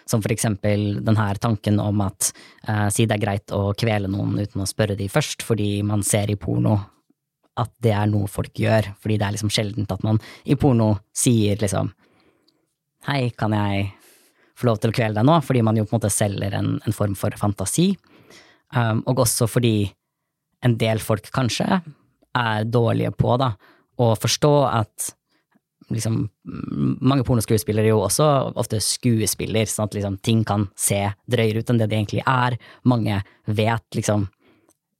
Som 0.09 0.23
for 0.23 0.33
eksempel 0.33 0.99
denne 1.05 1.27
tanken 1.39 1.79
om 1.79 2.01
at 2.03 2.31
uh, 2.67 2.89
si 2.91 3.05
det 3.07 3.15
er 3.15 3.25
greit 3.25 3.53
å 3.55 3.71
kvele 3.77 4.09
noen 4.11 4.41
uten 4.41 4.63
å 4.63 4.69
spørre 4.69 4.97
de 4.99 5.07
først, 5.11 5.45
fordi 5.45 5.79
man 5.87 6.03
ser 6.03 6.31
i 6.33 6.39
porno 6.39 6.79
at 7.61 7.71
det 7.83 7.93
er 7.95 8.09
noe 8.09 8.29
folk 8.31 8.57
gjør. 8.59 8.91
Fordi 8.99 9.17
det 9.19 9.27
er 9.27 9.37
liksom 9.37 9.53
sjeldent 9.53 9.93
at 9.93 10.03
man 10.07 10.19
i 10.43 10.57
porno 10.59 10.95
sier 11.15 11.59
liksom 11.61 11.93
Hei, 13.01 13.31
kan 13.33 13.49
jeg 13.49 13.87
få 14.61 14.69
lov 14.69 14.81
til 14.81 14.93
å 14.93 14.95
kvele 14.95 15.17
deg 15.17 15.27
nå? 15.27 15.39
Fordi 15.45 15.63
man 15.65 15.79
jo 15.79 15.87
på 15.87 15.95
en 15.95 15.99
måte 15.99 16.13
selger 16.13 16.55
en, 16.57 16.75
en 16.85 16.95
form 16.95 17.15
for 17.19 17.35
fantasi. 17.39 17.91
Um, 18.75 19.01
og 19.09 19.25
også 19.25 19.49
fordi 19.51 19.91
en 20.63 20.77
del 20.79 21.01
folk 21.03 21.27
kanskje 21.33 21.81
er 22.37 22.69
dårlige 22.69 23.11
på 23.17 23.35
da, 23.41 23.51
å 23.99 24.13
forstå 24.15 24.53
at 24.69 25.09
liksom, 25.91 26.21
mange 27.01 27.25
pornoskuespillere 27.27 27.89
er 27.89 27.93
jo 27.93 28.03
også 28.05 28.27
ofte 28.59 28.79
skuespiller, 28.83 29.67
sånn 29.67 29.89
at 29.89 29.97
liksom, 29.97 30.19
ting 30.23 30.45
kan 30.47 30.69
se 30.79 31.03
drøyere 31.31 31.61
ut 31.61 31.73
enn 31.73 31.81
det 31.81 31.89
det 31.91 31.99
egentlig 31.99 32.23
er. 32.23 32.57
Mange 32.87 33.19
vet 33.45 33.97
liksom 33.97 34.29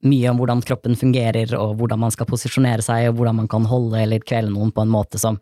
mye 0.08 0.32
om 0.32 0.41
hvordan 0.41 0.63
kroppen 0.65 0.97
fungerer, 0.97 1.54
og 1.58 1.78
hvordan 1.80 2.02
man 2.02 2.13
skal 2.13 2.30
posisjonere 2.30 2.84
seg, 2.86 3.10
og 3.10 3.19
hvordan 3.19 3.43
man 3.43 3.50
kan 3.52 3.67
holde 3.69 4.02
eller 4.02 4.24
kvele 4.26 4.50
noen 4.52 4.74
på 4.74 4.84
en 4.84 4.93
måte 4.93 5.21
som 5.21 5.38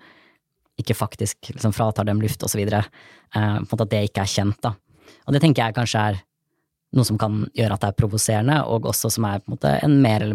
ikke 0.79 0.97
faktisk 0.97 1.51
liksom 1.53 1.75
fratar 1.75 2.07
dem 2.07 2.21
luft, 2.23 2.43
videre. 2.55 2.85
Eh, 3.35 3.59
på 3.61 3.77
en 3.77 3.85
at 3.85 3.91
det 3.91 4.03
ikke 4.09 4.25
er 4.25 4.33
kjent, 4.33 4.59
da. 4.65 4.73
Og 5.27 5.35
det 5.35 5.43
tenker 5.43 5.67
jeg 5.67 5.77
kanskje 5.77 6.07
er 6.09 6.19
noe 6.97 7.05
som 7.05 7.19
kan 7.21 7.43
gjøre 7.53 7.75
at 7.75 7.83
det 7.83 7.91
er 7.91 7.99
provoserende, 7.99 8.57
og 8.65 8.87
også 8.89 9.11
som 9.13 9.27
er 9.29 9.41
på 9.43 9.51
en 9.51 9.55
måte 9.57 9.73
en 9.85 9.99
mer 10.01 10.25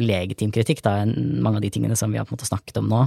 legitim 0.00 0.52
kritikk 0.54 0.80
da, 0.84 1.02
enn 1.04 1.42
mange 1.44 1.60
av 1.60 1.66
de 1.66 1.72
tingene 1.74 1.96
som 1.98 2.12
vi 2.12 2.20
har 2.20 2.24
på 2.28 2.32
en 2.32 2.38
måte 2.38 2.48
snakket 2.48 2.80
om 2.80 2.88
nå. 2.88 3.04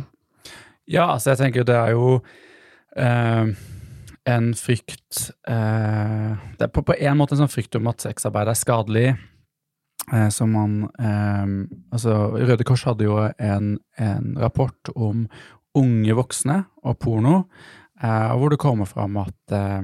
Ja, 0.89 1.07
altså 1.13 1.31
jeg 1.31 1.41
tenker 1.41 1.65
det 1.65 1.77
er 1.77 1.93
jo 1.95 2.19
eh, 2.99 3.51
en 4.29 4.53
frykt 4.57 5.31
eh, 5.49 6.31
Det 6.57 6.67
er 6.67 6.71
på, 6.73 6.83
på 6.85 6.97
en 6.97 7.17
måte 7.17 7.35
en 7.35 7.43
sånn 7.43 7.53
frykt 7.53 7.77
om 7.79 7.89
at 7.89 8.03
sexarbeid 8.03 8.51
er 8.51 8.59
skadelig. 8.59 9.07
Eh, 10.11 10.27
som 10.33 10.53
man 10.53 10.77
eh, 10.99 11.45
Altså, 11.93 12.17
Røde 12.35 12.65
Kors 12.67 12.85
hadde 12.89 13.05
jo 13.07 13.17
en, 13.37 13.75
en 14.01 14.35
rapport 14.41 14.93
om 14.95 15.27
unge 15.77 16.17
voksne 16.17 16.57
og 16.84 16.99
porno, 16.99 17.45
eh, 18.01 18.34
hvor 18.36 18.51
det 18.51 18.60
kommer 18.62 18.89
fram 18.89 19.17
at 19.21 19.55
eh, 19.55 19.84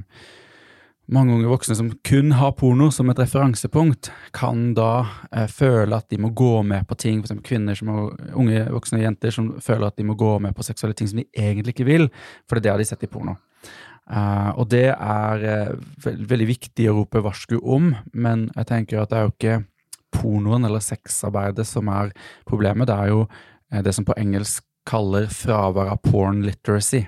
mange 1.08 1.38
unge 1.38 1.48
voksne 1.48 1.76
som 1.80 1.90
kun 2.04 2.34
har 2.36 2.52
porno 2.60 2.90
som 2.92 3.10
et 3.10 3.20
referansepunkt, 3.22 4.12
kan 4.36 4.74
da 4.76 5.08
eh, 5.32 5.48
føle 5.48 5.96
at 5.96 6.10
de 6.12 6.20
må 6.20 6.34
gå 6.36 6.62
med 6.68 6.88
på 6.90 6.98
ting, 7.00 7.22
f.eks. 7.24 7.40
kvinner 7.48 7.78
som 7.80 7.94
har, 7.94 8.10
unge 8.36 8.66
voksne 8.76 9.04
jenter 9.04 9.32
som 9.32 9.54
føler 9.64 9.88
at 9.88 10.00
de 10.00 10.08
må 10.08 10.18
gå 10.20 10.34
med 10.44 10.56
på 10.56 10.66
seksuelle 10.68 10.98
ting 10.98 11.08
som 11.08 11.22
de 11.22 11.30
egentlig 11.32 11.78
ikke 11.78 11.88
vil, 11.88 12.10
for 12.48 12.60
det 12.60 12.72
er 12.72 12.82
det 12.82 12.88
de 12.88 12.92
sett 12.92 13.08
i 13.08 13.12
porno. 13.12 13.38
Eh, 14.08 14.52
og 14.56 14.68
det 14.72 14.90
er 14.92 15.48
eh, 15.48 15.74
veld, 16.04 16.28
veldig 16.30 16.52
viktig 16.52 16.92
å 16.92 17.00
rope 17.02 17.24
varsku 17.24 17.58
om, 17.60 17.94
men 18.12 18.48
jeg 18.56 18.70
tenker 18.70 19.04
at 19.04 19.12
det 19.12 19.20
er 19.20 19.28
jo 19.28 19.36
ikke 19.36 19.58
pornoen 20.16 20.68
eller 20.68 20.84
sexarbeidet 20.84 21.68
som 21.68 21.90
er 21.92 22.14
problemet, 22.48 22.88
det 22.88 22.96
er 22.96 23.12
jo 23.12 23.26
uh, 23.28 23.82
det 23.84 23.92
som 23.96 24.06
på 24.08 24.16
engelsk 24.18 24.64
kaller 24.88 25.28
fravær 25.32 25.94
av 25.94 26.02
porn 26.06 26.42
literacy. 26.48 27.04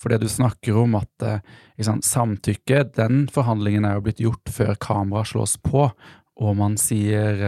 For 0.00 0.08
det 0.12 0.22
du 0.22 0.28
snakker 0.32 0.78
om 0.80 0.94
at 0.96 1.26
liksom, 1.76 1.98
samtykke, 2.06 2.86
den 2.96 3.26
forhandlingen 3.32 3.84
er 3.84 3.98
jo 3.98 4.06
blitt 4.06 4.22
gjort 4.24 4.52
før 4.54 4.72
kameraet 4.80 5.34
slås 5.34 5.58
på 5.60 5.90
og 6.36 6.56
man 6.56 6.78
sier 6.80 7.42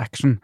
action. 0.00 0.38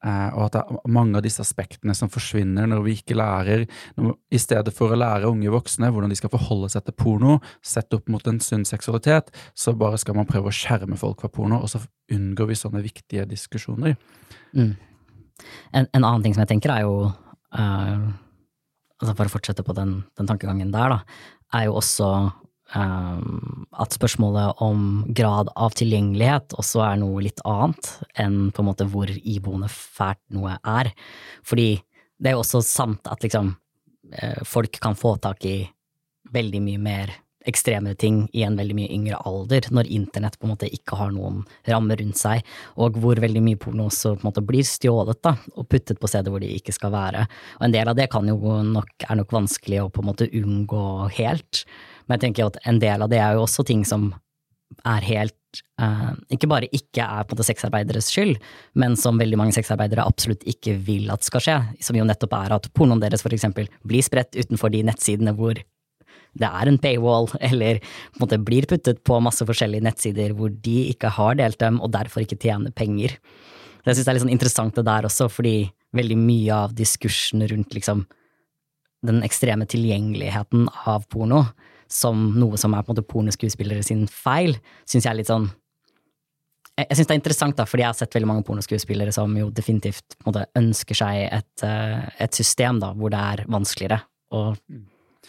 Uh, 0.00 0.32
og 0.32 0.46
at 0.46 0.54
det 0.54 0.60
er 0.62 0.92
mange 0.96 1.18
av 1.18 1.24
disse 1.26 1.42
aspektene 1.44 1.92
som 1.92 2.08
forsvinner 2.08 2.64
når 2.70 2.78
vi 2.86 2.94
ikke 2.96 3.18
lærer 3.20 3.66
når, 4.00 4.14
I 4.32 4.38
stedet 4.40 4.72
for 4.72 4.94
å 4.94 4.96
lære 4.96 5.28
unge 5.28 5.50
voksne 5.52 5.90
hvordan 5.92 6.08
de 6.08 6.16
skal 6.16 6.32
forholde 6.32 6.70
seg 6.72 6.86
til 6.86 6.96
porno, 6.96 7.34
sett 7.60 7.92
opp 7.92 8.08
mot 8.08 8.24
en 8.30 8.40
sunn 8.40 8.64
seksualitet, 8.64 9.28
så 9.52 9.74
bare 9.76 10.00
skal 10.00 10.16
man 10.16 10.28
prøve 10.28 10.48
å 10.48 10.56
skjerme 10.56 10.96
folk 10.96 11.20
fra 11.20 11.28
porno, 11.28 11.58
og 11.60 11.68
så 11.68 11.82
unngår 12.16 12.48
vi 12.48 12.56
sånne 12.56 12.80
viktige 12.80 13.26
diskusjoner. 13.28 13.98
Mm. 14.56 14.72
En, 15.76 15.84
en, 15.84 16.00
annen 16.00 16.24
ting 16.24 16.32
som 16.32 16.46
jeg 16.46 16.54
tenker, 16.54 16.72
er 16.72 16.88
jo 16.88 17.10
uh, 17.56 18.10
altså 19.00 19.16
For 19.16 19.26
å 19.26 19.32
fortsette 19.32 19.64
på 19.66 19.76
den, 19.76 20.00
den 20.18 20.28
tankegangen 20.28 20.72
der, 20.74 20.96
da, 20.96 21.20
er 21.56 21.68
jo 21.68 21.80
også 21.80 22.10
Um, 22.70 23.64
at 23.82 23.96
spørsmålet 23.96 24.60
om 24.62 25.00
grad 25.10 25.48
av 25.58 25.72
tilgjengelighet 25.74 26.54
også 26.54 26.84
er 26.86 27.00
noe 27.00 27.24
litt 27.24 27.40
annet 27.42 27.88
enn 28.14 28.52
på 28.54 28.62
en 28.62 28.68
måte 28.68 28.86
hvor 28.92 29.10
iboende 29.10 29.66
fælt 29.72 30.22
noe 30.30 30.54
er. 30.62 30.92
Fordi 31.42 31.80
det 32.22 32.30
er 32.30 32.36
jo 32.36 32.44
også 32.44 32.60
sant 32.62 33.10
at 33.10 33.26
liksom 33.26 33.50
uh, 33.56 34.42
folk 34.46 34.78
kan 34.78 34.94
få 34.94 35.16
tak 35.18 35.42
i 35.50 35.56
veldig 36.30 36.62
mye 36.62 36.84
mer 36.84 37.16
ekstreme 37.48 37.94
ting 37.98 38.22
i 38.36 38.42
en 38.44 38.56
veldig 38.58 38.76
mye 38.76 38.92
yngre 38.92 39.18
alder, 39.26 39.68
når 39.72 39.88
internett 39.92 40.36
på 40.38 40.46
en 40.46 40.52
måte 40.52 40.68
ikke 40.68 40.98
har 41.00 41.12
noen 41.14 41.42
rammer 41.68 42.00
rundt 42.00 42.20
seg, 42.20 42.44
og 42.76 42.98
hvor 43.00 43.20
veldig 43.22 43.42
mye 43.44 43.60
porno 43.60 43.88
også 43.88 44.14
på 44.16 44.24
en 44.24 44.28
måte 44.28 44.44
blir 44.44 44.66
stjålet 44.66 45.22
da, 45.24 45.34
og 45.56 45.68
puttet 45.72 46.00
på 46.00 46.10
steder 46.10 46.32
hvor 46.32 46.42
de 46.42 46.52
ikke 46.56 46.74
skal 46.76 46.92
være. 46.94 47.26
Og 47.58 47.68
en 47.68 47.76
del 47.76 47.92
av 47.92 47.98
det 47.98 48.10
kan 48.12 48.28
jo 48.28 48.38
nok, 48.66 49.06
er 49.08 49.20
nok 49.20 49.36
vanskelig 49.40 49.84
å 49.84 49.90
på 49.92 50.04
en 50.04 50.10
måte 50.12 50.30
unngå 50.30 50.84
helt. 51.16 51.64
Men 52.06 52.18
jeg 52.18 52.28
tenker 52.28 52.50
at 52.50 52.60
en 52.68 52.82
del 52.82 53.06
av 53.06 53.12
det 53.12 53.22
er 53.22 53.38
jo 53.38 53.46
også 53.46 53.66
ting 53.68 53.86
som 53.88 54.10
er 54.86 55.02
helt 55.02 55.36
uh, 55.82 56.12
Ikke 56.30 56.48
bare 56.50 56.68
ikke 56.70 57.02
er 57.02 57.24
på 57.26 57.34
en 57.34 57.38
måte 57.38 57.48
sexarbeideres 57.48 58.10
skyld, 58.12 58.36
men 58.78 58.94
som 59.00 59.18
veldig 59.18 59.38
mange 59.40 59.56
sexarbeidere 59.56 60.06
absolutt 60.06 60.46
ikke 60.48 60.76
vil 60.86 61.10
at 61.12 61.26
skal 61.26 61.44
skje. 61.44 61.58
Som 61.82 61.98
jo 61.98 62.06
nettopp 62.06 62.36
er 62.38 62.56
at 62.60 62.70
pornoen 62.76 63.02
deres 63.02 63.26
eksempel 63.26 63.70
blir 63.82 64.04
spredt 64.06 64.38
utenfor 64.38 64.72
de 64.72 64.84
nettsidene 64.86 65.34
hvor 65.38 65.58
det 66.38 66.48
er 66.48 66.70
en 66.70 66.78
paywall, 66.82 67.28
eller 67.50 67.80
på 67.82 68.20
en 68.20 68.24
måte 68.26 68.40
blir 68.46 68.68
puttet 68.70 69.02
på 69.06 69.20
masse 69.24 69.46
forskjellige 69.46 69.86
nettsider 69.86 70.36
hvor 70.36 70.52
de 70.52 70.78
ikke 70.92 71.12
har 71.16 71.38
delt 71.40 71.60
dem, 71.62 71.80
og 71.82 71.92
derfor 71.96 72.24
ikke 72.24 72.40
tjener 72.40 72.74
penger. 72.74 73.16
Så 73.80 73.90
jeg 73.90 73.98
syns 73.98 74.04
det 74.04 74.10
er 74.12 74.18
litt 74.18 74.26
sånn 74.26 74.36
interessant 74.36 74.76
det 74.76 74.86
der 74.86 75.08
også, 75.08 75.30
fordi 75.32 75.54
veldig 75.96 76.18
mye 76.20 76.56
av 76.66 76.74
diskursen 76.76 77.42
rundt 77.50 77.74
liksom 77.74 78.04
den 79.06 79.22
ekstreme 79.24 79.64
tilgjengeligheten 79.68 80.68
av 80.86 81.06
porno 81.10 81.46
som 81.90 82.28
noe 82.38 82.58
som 82.60 82.74
er 82.76 82.84
på 82.84 82.92
en 82.92 82.98
måte 82.98 83.08
pornoskuespillere 83.08 83.82
sin 83.82 84.04
feil, 84.06 84.54
syns 84.86 85.06
jeg 85.06 85.10
er 85.10 85.18
litt 85.18 85.30
sånn 85.30 85.48
jeg, 85.48 86.86
jeg 86.86 86.98
syns 86.98 87.08
det 87.08 87.14
er 87.14 87.20
interessant, 87.20 87.56
da, 87.58 87.66
fordi 87.68 87.84
jeg 87.84 87.90
har 87.90 87.98
sett 87.98 88.14
veldig 88.16 88.30
mange 88.30 88.46
pornoskuespillere 88.46 89.14
som 89.14 89.34
jo 89.36 89.48
definitivt 89.54 90.16
måte, 90.26 90.46
ønsker 90.60 91.00
seg 91.00 91.24
et, 91.26 91.64
eh, 91.66 92.06
et, 92.22 92.36
system 92.36 92.78
da, 92.82 92.92
hvor 92.96 93.12
det 93.12 93.20
er 93.34 93.44
vanskeligere 93.50 94.00
å 94.36 94.44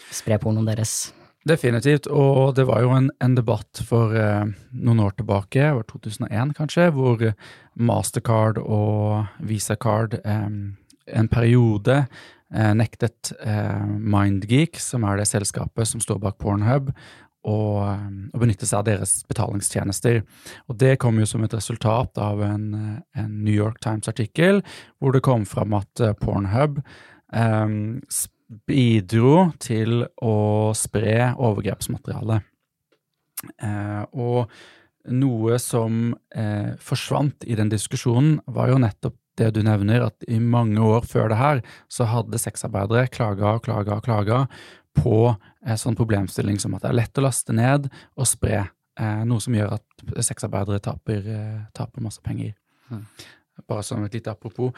spre 0.10 0.40
pornoen 0.42 0.68
deres. 0.70 1.14
Definitivt, 1.48 2.06
og 2.06 2.54
det 2.58 2.68
var 2.70 2.84
jo 2.84 2.92
en, 2.94 3.08
en 3.24 3.38
debatt 3.38 3.82
for 3.88 4.14
eh, 4.14 4.44
noen 4.78 5.02
år 5.02 5.16
tilbake, 5.18 5.72
var 5.78 5.88
2001 5.90 6.54
kanskje, 6.58 6.92
hvor 6.94 7.24
Mastercard 7.82 8.60
og 8.62 9.26
VisaCard 9.50 10.20
eh, 10.22 10.46
en 11.18 11.32
periode 11.32 12.04
Eh, 12.52 12.72
nektet 12.76 13.32
eh, 13.48 13.84
Mindgeek, 13.88 14.76
som 14.84 15.06
er 15.08 15.22
det 15.22 15.30
selskapet 15.30 15.88
som 15.88 16.02
står 16.04 16.18
bak 16.20 16.36
Pornhub, 16.42 16.90
og, 17.48 17.78
å, 17.88 18.40
benytte 18.42 18.68
seg 18.68 18.82
av 18.82 18.90
deres 18.90 19.14
betalingstjenester. 19.30 20.20
Og 20.68 20.76
det 20.82 20.98
kom 21.02 21.18
jo 21.22 21.30
som 21.30 21.46
et 21.46 21.56
resultat 21.56 22.20
av 22.22 22.44
en, 22.46 22.66
en 23.16 23.32
New 23.32 23.56
York 23.56 23.80
Times-artikkel 23.82 24.62
hvor 25.00 25.16
det 25.16 25.24
kom 25.26 25.48
fram 25.48 25.78
at 25.80 26.04
eh, 26.04 26.14
Pornhub 26.20 26.84
eh, 26.84 27.78
bidro 28.68 29.52
til 29.62 30.06
å 30.22 30.36
spre 30.78 31.32
overgrepsmateriale. 31.38 32.42
Eh, 33.58 34.04
og 34.12 34.52
noe 35.12 35.58
som 35.62 36.12
eh, 36.36 36.74
forsvant 36.82 37.48
i 37.48 37.58
den 37.58 37.72
diskusjonen, 37.72 38.40
var 38.46 38.72
jo 38.72 38.82
nettopp 38.82 39.18
det 39.40 39.54
du 39.56 39.62
nevner, 39.66 40.04
at 40.06 40.28
i 40.30 40.38
mange 40.44 40.82
år 40.84 41.08
før 41.08 41.32
det 41.32 41.40
her, 41.40 41.64
så 41.90 42.06
hadde 42.12 42.42
sexarbeidere 42.42 43.08
klaga 43.14 43.56
og 43.56 43.66
klaga 43.66 43.98
og 43.98 44.06
klaga 44.06 44.44
på 44.98 45.32
en 45.32 45.80
sånn 45.80 45.98
problemstilling 45.98 46.60
som 46.60 46.76
at 46.76 46.84
det 46.84 46.92
er 46.92 47.00
lett 47.00 47.20
å 47.20 47.26
laste 47.26 47.56
ned 47.56 47.88
og 48.18 48.28
spre, 48.28 48.66
eh, 49.00 49.22
noe 49.28 49.42
som 49.44 49.56
gjør 49.56 49.78
at 49.80 50.26
sexarbeidere 50.28 50.84
taper, 50.84 51.24
eh, 51.24 51.62
taper 51.78 52.04
masse 52.04 52.22
penger. 52.22 52.54
Mm. 52.92 53.06
Bare 53.68 53.84
som 53.84 54.04
et 54.04 54.14
lite 54.14 54.32
apropos. 54.32 54.72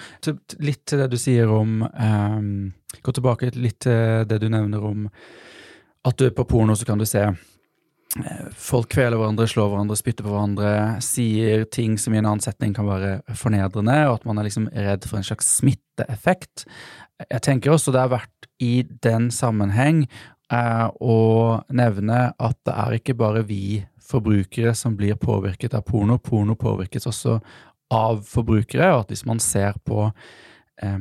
Litt 0.59 0.83
til 0.89 1.03
det 1.03 1.09
du 1.13 1.17
sier 1.21 1.49
om 1.51 1.81
um, 1.85 2.71
Gå 3.01 3.13
tilbake 3.15 3.51
litt 3.55 3.79
til 3.85 4.27
det 4.29 4.39
du 4.41 4.49
nevner 4.53 4.83
om 4.85 5.07
at 6.03 6.17
du 6.19 6.25
er 6.27 6.33
på 6.35 6.43
porno 6.45 6.75
så 6.75 6.85
kan 6.85 6.99
du 6.99 7.05
se 7.07 7.23
folk 8.59 8.91
kveler 8.93 9.17
hverandre, 9.17 9.47
slår 9.49 9.71
hverandre, 9.71 9.97
spytter 9.97 10.25
på 10.25 10.33
hverandre, 10.33 10.73
sier 11.03 11.63
ting 11.73 11.95
som 11.97 12.13
i 12.13 12.19
en 12.19 12.27
annen 12.27 12.43
setning 12.43 12.75
kan 12.75 12.85
være 12.85 13.15
fornedrende, 13.39 13.95
og 14.09 14.19
at 14.19 14.27
man 14.29 14.37
er 14.39 14.47
liksom 14.47 14.67
redd 14.69 15.07
for 15.09 15.19
en 15.19 15.25
slags 15.25 15.49
smitteeffekt. 15.59 16.67
Jeg 17.25 17.45
tenker 17.45 17.73
også 17.73 17.93
det 17.95 18.03
er 18.03 18.13
verdt 18.13 18.49
i 18.63 18.73
den 19.05 19.29
sammenheng 19.33 20.05
eh, 20.05 20.87
å 21.01 21.17
nevne 21.73 22.21
at 22.37 22.59
det 22.67 22.77
er 22.85 22.99
ikke 22.99 23.17
bare 23.17 23.45
vi 23.47 23.81
forbrukere 24.03 24.75
som 24.77 24.97
blir 24.99 25.17
påvirket 25.17 25.73
av 25.77 25.85
porno, 25.87 26.19
porno 26.21 26.57
påvirkes 26.59 27.07
også 27.09 27.39
av 27.93 28.23
forbrukere, 28.27 28.91
og 28.93 29.05
at 29.05 29.13
hvis 29.13 29.25
man 29.29 29.41
ser 29.43 29.77
på 29.87 30.07
eh, 30.83 30.99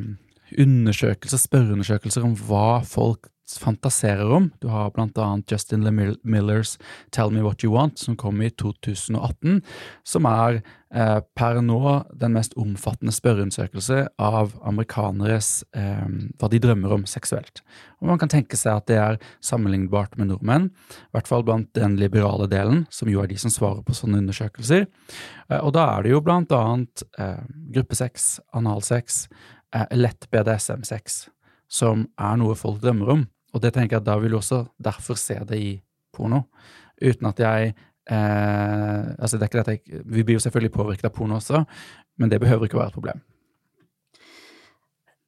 undersøkelser, 0.60 1.40
spørreundersøkelser 1.40 2.26
om 2.26 2.36
hva 2.48 2.82
folk 2.86 3.31
fantaserer 3.58 4.30
om. 4.30 4.50
Du 4.60 4.68
har 4.68 4.90
blant 4.94 5.18
annet 5.18 5.50
Justin 5.50 5.84
Millers 6.22 6.78
Tell 7.10 7.30
Me 7.30 7.42
What 7.44 7.64
You 7.64 7.72
Want, 7.74 7.98
som 7.98 8.16
kom 8.16 8.42
i 8.42 8.50
2018, 8.50 9.60
som 10.06 10.28
er 10.28 10.60
eh, 10.94 11.18
per 11.38 11.60
nå 11.64 11.80
den 12.18 12.34
mest 12.36 12.56
omfattende 12.60 13.14
spørreundersøkelse 13.14 14.04
av 14.22 14.54
amerikaneres 14.68 15.64
eh, 15.76 16.06
hva 16.38 16.50
de 16.52 16.60
drømmer 16.62 16.96
om 16.98 17.06
seksuelt. 17.08 17.64
Og 18.00 18.10
Man 18.10 18.22
kan 18.22 18.32
tenke 18.32 18.58
seg 18.58 18.80
at 18.80 18.88
det 18.90 18.98
er 19.00 19.20
sammenlignbart 19.44 20.16
med 20.18 20.32
nordmenn, 20.32 20.70
i 20.70 21.12
hvert 21.16 21.30
fall 21.30 21.46
blant 21.46 21.70
den 21.78 21.98
liberale 22.00 22.48
delen, 22.50 22.86
som 22.90 23.10
jo 23.12 23.22
er 23.22 23.30
de 23.30 23.38
som 23.40 23.52
svarer 23.52 23.84
på 23.86 23.96
sånne 23.96 24.22
undersøkelser. 24.24 24.88
Eh, 25.48 25.60
og 25.60 25.74
da 25.76 25.88
er 25.96 26.06
det 26.06 26.16
jo 26.16 26.24
blant 26.24 26.52
annet 26.56 27.04
eh, 27.18 27.44
gruppesex, 27.76 28.40
analsex, 28.56 29.26
eh, 29.76 29.86
lett 29.96 30.30
BDSM-sex 30.30 31.24
som 31.72 32.06
er 32.20 32.36
noe 32.40 32.56
folk 32.58 32.82
drømmer 32.82 33.14
om. 33.16 33.24
Og 33.52 33.62
det 33.62 33.72
tenker 33.74 33.96
jeg 33.96 34.02
at 34.02 34.08
da 34.08 34.16
vil 34.20 34.34
du 34.34 34.38
også 34.38 34.62
derfor 34.80 35.18
se 35.20 35.36
det 35.48 35.58
i 35.60 35.72
porno. 36.14 36.44
Uten 37.02 37.28
at 37.28 37.42
jeg 37.42 37.72
eh, 37.72 39.02
altså 39.18 39.36
det 39.36 39.44
er 39.44 39.50
ikke 39.50 39.64
dette, 39.64 40.00
Vi 40.04 40.24
blir 40.24 40.38
jo 40.38 40.44
selvfølgelig 40.44 40.74
påvirket 40.74 41.10
av 41.10 41.14
porno 41.16 41.36
også, 41.40 41.64
men 42.18 42.32
det 42.32 42.40
behøver 42.40 42.68
ikke 42.68 42.78
å 42.78 42.82
være 42.82 42.94
et 42.94 42.98
problem. 42.98 43.22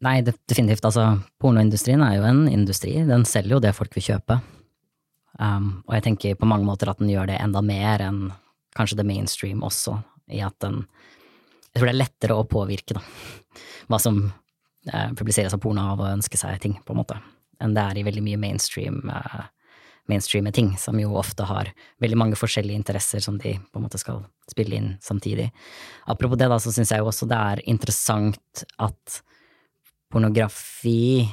Nei, 0.05 0.19
definitivt. 0.25 0.85
Altså, 0.85 1.05
pornoindustrien 1.41 2.03
er 2.05 2.19
jo 2.19 2.27
en 2.29 2.43
industri. 2.51 2.99
Den 3.09 3.25
selger 3.29 3.57
jo 3.57 3.63
det 3.65 3.73
folk 3.77 3.95
vil 3.97 4.05
kjøpe. 4.11 4.37
Um, 5.41 5.83
og 5.89 5.97
jeg 5.97 6.05
tenker 6.05 6.37
på 6.39 6.47
mange 6.47 6.67
måter 6.69 6.91
at 6.93 7.01
den 7.01 7.11
gjør 7.11 7.31
det 7.31 7.41
enda 7.43 7.63
mer 7.65 8.05
enn 8.05 8.21
kanskje 8.77 9.01
det 9.01 9.07
mainstream 9.09 9.65
også, 9.67 9.97
i 10.31 10.43
at 10.45 10.55
den 10.63 10.85
Jeg 11.75 11.81
tror 11.81 11.89
det 11.89 11.95
er 11.95 12.03
lettere 12.05 12.35
å 12.39 12.47
påvirke, 12.47 12.95
da, 12.95 13.01
hva 13.91 13.99
som 13.99 14.21
eh, 14.23 15.09
publiseres 15.19 15.57
av 15.57 15.59
porno 15.59 15.83
av 15.91 16.05
å 16.05 16.11
ønske 16.13 16.39
seg 16.39 16.61
ting, 16.63 16.77
på 16.87 16.95
en 16.95 17.01
måte, 17.01 17.17
enn 17.65 17.75
det 17.77 17.85
er 17.85 18.01
i 18.01 18.07
veldig 18.07 18.23
mye 18.29 18.41
mainstream 18.45 19.01
uh, 19.09 19.47
mainstreame 20.11 20.53
ting, 20.53 20.75
som 20.79 20.99
jo 21.01 21.15
ofte 21.17 21.47
har 21.49 21.71
veldig 22.03 22.19
mange 22.21 22.37
forskjellige 22.37 22.77
interesser 22.77 23.23
som 23.25 23.39
de 23.41 23.55
på 23.57 23.81
en 23.81 23.87
måte 23.87 24.01
skal 24.01 24.25
spille 24.51 24.77
inn 24.77 24.91
samtidig. 25.03 25.49
Apropos 26.11 26.37
det, 26.41 26.51
da, 26.53 26.59
så 26.61 26.73
syns 26.75 26.93
jeg 26.93 27.01
jo 27.01 27.09
også 27.09 27.29
det 27.31 27.39
er 27.39 27.63
interessant 27.73 28.67
at 28.77 29.21
pornografi 30.13 31.25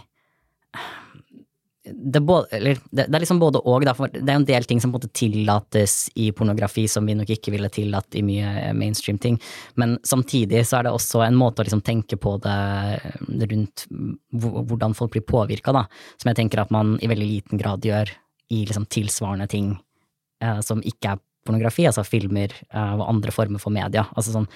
det, 1.95 2.21
eller, 2.51 2.79
det, 2.91 3.05
det, 3.05 3.15
er 3.15 3.23
liksom 3.23 3.39
både 3.41 3.61
og, 3.61 3.85
da, 3.85 3.93
det 4.13 4.23
er 4.25 4.39
en 4.39 4.47
del 4.47 4.67
ting 4.67 4.81
som 4.81 4.91
på 4.91 4.97
en 4.97 5.01
måte 5.01 5.13
tillates 5.17 5.95
i 6.19 6.29
pornografi 6.35 6.87
som 6.91 7.07
vi 7.07 7.15
nok 7.17 7.31
ikke 7.35 7.53
ville 7.53 7.69
tillatt 7.73 8.17
i 8.17 8.23
mye 8.25 8.71
mainstream 8.77 9.19
ting, 9.21 9.39
men 9.79 9.97
samtidig 10.07 10.63
så 10.67 10.79
er 10.79 10.87
det 10.87 10.95
også 10.95 11.23
en 11.25 11.39
måte 11.39 11.63
å 11.63 11.67
liksom 11.67 11.83
tenke 11.85 12.19
på 12.21 12.35
det 12.43 13.45
rundt 13.51 13.85
hvordan 14.31 14.97
folk 14.97 15.15
blir 15.15 15.25
påvirka, 15.27 15.85
som 16.21 16.31
jeg 16.31 16.39
tenker 16.39 16.63
at 16.63 16.73
man 16.73 16.97
i 17.01 17.09
veldig 17.11 17.27
liten 17.27 17.61
grad 17.61 17.85
gjør 17.85 18.11
i 18.51 18.65
liksom 18.65 18.85
tilsvarende 18.91 19.47
ting 19.47 19.73
eh, 20.43 20.59
som 20.65 20.83
ikke 20.83 21.15
er 21.15 21.21
pornografi, 21.47 21.87
altså 21.87 22.03
filmer 22.05 22.53
eh, 22.53 22.93
og 22.97 23.07
andre 23.07 23.33
former 23.33 23.61
for 23.61 23.73
media. 23.73 24.05
Altså 24.15 24.35
sånn, 24.35 24.49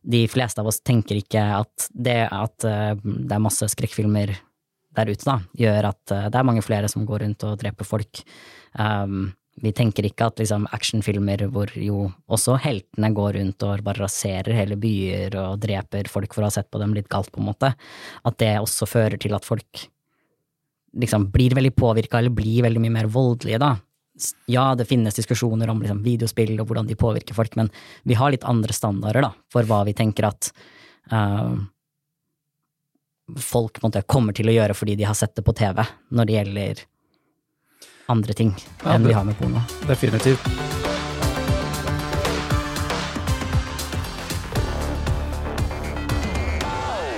de 0.00 0.24
fleste 0.30 0.62
av 0.62 0.70
oss 0.70 0.80
tenker 0.86 1.18
ikke 1.20 1.42
at 1.58 1.90
det 1.92 2.22
at 2.32 2.64
uh, 2.64 2.94
det 2.96 3.34
er 3.36 3.42
masse 3.42 3.66
skrekkfilmer 3.68 4.32
der 4.96 5.10
ute, 5.10 5.26
da, 5.26 5.36
gjør 5.58 5.90
at 5.92 6.14
uh, 6.14 6.30
det 6.30 6.40
er 6.40 6.48
mange 6.48 6.64
flere 6.66 6.90
som 6.90 7.04
går 7.08 7.24
rundt 7.24 7.46
og 7.48 7.60
dreper 7.60 7.88
folk. 7.88 8.22
Um, 8.78 9.30
vi 9.60 9.74
tenker 9.76 10.06
ikke 10.08 10.30
at 10.30 10.40
liksom, 10.40 10.66
actionfilmer 10.72 11.44
hvor 11.52 11.72
jo 11.76 12.06
også 12.32 12.56
heltene 12.62 13.10
går 13.16 13.36
rundt 13.36 13.66
og 13.66 13.84
bare 13.84 14.06
raserer 14.06 14.56
hele 14.56 14.78
byer 14.80 15.36
og 15.42 15.60
dreper 15.60 16.08
folk 16.08 16.32
for 16.34 16.44
å 16.44 16.48
ha 16.48 16.54
sett 16.54 16.70
på 16.72 16.80
dem 16.80 16.94
litt 16.96 17.10
galt, 17.12 17.32
på 17.34 17.42
en 17.42 17.50
måte, 17.50 17.74
at 18.24 18.38
det 18.40 18.54
også 18.62 18.88
fører 18.88 19.20
til 19.20 19.36
at 19.36 19.46
folk 19.46 19.84
liksom 21.00 21.28
blir 21.30 21.54
veldig 21.54 21.74
påvirka 21.76 22.18
eller 22.18 22.34
blir 22.34 22.64
veldig 22.66 22.82
mye 22.82 22.96
mer 22.96 23.10
voldelige, 23.12 23.60
da 23.62 23.76
ja, 24.50 24.74
det 24.74 24.88
finnes 24.88 25.16
diskusjoner 25.16 25.70
om 25.70 25.82
liksom, 25.82 26.02
videospill 26.04 26.56
og 26.60 26.68
hvordan 26.68 26.88
de 26.88 26.98
påvirker 26.98 27.36
folk, 27.36 27.56
men 27.56 27.70
vi 28.08 28.16
har 28.18 28.32
litt 28.32 28.46
andre 28.48 28.74
standarder 28.76 29.24
da, 29.28 29.32
for 29.52 29.66
hva 29.68 29.82
vi 29.88 29.94
tenker 29.96 30.28
at 30.28 30.50
uh, 31.12 31.56
folk 33.36 33.82
måte, 33.82 34.02
kommer 34.02 34.32
til 34.36 34.48
å 34.50 34.52
gjøre 34.54 34.74
fordi 34.74 34.94
de 34.98 35.04
har 35.08 35.14
sett 35.18 35.36
det 35.36 35.42
på 35.46 35.52
TV, 35.56 35.84
når 36.10 36.24
det 36.26 36.32
gjelder 36.38 36.74
andre 38.10 38.32
ting 38.34 38.54
ja, 38.56 38.62
enn 38.94 39.02
det, 39.04 39.08
vi 39.12 39.14
har 39.14 39.24
med 39.28 39.36
porno. 39.38 39.60
Definitivt. 39.86 40.44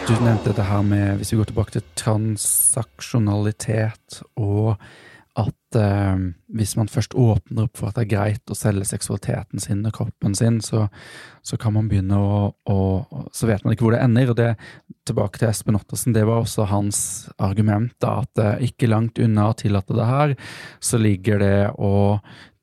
Du 0.02 0.14
nevnte 0.20 0.52
det 0.52 0.64
her 0.66 0.82
med, 0.84 1.16
hvis 1.20 1.32
vi 1.32 1.38
går 1.38 1.44
tilbake 1.48 1.72
til 1.78 1.84
transaksjonalitet 1.96 4.22
og 4.36 4.76
at 5.38 5.76
eh, 5.80 6.24
hvis 6.52 6.74
man 6.76 6.90
først 6.92 7.14
åpner 7.16 7.64
opp 7.64 7.78
for 7.80 7.88
at 7.88 7.96
det 7.96 8.04
er 8.04 8.10
greit 8.10 8.52
å 8.52 8.56
selge 8.56 8.84
seksualiteten 8.90 9.62
sin 9.62 9.80
og 9.88 9.94
kroppen 9.96 10.36
sin, 10.36 10.58
så, 10.64 10.86
så 11.40 11.56
kan 11.60 11.72
man 11.76 11.88
begynne 11.88 12.18
å, 12.20 12.42
å, 12.68 12.78
Så 13.32 13.48
vet 13.48 13.64
man 13.64 13.72
ikke 13.72 13.86
hvor 13.86 13.96
det 13.96 14.02
ender. 14.04 14.32
og 14.34 14.36
det 14.40 14.50
Tilbake 15.08 15.40
til 15.40 15.48
Espen 15.48 15.78
Ottersen, 15.78 16.14
det 16.14 16.26
var 16.28 16.44
også 16.44 16.68
hans 16.70 17.00
argument, 17.42 17.94
da, 18.04 18.20
at 18.22 18.42
eh, 18.44 18.68
ikke 18.68 18.90
langt 18.92 19.18
unna 19.18 19.48
å 19.50 19.56
tillate 19.58 19.96
det 19.96 20.06
her, 20.06 20.36
så 20.84 21.00
ligger 21.00 21.40
det 21.42 21.58
å 21.80 21.94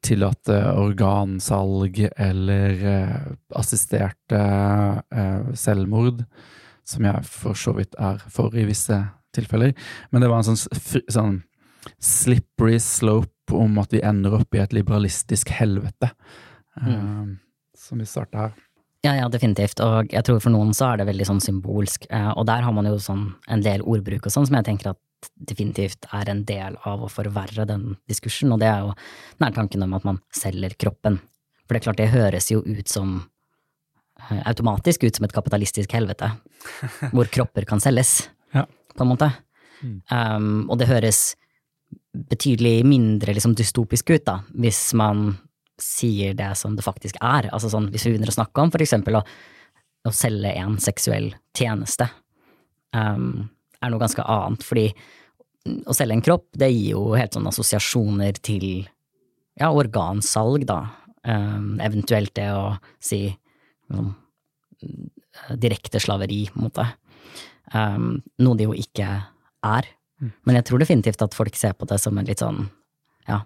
tillate 0.06 0.62
organsalg 0.80 2.00
eller 2.16 2.86
eh, 2.94 3.18
assisterte 3.60 4.40
eh, 4.40 5.52
selvmord, 5.58 6.24
som 6.88 7.06
jeg 7.06 7.26
for 7.28 7.58
så 7.60 7.74
vidt 7.76 7.98
er 8.00 8.22
for 8.32 8.56
i 8.56 8.64
visse 8.70 9.02
tilfeller. 9.36 9.76
Men 10.14 10.24
det 10.24 10.30
var 10.32 10.42
en 10.42 10.54
sånn, 10.54 11.04
sånn 11.12 11.42
slippery 12.00 12.80
slope 12.80 13.56
om 13.56 13.78
at 13.82 13.94
vi 13.94 14.02
ender 14.06 14.36
opp 14.40 14.56
i 14.56 14.62
et 14.62 14.74
liberalistisk 14.76 15.52
helvete, 15.58 16.12
mm. 16.82 16.90
uh, 16.90 17.30
som 17.78 18.02
vi 18.02 18.08
starta 18.10 18.48
her. 18.48 18.58
Ja, 19.06 19.14
ja, 19.16 19.30
definitivt, 19.32 19.80
og 19.80 20.12
jeg 20.12 20.26
tror 20.28 20.42
for 20.44 20.52
noen 20.52 20.74
så 20.76 20.90
er 20.90 21.00
det 21.00 21.08
veldig 21.08 21.30
sånn 21.30 21.44
symbolsk, 21.44 22.10
uh, 22.12 22.34
og 22.36 22.46
der 22.50 22.66
har 22.66 22.76
man 22.76 22.90
jo 22.90 22.98
sånn 23.02 23.30
en 23.48 23.64
del 23.64 23.86
ordbruk 23.88 24.28
og 24.28 24.34
sånn 24.34 24.50
som 24.50 24.60
jeg 24.60 24.68
tenker 24.68 24.92
at 24.92 25.00
definitivt 25.50 26.08
er 26.16 26.32
en 26.32 26.46
del 26.48 26.78
av 26.88 27.04
å 27.04 27.12
forverre 27.12 27.66
den 27.68 27.94
diskursen, 28.12 28.52
og 28.56 28.62
det 28.62 28.70
er 28.72 28.86
jo 28.86 28.94
nær 29.44 29.56
tanken 29.56 29.84
om 29.88 29.96
at 29.98 30.08
man 30.08 30.22
selger 30.36 30.76
kroppen. 30.80 31.20
For 31.66 31.76
det 31.76 31.82
er 31.82 31.88
klart, 31.88 32.00
det 32.02 32.12
høres 32.14 32.50
jo 32.52 32.62
ut 32.64 32.92
som 32.92 33.18
uh, 34.20 34.42
automatisk 34.52 35.08
ut 35.08 35.16
som 35.16 35.28
et 35.28 35.36
kapitalistisk 35.36 35.96
helvete, 35.96 36.32
hvor 37.16 37.32
kropper 37.32 37.68
kan 37.70 37.84
selges, 37.84 38.30
ja. 38.56 38.66
på 38.96 39.06
en 39.06 39.12
måte. 39.14 39.32
Mm. 39.80 40.00
Um, 40.12 40.66
og 40.68 40.80
det 40.82 40.90
høres 40.90 41.38
betydelig 42.14 42.82
mindre 42.88 43.36
liksom, 43.36 43.54
dystopisk 43.58 44.10
ut, 44.10 44.26
da, 44.26 44.40
hvis 44.58 44.82
man 44.98 45.34
sier 45.80 46.34
det 46.36 46.52
som 46.60 46.76
det 46.76 46.84
faktisk 46.86 47.20
er. 47.22 47.50
Altså 47.54 47.72
sånn, 47.72 47.90
hvis 47.94 48.06
vi 48.06 48.14
begynner 48.14 48.32
å 48.32 48.36
snakke 48.36 48.66
om 48.66 48.72
for 48.74 48.84
eksempel 48.84 49.20
å, 49.20 49.24
å 50.08 50.14
selge 50.16 50.52
en 50.60 50.78
seksuell 50.82 51.32
tjeneste, 51.56 52.10
um, 52.96 53.48
er 53.80 53.92
noe 53.92 54.02
ganske 54.02 54.26
annet, 54.26 54.66
fordi 54.66 54.90
å 55.88 55.96
selge 55.96 56.18
en 56.18 56.26
kropp, 56.26 56.48
det 56.58 56.72
gir 56.72 56.96
jo 56.96 57.04
helt 57.16 57.36
sånne 57.36 57.52
assosiasjoner 57.54 58.40
til 58.44 58.66
ja, 59.60 59.70
organsalg, 59.70 60.66
da. 60.68 60.82
Um, 61.28 61.78
eventuelt 61.84 62.32
det 62.38 62.48
å 62.56 62.78
si 63.04 63.26
um, 63.92 64.14
direkte 65.60 66.00
slaveri, 66.02 66.46
en 66.54 66.66
måte. 66.66 66.86
Um, 67.76 68.12
noe 68.42 68.58
det 68.58 68.70
jo 68.70 68.76
ikke 68.78 69.10
er. 69.68 69.90
Mm. 70.20 70.34
Men 70.48 70.60
jeg 70.60 70.68
tror 70.68 70.84
definitivt 70.84 71.24
at 71.24 71.38
folk 71.38 71.56
ser 71.56 71.76
på 71.78 71.88
det 71.90 72.00
som 72.02 72.18
en 72.20 72.28
litt 72.28 72.44
sånn, 72.44 72.68
ja. 73.30 73.44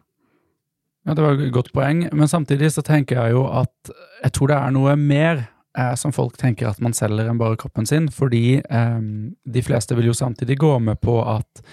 Ja, 1.04 1.16
det 1.16 1.24
var 1.24 1.36
et 1.36 1.56
godt 1.56 1.74
poeng, 1.76 2.06
men 2.16 2.30
samtidig 2.32 2.72
så 2.72 2.84
tenker 2.86 3.20
jeg 3.20 3.36
jo 3.36 3.44
at 3.52 3.92
jeg 4.24 4.36
tror 4.36 4.50
det 4.50 4.60
er 4.60 4.76
noe 4.76 4.94
mer 4.96 5.42
eh, 5.78 5.96
som 6.00 6.14
folk 6.16 6.38
tenker 6.40 6.70
at 6.70 6.80
man 6.84 6.96
selger 6.96 7.28
enn 7.28 7.42
bare 7.42 7.60
kroppen 7.60 7.88
sin, 7.90 8.08
fordi 8.14 8.62
eh, 8.64 9.02
de 9.44 9.66
fleste 9.66 9.98
vil 10.00 10.14
jo 10.14 10.16
samtidig 10.16 10.62
gå 10.64 10.78
med 10.80 11.02
på 11.04 11.18
at, 11.28 11.64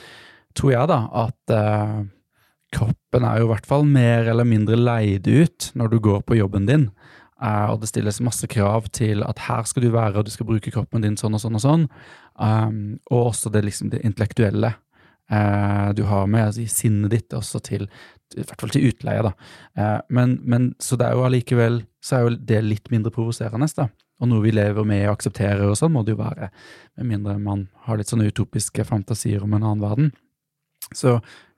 tror 0.59 0.75
jeg 0.75 0.91
da, 0.91 1.05
at 1.27 1.55
eh, 1.55 2.01
kroppen 2.75 3.27
er 3.27 3.41
jo 3.41 3.49
i 3.49 3.53
hvert 3.53 3.71
fall 3.71 3.87
mer 3.87 4.29
eller 4.31 4.47
mindre 4.47 4.79
leid 4.79 5.31
ut 5.31 5.71
når 5.79 5.95
du 5.95 5.99
går 6.03 6.27
på 6.27 6.39
jobben 6.39 6.69
din. 6.69 6.91
Uh, 7.41 7.73
og 7.73 7.81
det 7.81 7.89
stilles 7.89 8.21
masse 8.21 8.45
krav 8.53 8.91
til 8.93 9.23
at 9.25 9.39
her 9.47 9.65
skal 9.65 9.87
du 9.87 9.89
være, 9.95 10.19
og 10.21 10.27
du 10.29 10.33
skal 10.33 10.45
bruke 10.45 10.73
kroppen 10.75 11.01
din 11.07 11.17
sånn 11.17 11.39
og 11.39 11.41
sånn 11.41 11.57
og 11.57 11.63
sånn. 11.65 11.87
Um, 12.37 12.99
og 13.09 13.31
også 13.33 13.53
det, 13.55 13.65
liksom, 13.65 13.89
det 13.95 14.03
intellektuelle 14.05 14.75
eh, 14.75 14.81
du 15.31 16.01
har 16.09 16.27
med 16.27 16.49
altså, 16.49 16.65
sinnet 16.67 17.13
ditt 17.13 17.35
også 17.37 17.61
til 17.63 17.85
i 18.39 18.45
hvert 18.45 18.63
fall 18.63 18.73
til 18.75 18.87
utleie, 18.91 19.23
da. 19.27 19.33
Eh, 19.79 19.99
men, 20.15 20.37
men, 20.47 20.71
så 20.83 20.99
det 20.99 21.09
er 21.09 21.19
jo 21.19 21.27
allikevel 21.27 21.83
så 22.05 22.17
er 22.17 22.25
jo 22.25 22.39
det 22.53 22.61
litt 22.65 22.91
mindre 22.93 23.13
provoserende, 23.15 23.69
da. 23.77 23.89
Og 24.21 24.29
noe 24.31 24.45
vi 24.45 24.53
lever 24.53 24.87
med 24.87 25.07
og 25.07 25.15
aksepterer, 25.17 25.65
og 25.67 25.79
sånn 25.81 25.95
må 25.95 26.05
det 26.05 26.15
jo 26.15 26.21
være. 26.21 26.51
Med 27.01 27.09
mindre 27.09 27.37
man 27.41 27.67
har 27.87 27.99
litt 27.99 28.11
sånne 28.11 28.29
utopiske 28.29 28.85
fantasier 28.89 29.45
om 29.45 29.55
en 29.57 29.65
annen 29.65 29.83
verden. 29.85 30.11
Så 30.93 31.17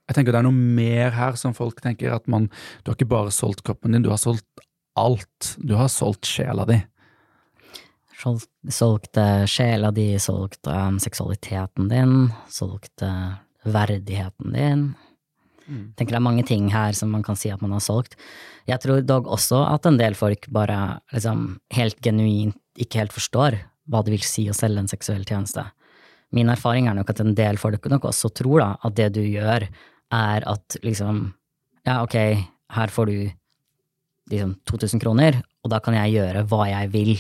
jeg 0.09 0.17
tenker 0.17 0.35
det 0.35 0.43
er 0.43 0.47
noe 0.47 0.71
mer 0.79 1.13
her 1.15 1.39
som 1.39 1.55
folk 1.55 1.81
tenker 1.83 2.11
at 2.15 2.27
man 2.31 2.49
Du 2.83 2.91
har 2.91 2.97
ikke 2.97 3.11
bare 3.13 3.33
solgt 3.35 3.63
kroppen 3.67 3.95
din, 3.95 4.03
du 4.03 4.11
har 4.11 4.21
solgt 4.21 4.47
alt. 4.99 5.55
Du 5.59 5.75
har 5.79 5.91
solgt 5.91 6.29
sjela 6.29 6.67
di. 6.69 6.79
Solgt 8.23 9.19
sjela 9.51 9.91
di, 9.95 10.09
solgt 10.23 10.69
um, 10.71 10.99
seksualiteten 11.03 11.89
din, 11.91 12.29
solgt 12.51 13.03
uh, 13.03 13.41
verdigheten 13.65 14.55
din. 14.57 14.85
Mm. 15.63 15.93
tenker 15.95 16.17
det 16.17 16.19
er 16.19 16.27
mange 16.27 16.43
ting 16.43 16.65
her 16.73 16.97
som 16.97 17.13
man 17.15 17.23
kan 17.23 17.37
si 17.39 17.51
at 17.53 17.61
man 17.63 17.75
har 17.77 17.83
solgt. 17.85 18.17
Jeg 18.67 18.83
tror 18.83 19.03
dog 19.07 19.29
også 19.31 19.61
at 19.69 19.87
en 19.87 19.99
del 20.01 20.17
folk 20.19 20.49
bare 20.51 20.99
liksom 21.15 21.61
helt 21.77 22.01
genuint 22.03 22.59
ikke 22.83 23.03
helt 23.03 23.15
forstår 23.15 23.59
hva 23.91 24.03
det 24.03 24.15
vil 24.15 24.27
si 24.27 24.49
å 24.51 24.57
selge 24.57 24.83
en 24.83 24.91
seksuell 24.91 25.25
tjeneste. 25.29 25.65
Min 26.33 26.51
erfaring 26.51 26.89
er 26.89 26.97
nok 26.97 27.13
at 27.13 27.21
en 27.23 27.35
del 27.37 27.61
folk 27.61 27.87
nok 27.93 28.09
også 28.11 28.33
tror 28.35 28.63
da 28.63 28.71
at 28.83 28.97
det 28.97 29.11
du 29.19 29.23
gjør, 29.23 29.67
er 30.13 30.47
at 30.49 30.77
liksom 30.85 31.25
ja, 31.87 32.03
ok, 32.03 32.17
her 32.73 32.93
får 32.95 33.11
du 33.11 33.17
liksom 34.33 34.55
2000 34.71 35.03
kroner, 35.03 35.41
og 35.63 35.73
da 35.73 35.81
kan 35.83 35.97
jeg 35.99 36.17
gjøre 36.17 36.45
hva 36.49 36.69
jeg 36.71 36.93
vil 36.95 37.13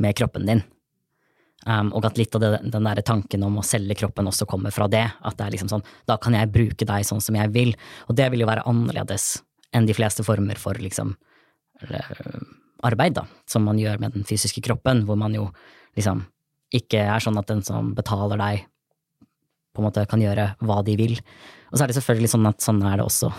med 0.00 0.16
kroppen 0.18 0.46
din. 0.48 0.62
Um, 1.68 1.90
og 1.92 2.06
at 2.08 2.16
litt 2.16 2.32
av 2.36 2.40
det, 2.40 2.50
den 2.72 2.86
der 2.88 3.02
tanken 3.04 3.42
om 3.44 3.58
å 3.60 3.64
selge 3.66 3.98
kroppen 4.00 4.28
også 4.30 4.46
kommer 4.48 4.72
fra 4.72 4.86
det. 4.88 5.04
At 5.20 5.36
det 5.36 5.46
er 5.46 5.56
liksom 5.56 5.68
sånn, 5.72 5.84
da 6.08 6.16
kan 6.20 6.36
jeg 6.36 6.52
bruke 6.54 6.88
deg 6.88 7.04
sånn 7.06 7.20
som 7.20 7.36
jeg 7.36 7.52
vil. 7.52 7.74
Og 8.08 8.16
det 8.16 8.30
vil 8.32 8.44
jo 8.44 8.48
være 8.48 8.64
annerledes 8.70 9.34
enn 9.76 9.86
de 9.86 9.94
fleste 9.94 10.24
former 10.26 10.58
for 10.58 10.78
liksom 10.80 11.14
arbeid, 12.84 13.14
da, 13.16 13.26
som 13.48 13.64
man 13.64 13.78
gjør 13.80 14.00
med 14.00 14.16
den 14.16 14.26
fysiske 14.28 14.62
kroppen, 14.64 15.04
hvor 15.08 15.18
man 15.20 15.34
jo 15.36 15.48
liksom 15.96 16.24
ikke 16.74 17.02
er 17.02 17.22
sånn 17.22 17.38
at 17.40 17.48
den 17.50 17.62
som 17.66 17.94
betaler 17.96 18.40
deg, 18.40 18.66
på 19.70 19.82
en 19.82 19.86
måte 19.86 20.06
kan 20.10 20.22
gjøre 20.22 20.52
hva 20.66 20.80
de 20.86 20.96
vil. 20.98 21.16
Og 21.70 21.78
så 21.78 21.84
er 21.84 21.90
det 21.90 21.98
selvfølgelig 22.00 22.32
sånn 22.32 22.48
at 22.50 22.64
sånn 22.64 22.80
er 22.86 22.98
det 22.98 23.06
også 23.06 23.30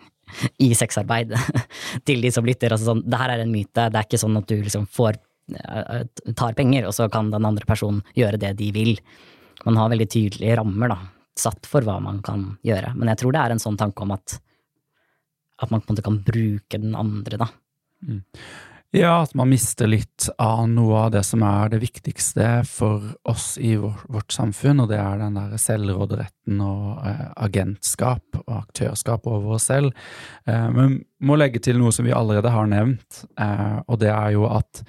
i 0.66 0.70
sexarbeid, 0.78 1.34
til 2.06 2.22
de 2.22 2.32
som 2.34 2.46
lytter. 2.46 2.74
Altså 2.74 2.92
sånn, 2.92 3.04
det 3.06 3.20
her 3.20 3.34
er 3.34 3.44
en 3.44 3.52
myte, 3.52 3.88
det 3.90 3.98
er 3.98 4.06
ikke 4.06 4.22
sånn 4.22 4.38
at 4.38 4.48
du 4.50 4.56
liksom 4.60 4.86
får 4.92 5.18
eh, 5.18 5.24
tar 6.38 6.56
penger, 6.58 6.88
og 6.88 6.96
så 6.96 7.08
kan 7.12 7.30
den 7.32 7.46
andre 7.48 7.66
personen 7.68 8.02
gjøre 8.18 8.40
det 8.42 8.54
de 8.60 8.70
vil. 8.74 8.96
Man 9.66 9.78
har 9.78 9.92
veldig 9.92 10.08
tydelige 10.10 10.56
rammer, 10.58 10.92
da, 10.94 10.98
satt 11.38 11.68
for 11.70 11.86
hva 11.86 11.98
man 12.02 12.20
kan 12.24 12.52
gjøre. 12.66 12.94
Men 12.98 13.12
jeg 13.12 13.22
tror 13.22 13.34
det 13.34 13.44
er 13.44 13.54
en 13.54 13.62
sånn 13.62 13.78
tanke 13.80 14.04
om 14.04 14.14
at, 14.16 14.36
at 15.62 15.72
man 15.72 15.82
på 15.82 15.90
en 15.90 15.94
måte 15.94 16.06
kan 16.08 16.20
bruke 16.26 16.82
den 16.82 16.96
andre, 16.98 17.40
da. 17.44 17.50
Mm. 18.02 18.22
Ja, 18.92 19.22
at 19.22 19.32
man 19.32 19.48
mister 19.48 19.88
litt 19.88 20.26
av 20.36 20.66
noe 20.68 21.06
av 21.06 21.14
det 21.14 21.22
som 21.24 21.40
er 21.48 21.70
det 21.72 21.78
viktigste 21.80 22.48
for 22.68 23.14
oss 23.24 23.54
i 23.56 23.70
vår, 23.80 24.02
vårt 24.12 24.34
samfunn, 24.36 24.82
og 24.84 24.90
det 24.90 24.98
er 25.00 25.16
den 25.16 25.38
der 25.38 25.54
selvråderetten 25.56 26.60
og 26.60 27.06
eh, 27.08 27.30
agentskap 27.46 28.36
og 28.42 28.52
aktørskap 28.58 29.24
over 29.32 29.56
oss 29.56 29.70
selv. 29.70 29.96
Eh, 30.44 30.68
men 30.76 30.98
må 31.24 31.38
legge 31.40 31.62
til 31.64 31.80
noe 31.80 31.94
som 31.96 32.04
vi 32.04 32.12
allerede 32.12 32.52
har 32.52 32.68
nevnt, 32.68 33.22
eh, 33.40 33.80
og 33.86 34.02
det 34.04 34.12
er 34.12 34.34
jo 34.36 34.44
at 34.52 34.84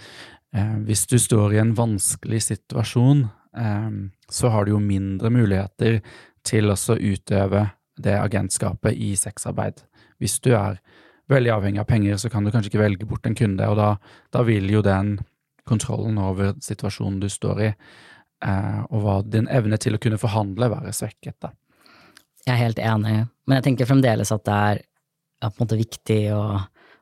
eh, 0.56 0.76
hvis 0.88 1.06
du 1.10 1.18
står 1.20 1.56
i 1.56 1.62
en 1.62 1.74
vanskelig 1.78 2.42
situasjon, 2.48 3.26
eh, 3.58 3.90
så 4.30 4.52
har 4.54 4.66
du 4.66 4.76
jo 4.76 4.84
mindre 4.84 5.32
muligheter 5.34 6.02
til 6.44 6.72
å 6.74 6.78
utøve 6.78 7.70
det 7.98 8.16
agentskapet 8.18 8.98
i 8.98 9.14
sexarbeid. 9.16 9.84
Hvis 10.20 10.40
du 10.44 10.54
er 10.58 10.80
veldig 11.32 11.54
avhengig 11.54 11.82
av 11.82 11.88
penger, 11.90 12.18
så 12.18 12.30
kan 12.30 12.44
du 12.44 12.52
kanskje 12.52 12.74
ikke 12.74 12.84
velge 12.84 13.08
bort 13.08 13.26
en 13.28 13.38
kunde, 13.38 13.68
og 13.70 13.78
da, 13.80 13.94
da 14.34 14.44
vil 14.48 14.70
jo 14.72 14.84
den 14.86 15.18
kontrollen 15.68 16.18
over 16.20 16.56
situasjonen 16.62 17.22
du 17.24 17.30
står 17.32 17.62
i, 17.64 17.70
eh, 18.46 18.82
og 18.90 19.04
hva 19.04 19.20
din 19.24 19.48
evne 19.48 19.80
til 19.80 19.96
å 19.96 20.02
kunne 20.04 20.20
forhandle, 20.22 20.72
være 20.74 20.96
svekket, 20.96 21.38
da. 21.44 21.54
Jeg 22.44 22.58
er 22.58 22.60
helt 22.60 22.80
enig, 22.84 23.16
men 23.48 23.56
jeg 23.56 23.64
tenker 23.70 23.88
fremdeles 23.88 24.34
at 24.36 24.44
det 24.44 24.56
er, 24.72 24.82
ja, 25.40 25.48
på 25.48 25.56
en 25.56 25.64
måte 25.64 25.80
viktig 25.80 26.22
å, 26.36 26.44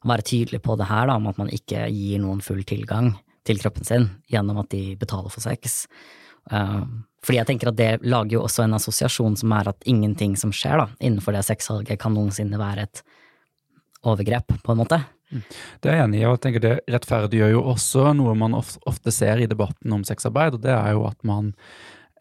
være 0.02 0.26
tydelig 0.26 0.64
på 0.66 0.74
det 0.80 0.88
her, 0.90 1.06
da, 1.10 1.16
om 1.20 1.28
at 1.30 1.38
man 1.38 1.50
ikke 1.54 1.84
gir 1.94 2.22
noen 2.24 2.40
full 2.42 2.64
tilgang 2.66 3.12
til 3.48 3.62
kroppen 3.62 3.88
sin 3.88 4.10
gjennom 4.32 4.62
at 4.62 4.72
de 4.74 4.96
betaler 5.00 5.34
for 5.34 5.44
sex. 5.44 5.86
Uh, 6.52 6.84
fordi 7.22 7.38
jeg 7.38 7.50
tenker 7.52 7.70
at 7.70 7.78
det 7.78 7.92
lager 8.02 8.40
jo 8.40 8.44
også 8.48 8.66
en 8.66 8.78
assosiasjon 8.78 9.38
som 9.38 9.54
er 9.54 9.70
at 9.72 9.90
ingenting 9.90 10.36
som 10.40 10.54
skjer 10.56 10.82
da, 10.82 10.88
innenfor 11.00 11.36
det 11.38 11.46
sexsalget, 11.46 12.00
kan 12.02 12.16
noensinne 12.18 12.60
være 12.62 12.88
et 12.88 13.04
overgrep, 14.10 14.56
på 14.66 14.74
en 14.74 14.80
måte. 14.82 15.02
Det 15.32 15.88
er 15.88 16.00
jeg 16.00 16.08
enig 16.08 16.22
i, 16.22 16.26
og 16.28 16.36
jeg 16.36 16.44
tenker 16.44 16.64
det 16.64 16.78
rettferdiggjør 16.92 17.54
jo 17.54 17.66
også 17.72 18.10
noe 18.18 18.34
man 18.36 18.58
ofte 18.58 19.14
ser 19.14 19.40
i 19.40 19.48
debatten 19.50 19.94
om 19.96 20.04
sexarbeid, 20.08 20.58
og 20.58 20.66
det 20.66 20.74
er 20.74 20.96
jo 20.98 21.06
at 21.08 21.22
man 21.28 21.54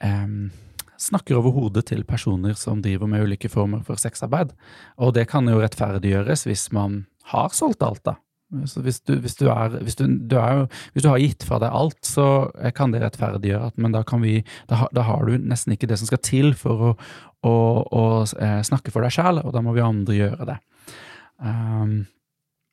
eh, 0.04 0.52
snakker 1.00 1.40
over 1.40 1.56
hodet 1.56 1.86
til 1.90 2.04
personer 2.06 2.54
som 2.60 2.82
driver 2.84 3.10
med 3.10 3.24
ulike 3.24 3.50
former 3.50 3.82
for 3.86 4.00
sexarbeid. 4.00 4.52
Og 5.00 5.14
det 5.16 5.26
kan 5.32 5.48
jo 5.48 5.62
rettferdiggjøres 5.62 6.46
hvis 6.46 6.68
man 6.76 7.04
har 7.32 7.56
solgt 7.56 7.82
alt, 7.86 8.04
da. 8.06 8.18
Så 8.66 8.82
hvis 8.82 8.98
du, 9.06 9.12
hvis, 9.22 9.36
du 9.38 9.44
er, 9.46 9.76
hvis, 9.78 9.94
du, 9.94 10.06
du 10.10 10.34
er, 10.40 10.64
hvis, 10.92 11.04
du, 11.04 11.08
har 11.08 11.20
gitt 11.22 11.44
fra 11.46 11.60
deg 11.62 11.70
alt, 11.70 12.00
så 12.06 12.50
kan 12.74 12.90
det 12.90 13.02
rettferdiggjøre 13.04 13.70
at 13.70 13.76
Men 13.78 13.94
da, 13.94 14.02
vi, 14.22 14.40
da, 14.70 14.86
da 14.96 15.04
har 15.06 15.28
du 15.28 15.36
nesten 15.38 15.76
ikke 15.76 15.86
det 15.90 16.00
som 16.00 16.10
skal 16.10 16.22
til 16.26 16.50
for 16.58 16.88
å, 16.88 16.94
å, 17.46 17.52
å 17.86 18.06
eh, 18.42 18.58
snakke 18.66 18.90
for 18.90 19.06
deg 19.06 19.14
sjæl, 19.14 19.42
og 19.44 19.54
da 19.54 19.62
må 19.62 19.74
vi 19.76 19.84
andre 19.84 20.18
gjøre 20.18 20.48
det. 20.50 20.58
Um, 21.38 21.94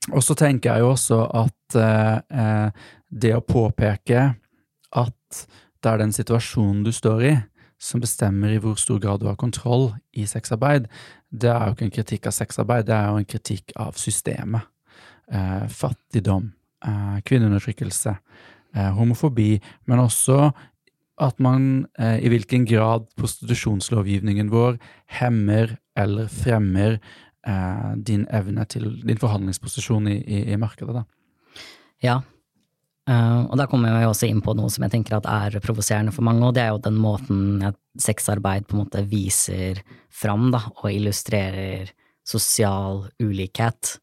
og 0.09 0.23
så 0.23 0.35
tenker 0.39 0.73
jeg 0.73 0.83
jo 0.83 0.93
også 0.95 1.19
at 1.43 1.77
uh, 1.77 2.87
det 3.07 3.35
å 3.35 3.43
påpeke 3.45 4.23
at 4.97 5.43
det 5.83 5.91
er 5.91 6.01
den 6.01 6.15
situasjonen 6.15 6.81
du 6.87 6.91
står 6.95 7.23
i, 7.27 7.35
som 7.77 8.01
bestemmer 8.01 8.55
i 8.55 8.61
hvor 8.63 8.79
stor 8.81 8.97
grad 9.03 9.21
du 9.21 9.27
har 9.29 9.37
kontroll 9.37 9.91
i 10.17 10.25
sexarbeid, 10.27 10.87
det 11.29 11.51
er 11.51 11.67
jo 11.67 11.75
ikke 11.75 11.85
en 11.85 11.95
kritikk 11.99 12.29
av 12.31 12.35
sexarbeid, 12.35 12.87
det 12.87 12.95
er 12.95 13.11
jo 13.11 13.21
en 13.21 13.29
kritikk 13.29 13.75
av 13.77 13.99
systemet. 13.99 14.65
Uh, 15.27 15.65
fattigdom, 15.67 16.53
eh, 16.87 17.17
kvinneundertrykkelse, 17.27 18.13
homofobi, 18.93 19.57
men 19.89 19.99
også 19.99 20.51
at 21.19 21.39
man 21.41 21.87
i 21.97 22.29
hvilken 22.29 22.67
grad 22.69 23.07
prostitusjonslovgivningen 23.17 24.51
vår 24.51 24.75
hemmer 25.17 25.73
eller 25.97 26.29
fremmer 26.29 26.99
eh, 27.47 27.91
din 27.97 28.27
evne 28.29 28.67
til 28.69 28.91
din 29.01 29.17
forhandlingsposisjon 29.17 30.11
i, 30.11 30.17
i, 30.21 30.41
i 30.53 30.59
markedet, 30.61 30.99
da. 30.99 31.05
Ja, 32.05 32.19
Uh, 33.07 33.47
og 33.47 33.53
da 33.55 33.63
kommer 33.71 33.93
jeg 34.01 34.09
også 34.09 34.27
inn 34.27 34.41
på 34.43 34.51
noe 34.57 34.67
som 34.67 34.83
jeg 34.83 34.91
tenker 34.91 35.15
er 35.21 35.53
provoserende 35.63 36.11
for 36.11 36.27
mange, 36.27 36.43
og 36.43 36.57
det 36.57 36.65
er 36.65 36.73
jo 36.73 36.81
den 36.83 36.97
måten 36.99 37.61
sexarbeid 38.03 38.65
på 38.67 38.75
en 38.75 38.81
måte 38.81 39.03
viser 39.07 39.79
fram 40.11 40.49
da, 40.51 40.59
og 40.81 40.89
illustrerer 40.91 41.87
sosial 42.27 43.05
ulikhet. 43.23 43.93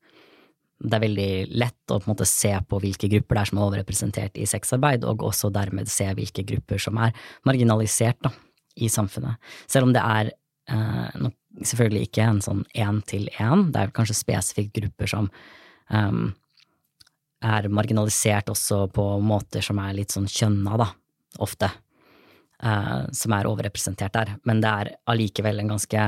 Det 0.84 0.98
er 0.98 1.04
veldig 1.06 1.30
lett 1.56 1.92
å 1.92 1.96
på 1.96 2.04
en 2.04 2.12
måte 2.12 2.26
se 2.28 2.52
på 2.68 2.78
hvilke 2.82 3.08
grupper 3.08 3.38
det 3.38 3.42
er 3.42 3.50
som 3.50 3.60
er 3.60 3.66
overrepresentert 3.66 4.40
i 4.40 4.48
sexarbeid, 4.48 5.06
og 5.08 5.24
også 5.24 5.48
dermed 5.54 5.88
se 5.88 6.10
hvilke 6.12 6.44
grupper 6.44 6.82
som 6.82 7.00
er 7.00 7.14
marginalisert 7.48 8.20
da, 8.24 8.32
i 8.76 8.90
samfunnet. 8.92 9.40
Selv 9.70 9.88
om 9.88 9.94
det 9.94 10.02
er 10.04 10.32
eh, 10.68 11.30
selvfølgelig 11.62 12.08
ikke 12.08 12.26
en 12.26 12.42
sånn 12.44 12.64
én-til-én, 12.74 13.68
det 13.72 13.80
er 13.80 13.94
kanskje 13.94 14.18
spesifikt 14.18 14.74
grupper 14.76 15.10
som 15.10 15.30
um, 15.90 16.26
er 17.44 17.68
marginalisert 17.72 18.50
også 18.52 18.84
på 18.94 19.06
måter 19.24 19.64
som 19.64 19.80
er 19.82 19.96
litt 19.96 20.14
sånn 20.14 20.28
kjønna, 20.30 20.78
da, 20.80 20.90
ofte, 21.44 21.70
uh, 22.64 23.06
som 23.14 23.36
er 23.36 23.48
overrepresentert 23.50 24.16
der. 24.16 24.36
Men 24.48 24.62
det 24.64 24.76
er 24.84 24.92
allikevel 25.12 25.62
en 25.62 25.74
ganske 25.76 26.06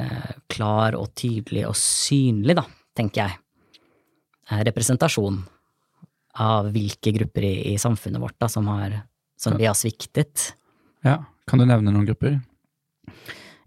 uh, 0.00 0.32
klar 0.52 0.98
og 0.98 1.10
tydelig 1.18 1.66
og 1.70 1.78
synlig, 1.80 2.58
da, 2.60 2.66
tenker 2.96 3.24
jeg, 3.24 3.40
representasjon 4.68 5.42
av 6.44 6.70
hvilke 6.74 7.12
grupper 7.14 7.46
i, 7.46 7.54
i 7.72 7.78
samfunnet 7.80 8.22
vårt 8.22 8.36
da, 8.42 8.48
som, 8.50 8.66
har, 8.72 9.00
som 9.40 9.56
vi 9.58 9.68
har 9.68 9.76
sviktet. 9.78 10.52
Ja, 11.06 11.20
kan 11.48 11.60
du 11.60 11.66
nevne 11.68 11.92
noen 11.94 12.08
grupper? 12.08 12.40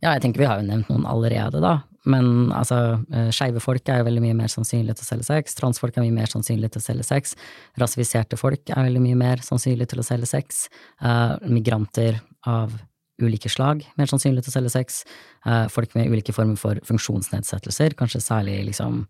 Ja, 0.02 0.12
jeg 0.14 0.24
tenker 0.26 0.44
vi 0.44 0.50
har 0.50 0.60
jo 0.62 0.68
nevnt 0.68 0.90
noen 0.92 1.08
allerede, 1.10 1.62
da. 1.64 1.80
Men 2.08 2.52
altså, 2.56 3.04
eh, 3.12 3.30
skeive 3.36 3.60
folk 3.64 3.90
er 3.92 4.00
jo 4.00 4.08
veldig 4.08 4.24
mye 4.24 4.36
mer 4.38 4.52
sannsynlig 4.52 4.96
til 4.96 5.04
å 5.04 5.10
selge 5.10 5.28
sex. 5.28 5.58
Transfolk 5.58 5.98
er 5.98 6.06
mye 6.06 6.16
mer 6.16 6.32
sannsynlig 6.32 6.70
til 6.72 6.82
å 6.82 6.86
selge 6.86 7.08
sex. 7.08 7.34
Rasifiserte 7.82 8.40
folk 8.40 8.72
er 8.72 8.88
veldig 8.88 9.02
mye 9.04 9.18
mer 9.20 9.44
sannsynlig 9.44 9.90
til 9.92 10.04
å 10.04 10.06
selge 10.08 10.30
sex. 10.30 10.68
Uh, 11.04 11.36
migranter 11.52 12.22
av 12.48 12.78
ulike 13.20 13.50
slag, 13.50 13.82
mer 13.98 14.08
sannsynlig 14.08 14.46
til 14.46 14.54
å 14.54 14.58
selge 14.60 14.72
sex. 14.72 15.02
Uh, 15.44 15.66
folk 15.74 15.98
med 15.98 16.14
ulike 16.14 16.36
former 16.36 16.60
for 16.60 16.80
funksjonsnedsettelser, 16.88 17.98
kanskje 18.00 18.24
særlig 18.24 18.62
liksom 18.70 19.04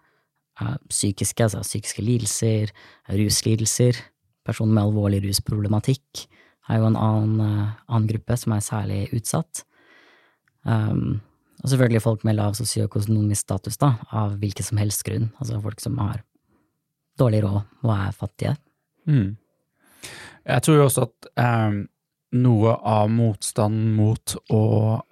psykiske, 0.90 1.44
altså 1.44 1.62
psykiske 1.66 2.04
lidelser, 2.06 2.74
ruslidelser. 3.10 4.00
Personer 4.48 4.74
med 4.74 4.88
alvorlig 4.88 5.22
rusproblematikk 5.26 6.28
er 6.70 6.82
jo 6.82 6.90
en 6.90 7.00
annen, 7.00 7.72
annen 7.88 8.08
gruppe 8.10 8.38
som 8.40 8.56
er 8.56 8.64
særlig 8.66 9.02
utsatt. 9.16 9.64
Um, 10.68 11.20
og 11.64 11.72
selvfølgelig 11.72 12.04
folk 12.04 12.24
med 12.28 12.38
lav 12.38 12.56
sosioøkonomisk 12.58 13.42
status, 13.48 13.78
da, 13.82 13.96
av 14.12 14.38
hvilken 14.42 14.66
som 14.66 14.80
helst 14.82 15.06
grunn. 15.08 15.30
Altså 15.42 15.60
folk 15.64 15.82
som 15.82 15.98
har 16.02 16.22
dårlig 17.18 17.44
råd 17.46 17.62
og 17.84 17.94
er 17.96 18.16
fattige. 18.16 18.56
Mm. 19.08 19.38
Jeg 20.48 20.64
tror 20.64 20.78
jo 20.78 20.88
også 20.88 21.08
at 21.08 21.30
um, 21.42 21.80
noe 22.38 22.76
av 22.86 23.10
motstanden 23.12 23.96
mot 23.98 24.36
å 24.54 24.64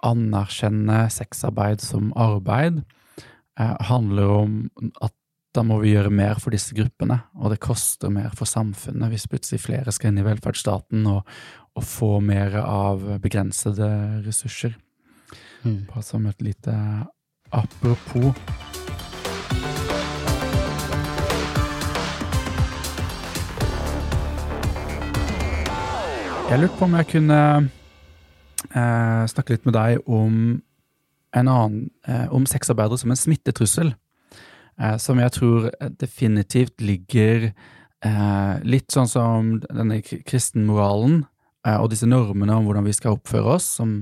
anerkjenne 0.06 1.06
sexarbeid 1.12 1.82
som 1.82 2.12
arbeid 2.14 2.82
uh, 3.58 3.76
handler 3.88 4.32
om 4.36 4.58
at 5.02 5.14
da 5.56 5.62
må 5.64 5.78
vi 5.80 5.94
gjøre 5.94 6.12
mer 6.12 6.40
for 6.42 6.52
disse 6.52 6.76
gruppene, 6.76 7.16
og 7.40 7.52
det 7.52 7.62
koster 7.64 8.12
mer 8.12 8.34
for 8.36 8.48
samfunnet 8.48 9.08
hvis 9.12 9.28
plutselig 9.30 9.62
flere 9.64 9.94
skal 9.94 10.12
inn 10.12 10.20
i 10.20 10.26
velferdsstaten 10.26 11.06
og, 11.08 11.24
og 11.76 11.86
få 11.86 12.18
mer 12.24 12.58
av 12.60 13.06
begrensede 13.24 13.88
ressurser. 14.26 14.76
Mm. 15.64 15.86
Bare 15.88 16.04
som 16.04 16.26
et 16.28 16.44
lite 16.44 16.76
apropos. 17.56 18.36
Jeg 26.46 26.60
lurte 26.62 26.78
på 26.78 26.86
om 26.86 27.00
jeg 27.00 27.08
kunne 27.10 27.40
eh, 28.70 29.22
snakke 29.32 29.56
litt 29.56 29.64
med 29.66 29.74
deg 29.74 30.04
om 30.04 30.34
en 31.36 31.48
annen 31.48 31.86
eh, 32.06 32.28
om 32.32 32.44
sexarbeidere 32.46 33.00
som 33.00 33.10
en 33.10 33.18
smittetrussel. 33.18 33.96
Eh, 34.80 34.96
som 35.00 35.20
jeg 35.20 35.32
tror 35.32 35.70
definitivt 36.00 36.82
ligger 36.84 37.48
eh, 38.04 38.54
litt 38.66 38.92
sånn 38.92 39.08
som 39.08 39.54
denne 39.64 40.02
kristenmoralen 40.04 41.22
eh, 41.66 41.78
og 41.78 41.90
disse 41.92 42.08
normene 42.08 42.58
om 42.58 42.68
hvordan 42.68 42.86
vi 42.86 42.94
skal 42.96 43.16
oppføre 43.16 43.56
oss, 43.56 43.68
som 43.78 43.98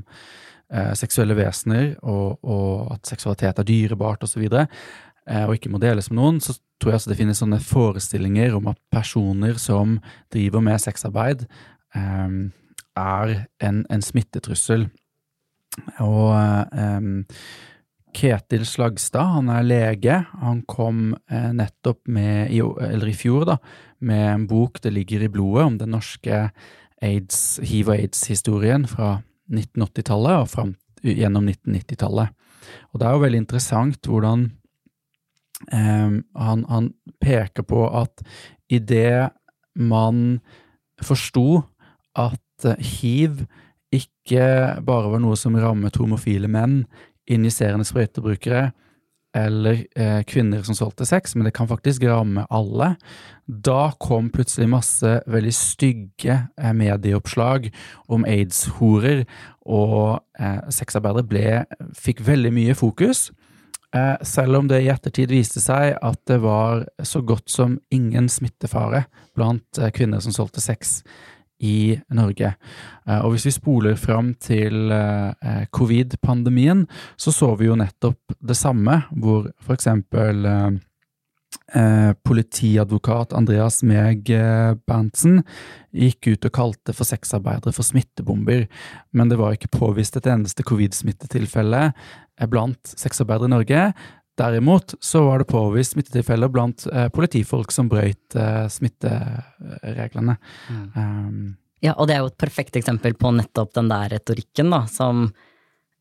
eh, 0.73 0.93
seksuelle 0.99 1.37
vesener, 1.39 1.95
og, 2.03 2.41
og, 2.43 2.95
at 2.97 3.15
seksualitet 3.15 3.61
er 3.61 3.69
dyrebart 3.69 4.27
osv., 4.27 4.45
eh, 4.51 5.45
og 5.45 5.55
ikke 5.57 5.73
må 5.73 5.81
deles 5.83 6.11
med 6.11 6.21
noen, 6.21 6.43
så 6.43 6.57
tror 6.83 6.95
jeg 6.95 7.03
også 7.03 7.13
det 7.13 7.21
finnes 7.21 7.41
sånne 7.41 7.61
forestillinger 7.63 8.59
om 8.59 8.73
at 8.73 8.81
personer 8.93 9.61
som 9.63 10.01
driver 10.35 10.65
med 10.65 10.83
sexarbeid, 10.83 11.47
eh, 11.95 12.39
er 12.95 13.37
en, 13.67 13.85
en 13.91 14.03
smittetrussel. 14.03 14.89
Og 16.03 16.35
eh, 16.35 17.07
Ketil 18.15 18.65
Slagstad, 18.69 19.33
han 19.37 19.51
er 19.53 19.67
lege. 19.67 20.21
Han 20.41 20.63
kom 20.71 21.17
eh, 21.31 21.51
nettopp 21.57 22.07
med, 22.07 22.53
eller 22.55 23.11
i 23.11 23.17
fjor, 23.17 23.47
da, 23.49 23.59
med 24.05 24.25
en 24.31 24.47
bok 24.51 24.81
Det 24.83 24.93
ligger 24.95 25.25
i 25.25 25.31
blodet, 25.33 25.67
om 25.67 25.79
den 25.81 25.95
norske 25.97 26.49
AIDS, 27.03 27.61
hiv- 27.63 27.91
og 27.91 27.99
aids-historien 27.99 28.87
fra 28.89 29.19
1980-tallet 29.53 30.45
og 30.45 30.51
fram 30.53 30.75
gjennom 31.05 31.49
1990-tallet. 31.51 32.33
Og 32.93 33.01
det 33.01 33.07
er 33.07 33.17
jo 33.17 33.25
veldig 33.25 33.43
interessant 33.43 34.09
hvordan 34.09 34.47
eh, 35.73 36.21
han, 36.47 36.65
han, 36.71 36.93
peker 37.25 37.65
på 37.65 37.87
at 37.89 38.21
idet 38.69 39.31
man 39.75 40.41
forsto 41.01 41.63
at 42.21 42.67
hiv 43.01 43.47
ikke 43.95 44.45
bare 44.85 45.13
var 45.13 45.23
noe 45.23 45.39
som 45.39 45.57
rammet 45.57 45.97
homofile 46.01 46.51
menn, 46.51 46.83
injiserende 47.31 47.87
sprøytebrukere 47.89 48.71
eller 49.35 49.81
eh, 49.99 50.21
kvinner 50.31 50.63
som 50.63 50.77
solgte 50.79 51.07
sex, 51.09 51.35
men 51.35 51.49
det 51.49 51.55
kan 51.57 51.67
faktisk 51.67 52.05
ramme 52.07 52.45
alle. 52.55 52.93
Da 53.47 53.91
kom 53.99 54.31
plutselig 54.31 54.69
masse 54.71 55.17
veldig 55.27 55.55
stygge 55.55 56.37
eh, 56.55 56.75
medieoppslag 56.77 57.67
om 58.07 58.27
aids-horer, 58.31 59.25
og 59.67 60.21
eh, 60.39 60.61
sexarbeidere 60.71 61.65
fikk 61.99 62.23
veldig 62.27 62.55
mye 62.55 62.79
fokus. 62.79 63.33
Eh, 63.95 64.17
selv 64.23 64.59
om 64.59 64.71
det 64.71 64.85
i 64.85 64.91
ettertid 64.93 65.35
viste 65.35 65.63
seg 65.63 65.97
at 65.99 66.21
det 66.31 66.41
var 66.43 66.87
så 67.03 67.23
godt 67.27 67.51
som 67.51 67.79
ingen 67.95 68.31
smittefare 68.31 69.05
blant 69.39 69.83
eh, 69.83 69.93
kvinner 69.95 70.23
som 70.23 70.35
solgte 70.35 70.63
sex 70.63 71.01
i 71.65 71.99
Norge. 72.15 72.55
Eh, 73.09 73.21
og 73.21 73.35
hvis 73.35 73.49
vi 73.49 73.55
spoler 73.57 74.01
fram 74.01 74.35
til 74.41 74.93
eh, 74.93 75.65
covid-pandemien, 75.75 76.85
så 77.17 77.33
så 77.35 77.55
vi 77.59 77.71
jo 77.71 77.79
nettopp 77.79 78.37
det 78.41 78.57
samme, 78.59 79.01
hvor 79.11 79.49
eksempel 79.73 80.45
eh, 80.49 82.13
politiadvokat 82.27 83.33
Andreas 83.37 83.81
Meg 83.87 84.29
Berntsen 84.87 85.41
gikk 85.95 86.29
ut 86.35 86.49
og 86.51 86.55
kalte 86.55 86.95
for 86.95 87.09
sexarbeidere 87.09 87.75
for 87.75 87.87
smittebomber, 87.87 88.67
men 89.13 89.31
det 89.31 89.41
var 89.41 89.57
ikke 89.57 89.73
påvist 89.79 90.19
et 90.19 90.29
eneste 90.31 90.67
covid-smittetilfelle 90.67 91.89
blant 92.51 92.95
sexarbeidere 92.99 93.49
i 93.49 93.55
Norge. 93.55 93.83
Derimot 94.39 94.97
så 95.05 95.23
var 95.29 95.43
det 95.43 95.51
påvist 95.51 95.95
smittetilfeller 95.95 96.51
blant 96.51 96.87
eh, 96.91 97.09
politifolk 97.15 97.73
som 97.75 97.89
brøyt 97.91 98.35
eh, 98.35 98.65
smittereglene. 98.73 100.37
Mm. 100.69 100.87
Um, 100.97 101.57
ja, 101.85 101.95
og 101.95 102.09
det 102.09 102.17
er 102.17 102.25
jo 102.25 102.33
et 102.33 102.41
perfekt 102.41 102.79
eksempel 102.81 103.15
på 103.19 103.31
nettopp 103.37 103.75
den 103.77 103.91
der 103.93 104.11
retorikken, 104.17 104.73
da, 104.75 104.85
som 104.91 105.27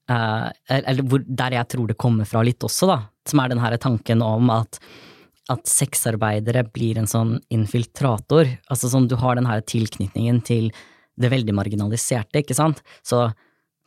eh, 0.09 0.47
Eller 0.79 1.05
hvor, 1.05 1.21
der 1.27 1.59
jeg 1.59 1.69
tror 1.75 1.91
det 1.91 1.99
kommer 2.01 2.29
fra 2.29 2.41
litt 2.45 2.63
også, 2.65 2.89
da. 2.89 2.99
Som 3.29 3.43
er 3.43 3.53
den 3.53 3.61
her 3.61 3.77
tanken 3.77 4.25
om 4.25 4.49
at 4.53 4.81
at 5.51 5.67
sexarbeidere 5.67 6.63
blir 6.71 6.97
en 6.99 7.09
sånn 7.09 7.36
infiltrator. 7.51 8.47
Altså 8.71 8.88
sånn 8.91 9.09
du 9.11 9.17
har 9.19 9.36
den 9.36 9.49
her 9.49 9.63
tilknytningen 9.67 10.39
til 10.47 10.69
det 11.19 11.29
veldig 11.34 11.55
marginaliserte, 11.55 12.41
ikke 12.41 12.55
sant. 12.57 12.79
Så, 13.05 13.25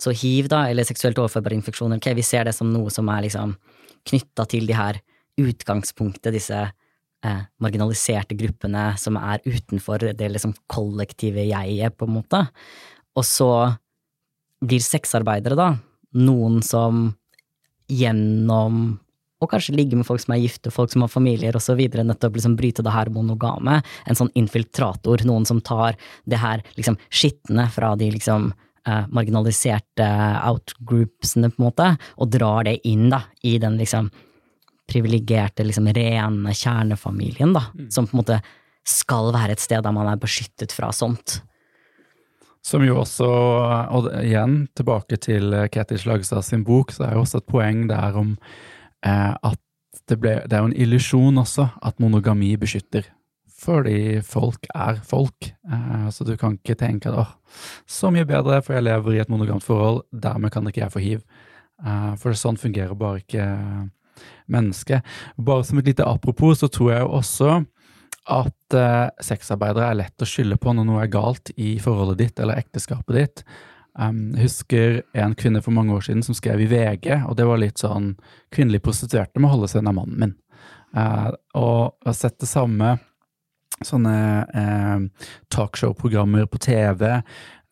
så 0.01 0.13
hiv, 0.13 0.51
da, 0.53 0.67
eller 0.71 0.87
seksuelt 0.87 1.19
overførbare 1.23 1.57
infeksjoner, 1.57 2.01
ok, 2.01 2.11
vi 2.19 2.27
ser 2.27 2.47
det 2.47 2.55
som 2.57 2.69
noe 2.73 2.93
som 2.93 3.09
er 3.13 3.25
liksom 3.27 3.57
knytta 4.07 4.47
til 4.51 4.69
de 4.69 4.77
her 4.77 5.01
utgangspunktet, 5.41 6.35
disse 6.35 6.59
eh, 6.65 7.41
marginaliserte 7.63 8.37
gruppene 8.39 8.89
som 9.01 9.19
er 9.21 9.43
utenfor 9.45 10.11
det 10.17 10.31
liksom 10.33 10.55
kollektive 10.73 11.45
jeget, 11.49 11.97
på 11.97 12.09
en 12.09 12.17
måte. 12.19 12.45
Og 13.17 13.27
så 13.27 13.51
blir 14.65 14.83
sexarbeidere, 14.83 15.59
da, 15.59 15.73
noen 16.17 16.63
som 16.65 17.11
gjennom 17.93 18.97
og 19.37 19.51
kanskje 19.53 19.75
ligge 19.77 19.99
med 19.99 20.07
folk 20.09 20.23
som 20.23 20.33
er 20.33 20.41
gifte, 20.41 20.73
folk 20.73 20.93
som 20.93 21.03
har 21.05 21.13
familier 21.13 21.57
osv., 21.59 21.77
nettopp 21.77 22.39
liksom 22.39 22.55
bryte 22.57 22.85
det 22.85 22.95
her 22.95 23.11
monogame. 23.13 23.83
En 24.09 24.17
sånn 24.17 24.33
infiltrator, 24.39 25.27
noen 25.29 25.45
som 25.49 25.61
tar 25.61 25.99
det 26.25 26.41
her 26.41 26.65
liksom 26.79 26.97
skitne 27.11 27.67
fra 27.75 27.93
de 28.01 28.09
liksom 28.15 28.49
marginaliserte 29.11 30.07
outgroupsene, 30.47 31.51
på 31.53 31.61
en 31.61 31.67
måte, 31.67 31.89
og 32.17 32.31
drar 32.33 32.69
det 32.69 32.79
inn 32.89 33.09
da, 33.13 33.25
i 33.43 33.57
den 33.63 33.79
liksom 33.81 34.11
privilegerte, 34.87 35.67
liksom 35.67 35.91
rene 35.91 36.55
kjernefamilien, 36.55 37.55
da, 37.57 37.67
mm. 37.75 37.91
som 37.91 38.07
på 38.07 38.17
en 38.17 38.23
måte 38.23 38.41
skal 38.87 39.33
være 39.35 39.57
et 39.57 39.63
sted 39.63 39.83
der 39.83 39.95
man 39.95 40.09
er 40.11 40.21
beskyttet 40.23 40.75
fra 40.75 40.93
sånt. 40.95 41.41
Som 42.67 42.83
jo 42.87 42.99
også, 42.99 43.27
og 43.95 44.09
igjen 44.23 44.65
tilbake 44.75 45.19
til 45.23 45.55
Ketil 45.75 46.01
Slagstad 46.03 46.47
sin 46.47 46.65
bok, 46.67 46.95
så 46.95 47.07
er 47.07 47.15
jo 47.15 47.23
også 47.23 47.43
et 47.43 47.51
poeng 47.51 47.85
der 47.91 48.19
om 48.19 48.33
eh, 49.07 49.35
at 49.35 49.61
det, 50.11 50.19
ble, 50.23 50.41
det 50.47 50.55
er 50.55 50.65
jo 50.65 50.71
en 50.71 50.81
illusjon 50.87 51.39
også 51.43 51.69
at 51.87 52.03
monogami 52.03 52.53
beskytter 52.59 53.07
fordi 53.57 54.21
folk 54.27 54.69
er 54.75 55.01
folk. 55.07 55.51
Eh, 55.73 56.09
så 56.13 56.25
du 56.29 56.35
kan 56.37 56.59
ikke 56.59 56.77
tenke 56.79 57.13
at 57.13 57.37
så 57.89 58.11
mye 58.13 58.27
bedre, 58.29 58.61
for 58.63 58.77
jeg 58.77 58.87
lever 58.87 59.17
i 59.17 59.21
et 59.23 59.33
monogamt 59.33 59.65
forhold, 59.65 60.05
dermed 60.13 60.53
kan 60.53 60.67
ikke 60.69 60.85
jeg 60.85 60.95
få 60.95 61.05
hiv. 61.05 61.23
Eh, 61.85 62.13
for 62.21 62.37
sånn 62.37 62.61
fungerer 62.61 62.97
bare 62.99 63.23
ikke 63.25 63.47
mennesket. 64.53 65.07
Bare 65.37 65.65
som 65.65 65.81
et 65.81 65.89
lite 65.89 66.05
apropos, 66.07 66.61
så 66.61 66.69
tror 66.73 66.93
jeg 66.93 67.05
jo 67.05 67.17
også 67.21 67.57
at 68.27 68.75
uh, 68.75 69.07
sexarbeidere 69.23 69.87
er 69.87 69.99
lett 70.01 70.23
å 70.23 70.27
skylde 70.27 70.59
på 70.59 70.73
når 70.75 70.87
noe 70.89 71.03
er 71.05 71.13
galt 71.13 71.53
i 71.55 71.77
forholdet 71.83 72.19
ditt 72.19 72.41
eller 72.43 72.59
ekteskapet 72.59 73.15
ditt. 73.15 73.43
Um, 73.95 74.35
jeg 74.35 74.49
husker 74.49 74.97
en 75.17 75.37
kvinne 75.39 75.63
for 75.63 75.75
mange 75.77 75.95
år 75.95 76.03
siden 76.09 76.25
som 76.27 76.35
skrev 76.37 76.65
i 76.65 76.69
VG, 76.71 77.07
og 77.29 77.37
det 77.39 77.47
var 77.49 77.63
litt 77.63 77.81
sånn 77.81 78.17
Kvinnelige 78.53 78.85
prostituerte 78.89 79.41
må 79.41 79.53
holde 79.53 79.71
seg 79.71 79.85
unna 79.85 79.95
mannen 79.97 80.19
min. 80.25 80.35
Uh, 80.97 81.31
og 81.55 81.95
jeg 82.03 82.11
har 82.11 82.19
sett 82.19 82.41
det 82.43 82.51
samme 82.51 82.97
sånne 83.85 84.17
eh, 84.57 85.29
talkshow-programmer 85.53 86.47
på 86.49 86.61
TV 86.65 87.05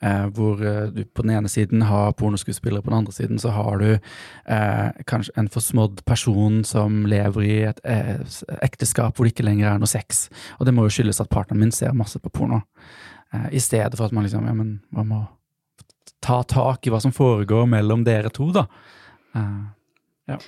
eh, 0.05 0.27
hvor 0.37 0.61
eh, 0.65 0.89
du 0.93 1.05
på 1.05 1.25
den 1.25 1.35
ene 1.39 1.51
siden 1.51 1.85
har 1.89 2.13
pornoskuespillere, 2.19 2.83
på 2.83 2.93
den 2.93 2.99
andre 2.99 3.13
siden 3.13 3.41
så 3.41 3.55
har 3.55 3.81
du 3.81 3.89
eh, 3.95 4.89
kanskje 5.09 5.35
en 5.41 5.49
forsmådd 5.53 6.05
person 6.09 6.63
som 6.65 7.05
lever 7.11 7.47
i 7.47 7.57
et 7.71 7.81
eh, 7.89 8.21
ekteskap 8.63 9.17
hvor 9.17 9.27
det 9.27 9.35
ikke 9.35 9.49
lenger 9.49 9.71
er 9.73 9.81
noe 9.83 9.91
sex. 9.91 10.27
Og 10.59 10.69
det 10.69 10.75
må 10.77 10.87
jo 10.87 10.97
skyldes 10.99 11.23
at 11.25 11.33
partneren 11.33 11.65
min 11.65 11.75
ser 11.75 11.97
masse 11.97 12.21
på 12.21 12.33
porno. 12.33 12.63
Eh, 13.33 13.49
I 13.57 13.63
stedet 13.63 13.97
for 13.97 14.09
at 14.09 14.17
man 14.17 14.29
liksom 14.29 14.47
Ja, 14.49 14.57
men 14.57 14.81
man 14.93 15.09
må 15.09 15.23
ta 16.25 16.43
tak 16.49 16.87
i 16.87 16.93
hva 16.93 17.01
som 17.05 17.13
foregår 17.13 17.67
mellom 17.69 18.05
dere 18.05 18.31
to, 18.33 18.47
da. 18.53 18.63
ja. 20.25 20.39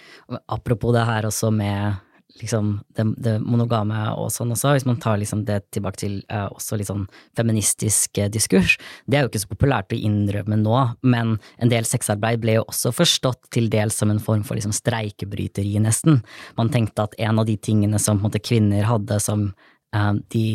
Apropos 0.49 0.95
det 0.97 1.03
her 1.05 1.27
også 1.29 1.51
med 1.53 1.99
liksom 2.41 2.73
det, 2.97 3.05
det, 3.23 3.35
monogame 3.45 3.99
og 4.19 4.31
sånn 4.35 4.53
også, 4.55 4.75
hvis 4.77 4.87
man 4.89 4.99
tar 5.03 5.19
liksom 5.21 5.45
det 5.49 5.61
tilbake 5.75 6.01
til 6.03 6.17
uh, 6.33 6.47
også 6.53 6.79
litt 6.79 6.91
sånn 6.91 7.07
feministisk 7.39 8.21
uh, 8.23 8.29
diskurs, 8.33 8.77
det 9.07 9.19
er 9.19 9.27
jo 9.27 9.33
ikke 9.33 9.43
så 9.45 9.53
populært 9.53 9.95
å 9.95 10.01
innrømme 10.09 10.59
nå, 10.61 10.79
men 11.07 11.37
en 11.63 11.73
del 11.73 11.89
sexarbeid 11.89 12.43
ble 12.43 12.59
jo 12.59 12.67
også 12.67 12.95
forstått 12.97 13.51
til 13.57 13.71
dels 13.73 13.99
som 14.01 14.13
en 14.13 14.23
form 14.23 14.45
for 14.47 14.59
liksom 14.59 14.75
streikebryteri, 14.77 15.77
nesten. 15.83 16.23
Man 16.59 16.73
tenkte 16.75 17.09
at 17.09 17.17
en 17.23 17.43
av 17.43 17.49
de 17.49 17.57
tingene 17.57 18.01
som 18.03 18.21
måte, 18.23 18.43
kvinner 18.43 18.87
hadde 18.89 19.21
som 19.23 19.51
uh, 19.97 20.13
de 20.35 20.49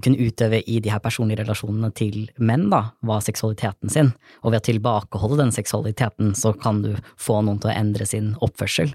kunne 0.00 0.20
utøve 0.20 0.60
i 0.66 0.78
de 0.82 0.90
her 0.92 1.00
personlige 1.02 1.42
relasjonene 1.42 1.90
til 1.96 2.24
menn, 2.40 2.68
da, 2.72 2.82
var 3.06 3.22
seksualiteten 3.24 3.92
sin. 3.92 4.12
Og 4.42 4.54
ved 4.54 4.62
å 4.62 4.66
tilbakeholde 4.70 5.40
den 5.42 5.52
seksualiteten, 5.54 6.32
så 6.38 6.54
kan 6.56 6.82
du 6.84 6.94
få 7.20 7.40
noen 7.44 7.60
til 7.60 7.72
å 7.72 7.76
endre 7.76 8.08
sin 8.08 8.32
oppførsel. 8.44 8.92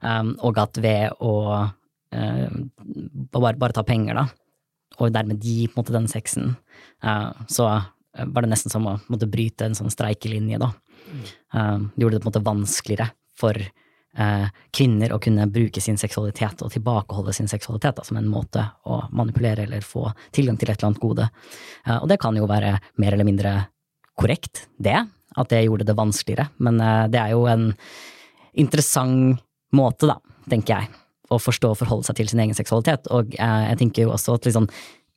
Um, 0.00 0.32
og 0.40 0.58
at 0.60 0.78
ved 0.80 1.12
å 1.20 1.34
uh, 1.52 2.52
bare, 3.30 3.56
bare, 3.60 3.74
ta 3.76 3.84
penger, 3.84 4.16
da, 4.16 4.24
og 5.00 5.12
dermed 5.12 5.42
gi 5.44 5.66
på 5.68 5.76
en 5.76 5.82
måte 5.82 5.96
den 5.96 6.08
sexen, 6.08 6.54
uh, 7.04 7.32
så 7.52 7.68
var 8.10 8.42
det 8.42 8.50
nesten 8.50 8.72
som 8.72 8.88
å 8.88 8.96
måtte 9.12 9.28
bryte 9.30 9.68
en 9.68 9.76
sånn 9.76 9.92
streikelinje, 9.92 10.60
da. 10.60 10.72
Uh, 11.54 11.90
det 11.92 12.04
gjorde 12.04 12.16
det 12.16 12.22
på 12.24 12.28
en 12.28 12.32
måte 12.32 12.46
vanskeligere 12.46 13.08
for 13.40 13.60
uh, 13.60 14.46
kvinner 14.76 15.12
å 15.12 15.20
kunne 15.22 15.46
bruke 15.52 15.82
sin 15.84 16.00
seksualitet 16.00 16.64
og 16.64 16.72
tilbakeholde 16.72 17.36
sin 17.36 17.50
seksualitet 17.50 18.00
da, 18.00 18.06
som 18.06 18.18
en 18.20 18.30
måte 18.30 18.64
å 18.88 19.02
manipulere 19.16 19.68
eller 19.68 19.84
få 19.84 20.06
tilgang 20.32 20.56
til 20.60 20.72
et 20.72 20.80
eller 20.80 20.90
annet 20.90 21.04
gode. 21.04 21.28
Og 22.00 22.08
det 22.08 22.20
kan 22.22 22.36
jo 22.36 22.48
være 22.48 22.78
mer 23.00 23.16
eller 23.16 23.28
mindre 23.28 23.54
korrekt, 24.20 24.66
det, 24.80 24.96
at 25.36 25.52
det 25.52 25.62
gjorde 25.66 25.86
det 25.88 25.96
vanskeligere, 25.96 26.50
men 26.60 26.80
det 27.12 27.20
er 27.20 27.32
jo 27.32 27.46
en 27.48 27.70
interessant 28.58 29.40
måte, 29.76 30.10
da, 30.10 30.18
tenker 30.50 30.76
jeg, 30.76 30.90
å 31.30 31.38
forstå 31.38 31.72
og 31.72 31.78
forholde 31.78 32.08
seg 32.08 32.18
til 32.18 32.30
sin 32.30 32.42
egen 32.42 32.56
seksualitet. 32.58 33.10
Og 33.14 33.36
eh, 33.38 33.62
jeg 33.70 33.80
tenker 33.82 34.06
jo 34.06 34.14
også 34.16 34.38
at 34.38 34.50
sånn 34.54 34.70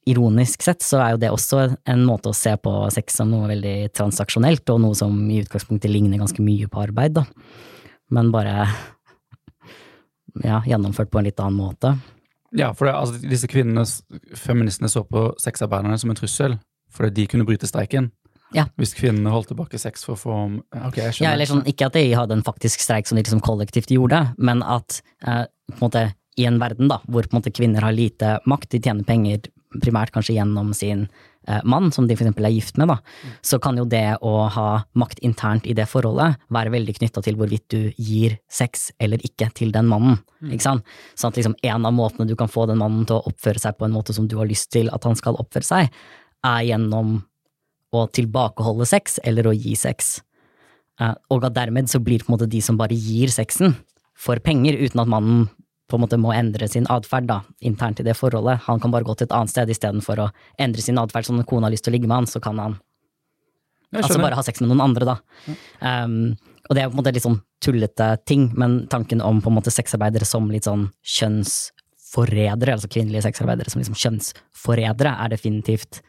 ironisk 0.09 0.65
sett 0.65 0.83
så 0.83 0.99
er 0.99 1.13
jo 1.13 1.21
det 1.21 1.31
også 1.31 1.61
en 1.89 2.01
måte 2.05 2.31
å 2.31 2.35
se 2.35 2.51
på 2.59 2.71
sex 2.91 3.21
som 3.21 3.31
noe 3.31 3.47
veldig 3.53 3.93
transaksjonelt, 3.95 4.67
og 4.73 4.81
noe 4.83 4.97
som 4.99 5.15
i 5.31 5.39
utgangspunktet 5.43 5.91
ligner 5.91 6.21
ganske 6.21 6.43
mye 6.43 6.67
på 6.71 6.81
arbeid, 6.83 7.15
da. 7.21 7.23
Men 8.13 8.33
bare 8.33 8.67
ja, 10.43 10.59
gjennomført 10.67 11.11
på 11.11 11.21
en 11.21 11.29
litt 11.29 11.39
annen 11.39 11.57
måte. 11.57 11.95
Ja, 12.53 12.73
for 12.77 12.85
det, 12.85 12.97
altså, 12.97 13.17
disse 13.25 13.49
kvinnene, 13.49 13.85
feministene, 14.37 14.91
så 14.91 15.05
på 15.07 15.31
sexarbeiderne 15.41 15.97
som 16.01 16.11
en 16.11 16.19
trussel, 16.19 16.59
fordi 16.93 17.21
de 17.21 17.29
kunne 17.31 17.47
bryte 17.47 17.69
streiken. 17.69 18.11
Ja. 18.53 18.67
Hvis 18.79 18.95
kvinnene 18.97 19.33
holdt 19.33 19.51
tilbake 19.51 19.79
sex 19.81 20.05
for 20.05 20.15
å 20.15 20.19
få 20.19 20.39
Ok, 20.87 20.99
jeg 20.99 21.23
Ja, 21.23 21.33
eller 21.33 21.49
sånn, 21.49 21.65
ikke 21.69 21.89
at 21.89 21.97
de 21.97 22.05
hadde 22.13 22.37
en 22.37 22.45
faktisk 22.45 22.83
streik 22.83 23.09
som 23.09 23.17
de 23.17 23.25
liksom 23.25 23.43
kollektivt 23.43 23.93
gjorde, 23.93 24.25
men 24.37 24.63
at 24.65 25.01
eh, 25.25 25.45
på 25.73 25.79
en 25.79 25.87
måte 25.87 26.05
i 26.37 26.47
en 26.49 26.57
verden 26.61 26.89
da, 26.89 26.99
hvor 27.05 27.25
på 27.27 27.35
en 27.35 27.41
måte 27.41 27.53
kvinner 27.53 27.85
har 27.85 27.93
lite 27.93 28.37
makt, 28.49 28.71
de 28.73 28.81
tjener 28.81 29.05
penger 29.05 29.49
primært 29.81 30.13
kanskje 30.13 30.35
gjennom 30.37 30.71
sin 30.77 31.07
eh, 31.47 31.61
mann, 31.65 31.91
som 31.93 32.07
de 32.07 32.15
eksempel 32.15 32.45
er 32.47 32.53
gift 32.53 32.77
med, 32.77 32.91
da, 32.91 32.97
så 33.45 33.59
kan 33.61 33.77
jo 33.77 33.85
det 33.89 34.19
å 34.21 34.33
ha 34.53 34.67
makt 34.99 35.23
internt 35.25 35.67
i 35.69 35.75
det 35.77 35.87
forholdet 35.89 36.39
være 36.53 36.73
veldig 36.73 36.97
knytta 36.99 37.23
til 37.25 37.37
hvorvidt 37.39 37.67
du 37.73 37.91
gir 37.97 38.37
sex 38.51 38.91
eller 39.01 39.21
ikke 39.25 39.49
til 39.57 39.73
den 39.73 39.89
mannen. 39.89 40.19
Ikke 40.45 40.65
sant? 40.65 40.95
Sånn 41.17 41.33
at 41.33 41.41
liksom 41.41 41.57
en 41.63 41.89
av 41.89 41.95
måtene 41.95 42.29
du 42.29 42.35
kan 42.39 42.51
få 42.51 42.67
den 42.69 42.81
mannen 42.81 43.05
til 43.09 43.19
å 43.19 43.29
oppføre 43.31 43.61
seg 43.61 43.77
på 43.79 43.87
en 43.87 43.95
måte 43.95 44.15
som 44.15 44.29
du 44.29 44.37
har 44.41 44.49
lyst 44.49 44.71
til 44.75 44.91
at 44.93 45.05
han 45.07 45.17
skal 45.19 45.39
oppføre 45.41 45.67
seg, 45.67 46.03
er 46.43 46.65
gjennom 46.67 47.21
å 47.93 48.05
tilbakeholde 48.11 48.87
sex 48.89 49.19
eller 49.23 49.49
å 49.49 49.55
gi 49.55 49.75
sex. 49.79 50.21
Eh, 51.01 51.13
og 51.33 51.47
at 51.47 51.55
dermed 51.57 51.89
så 51.91 52.01
blir 52.03 52.23
på 52.23 52.31
en 52.31 52.37
måte 52.37 52.49
de 52.49 52.61
som 52.63 52.77
bare 52.79 52.97
gir 52.97 53.33
sexen 53.33 53.75
for 54.13 54.39
penger, 54.43 54.77
uten 54.77 55.01
at 55.03 55.09
mannen 55.09 55.47
på 55.89 55.97
en 55.97 56.03
måte 56.05 56.17
må 56.17 56.31
endre 56.33 56.67
sin 56.71 56.87
atferd 56.89 57.29
internt 57.61 57.99
i 58.01 58.05
det 58.07 58.15
forholdet. 58.17 58.63
Han 58.67 58.79
kan 58.81 58.93
bare 58.93 59.05
gå 59.05 59.15
til 59.17 59.27
et 59.27 59.35
annet 59.35 59.51
sted 59.51 59.69
istedenfor 59.69 60.21
å 60.23 60.31
endre 60.61 60.81
sin 60.81 60.97
atferd. 60.97 61.27
Sånn 61.27 61.43
at 61.43 61.49
kona 61.49 61.67
har 61.67 61.75
lyst 61.75 61.85
til 61.85 61.93
å 61.93 61.97
ligge 61.97 62.09
med 62.09 62.23
han, 62.23 62.29
så 62.29 62.41
kan 62.41 62.61
han 62.61 62.79
altså 63.93 64.21
bare 64.21 64.37
ha 64.39 64.45
sex 64.45 64.61
med 64.63 64.71
noen 64.71 64.81
andre, 64.87 65.05
da. 65.11 65.17
Um, 65.83 66.33
og 66.69 66.73
det 66.73 66.81
er 66.81 66.89
på 66.89 66.95
en 66.95 67.01
måte 67.01 67.13
litt 67.13 67.25
sånn 67.25 67.41
tullete 67.63 68.07
ting, 68.25 68.47
men 68.57 68.83
tanken 68.91 69.21
om 69.21 69.41
på 69.43 69.51
en 69.51 69.57
måte 69.59 69.73
sexarbeidere 69.73 70.25
som 70.25 70.47
litt 70.51 70.65
sånn 70.65 70.87
kjønnsforrædere, 71.17 72.77
altså 72.77 72.89
kvinnelige 72.91 73.25
sexarbeidere 73.27 73.73
som 73.73 73.83
liksom 73.83 73.99
kjønnsforrædere, 73.99 75.13
er 75.13 75.33
definitivt 75.35 76.01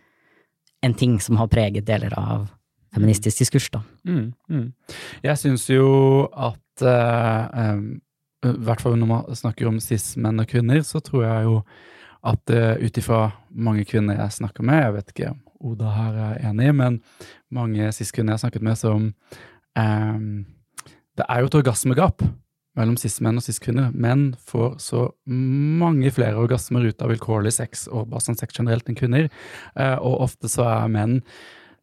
en 0.85 0.95
ting 0.95 1.17
som 1.23 1.39
har 1.41 1.49
preget 1.53 1.87
deler 1.89 2.15
av 2.19 2.49
feministisk 2.95 3.43
diskurs, 3.43 3.71
da. 3.75 3.81
Mm, 4.07 4.33
mm. 4.51 4.67
Jeg 5.25 5.41
syns 5.41 5.67
jo 5.71 5.87
at 6.31 6.85
uh, 6.87 7.73
um, 7.75 7.87
I 8.45 8.53
hvert 8.67 8.85
fall 8.85 8.99
når 9.01 9.11
man 9.11 9.39
snakker 9.39 9.71
om 9.71 9.81
cis-menn 9.83 10.43
og 10.43 10.51
kvinner, 10.51 10.83
så 10.87 11.03
tror 11.03 11.25
jeg 11.27 11.49
jo 11.49 11.57
at 12.25 12.55
uh, 12.55 12.75
ut 12.81 13.01
ifra 13.01 13.25
mange 13.51 13.87
kvinner 13.89 14.21
jeg 14.21 14.39
snakker 14.39 14.67
med, 14.67 14.83
jeg 14.83 14.97
vet 14.99 15.15
ikke 15.15 15.33
om 15.33 15.41
Oda 15.65 15.91
her 15.95 16.17
er 16.21 16.43
enig, 16.51 16.75
men 16.77 16.99
mange 17.55 17.89
cis-kvinner 17.97 18.35
jeg 18.35 18.37
har 18.37 18.43
snakket 18.43 18.65
med 18.67 18.77
som 18.77 19.07
um, 19.81 20.27
Det 21.17 21.25
er 21.25 21.41
jo 21.41 21.49
et 21.49 21.57
orgasmegap 21.63 22.25
mellom 22.79 22.97
cis-menn 23.01 23.41
og 23.41 23.47
cis-kvinner. 23.47 23.91
Menn 23.95 24.33
får 24.51 24.79
så 24.83 25.09
mange 25.27 26.13
flere 26.15 26.41
orgasmer 26.41 26.89
ut 26.91 27.03
av 27.03 27.13
vilkårlig 27.15 27.55
sex 27.57 27.87
og 27.91 28.11
bare 28.13 28.25
sånn 28.25 28.39
sex 28.41 28.57
generelt 28.57 28.89
enn 28.91 28.99
kvinner, 28.99 29.29
eh, 29.77 29.99
og 29.99 30.25
ofte 30.29 30.51
så 30.51 30.67
er 30.71 30.91
menn 30.93 31.21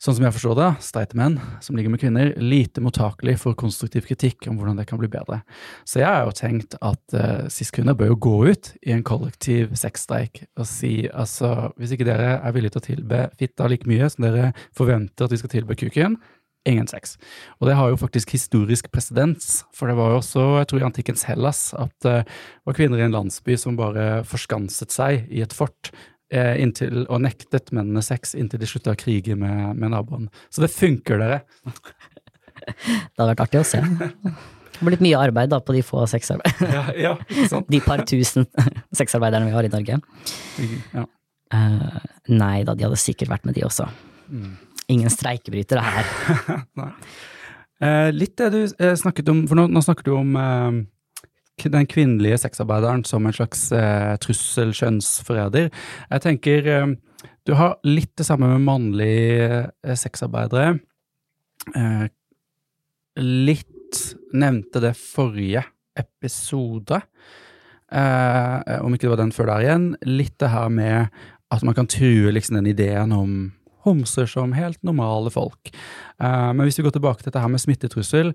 sånn 0.01 0.15
som 0.17 0.25
jeg 0.25 0.33
forstår 0.33 0.55
det, 0.57 0.69
streite 0.81 1.17
menn 1.17 1.35
som 1.61 1.77
ligger 1.77 1.93
med 1.93 2.01
kvinner, 2.01 2.31
lite 2.41 2.81
mottakelig 2.81 3.35
for 3.43 3.57
konstruktiv 3.57 4.07
kritikk 4.09 4.47
om 4.49 4.57
hvordan 4.57 4.79
det 4.79 4.87
kan 4.89 4.97
bli 5.01 5.09
bedre. 5.11 5.41
Så 5.85 6.01
jeg 6.01 6.09
har 6.09 6.25
jo 6.25 6.33
tenkt 6.37 6.73
at 6.81 7.17
uh, 7.17 7.45
cis-kvinner 7.53 7.97
bør 7.97 8.15
jo 8.15 8.19
gå 8.25 8.35
ut 8.49 8.71
i 8.81 8.95
en 8.95 9.05
kollektiv 9.05 9.75
sexstreik 9.77 10.43
og 10.57 10.65
si 10.69 11.05
altså, 11.05 11.69
hvis 11.77 11.93
ikke 11.93 12.09
dere 12.09 12.33
er 12.39 12.55
villige 12.55 12.77
til 12.77 12.81
å 12.81 12.87
tilbe 12.89 13.23
fitta 13.37 13.69
like 13.69 13.89
mye 13.89 14.09
som 14.09 14.25
dere 14.25 14.51
forventer 14.77 15.27
at 15.27 15.35
vi 15.35 15.41
skal 15.43 15.53
tilbe 15.53 15.77
kuken, 15.77 16.17
ingen 16.69 16.87
sex. 16.89 17.17
Og 17.59 17.69
det 17.69 17.75
har 17.77 17.89
jo 17.89 17.99
faktisk 17.99 18.33
historisk 18.35 18.91
presedens, 18.93 19.63
for 19.73 19.89
det 19.89 19.97
var 19.97 20.13
jo 20.13 20.21
også, 20.21 20.45
jeg 20.61 20.69
tror 20.69 20.83
i 20.83 20.87
antikkens 20.87 21.25
Hellas, 21.29 21.61
at 21.73 21.93
det 22.05 22.17
var 22.67 22.77
kvinner 22.77 23.01
i 23.01 23.05
en 23.07 23.15
landsby 23.15 23.57
som 23.59 23.79
bare 23.79 24.23
forskanset 24.27 24.93
seg 24.93 25.25
i 25.33 25.43
et 25.45 25.55
fort 25.55 25.91
eh, 26.33 26.61
inntil, 26.61 27.05
og 27.07 27.23
nektet 27.25 27.73
mennene 27.75 28.03
sex 28.05 28.35
inntil 28.37 28.61
de 28.61 28.69
slutta 28.69 28.95
å 28.95 28.99
krige 28.99 29.37
med, 29.39 29.73
med 29.75 29.93
naboen. 29.95 30.29
Så 30.53 30.63
det 30.63 30.73
funker, 30.73 31.21
dere. 31.21 31.41
Det 32.61 33.17
hadde 33.17 33.31
vært 33.33 33.45
artig 33.47 33.63
å 33.63 33.67
se. 33.67 33.83
Det 34.71 34.87
har 34.87 34.95
blitt 34.95 35.03
mye 35.05 35.17
arbeid 35.21 35.51
da 35.51 35.59
på 35.61 35.75
de 35.75 35.83
få 35.85 36.07
sexarbeiderne. 36.09 36.69
Ja, 36.73 36.83
ja 36.97 37.09
ikke 37.27 37.49
sant? 37.51 37.67
de 37.73 37.79
par 37.85 38.01
tusen 38.09 38.47
sexarbeiderne 38.99 39.45
vi 39.45 39.53
har 39.53 39.67
i 39.67 39.69
Norge. 39.69 39.99
Ja. 40.95 41.03
Uh, 41.53 41.99
nei 42.31 42.63
da, 42.65 42.73
de 42.73 42.87
hadde 42.87 42.97
sikkert 42.97 43.29
vært 43.29 43.45
med 43.45 43.59
de 43.59 43.67
også. 43.67 43.85
Mm. 44.31 44.55
Ingen 44.91 45.13
streikebrytere 45.13 45.83
her. 45.85 46.15
Eh, 47.81 48.11
litt 48.13 48.35
det 48.37 48.51
du 48.53 48.59
eh, 48.61 48.91
snakket 48.93 49.31
om, 49.31 49.39
for 49.49 49.57
nå, 49.57 49.63
nå 49.73 49.81
snakker 49.81 50.05
du 50.05 50.11
om 50.13 50.35
eh, 50.37 50.75
den 51.73 51.87
kvinnelige 51.89 52.37
sexarbeideren 52.43 53.01
som 53.09 53.25
en 53.25 53.33
slags 53.33 53.71
eh, 53.73 54.13
trussel, 54.21 54.69
kjønnsforræder. 54.77 55.71
Jeg 56.11 56.21
tenker 56.21 56.69
eh, 56.69 56.91
du 57.49 57.55
har 57.57 57.79
litt 57.89 58.13
det 58.17 58.27
samme 58.27 58.51
med 58.53 58.65
mannlige 58.67 59.47
eh, 59.81 59.97
sexarbeidere. 59.97 60.75
Eh, 61.73 62.05
litt 63.21 64.01
nevnte 64.31 64.81
det 64.83 64.93
forrige 64.95 65.65
episode, 65.99 67.01
om 67.91 68.93
ikke 68.95 69.03
det 69.03 69.09
var 69.11 69.19
den 69.19 69.33
før 69.35 69.49
der 69.49 69.65
igjen. 69.65 69.87
Litt 70.07 70.37
det 70.39 70.53
her 70.53 70.69
med 70.71 71.09
at 71.51 71.65
man 71.67 71.75
kan 71.75 71.89
true 71.91 72.31
liksom 72.31 72.55
den 72.55 72.69
ideen 72.71 73.11
om 73.11 73.33
homser 73.85 74.29
som 74.29 74.55
helt 74.57 74.81
normale 74.85 75.31
folk. 75.33 75.71
Eh, 76.21 76.49
men 76.53 76.65
hvis 76.65 76.79
vi 76.79 76.85
går 76.87 76.95
tilbake 76.97 77.23
til 77.23 77.31
dette 77.31 77.43
her 77.43 77.51
med 77.51 77.63
smittetrussel, 77.63 78.33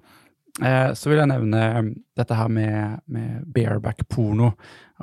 eh, 0.62 0.90
så 0.97 1.12
vil 1.12 1.22
jeg 1.22 1.32
nevne 1.32 1.62
eh, 1.68 1.92
dette 2.18 2.38
her 2.38 2.53
med, 2.53 3.01
med 3.07 3.47
bareback-porno. 3.55 4.53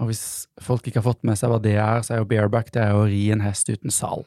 Og 0.02 0.10
hvis 0.10 0.26
folk 0.64 0.88
ikke 0.88 1.02
har 1.02 1.10
fått 1.12 1.26
med 1.28 1.39
seg 1.39 1.54
hva 1.54 1.62
det 1.64 1.78
er, 1.78 2.02
så 2.06 2.16
er 2.16 2.24
jo 2.24 2.30
bareback 2.30 2.74
det 2.74 2.86
er 2.86 2.98
å 2.98 3.08
ri 3.10 3.28
en 3.34 3.44
hest 3.46 3.70
uten 3.70 3.94
sal. 3.94 4.26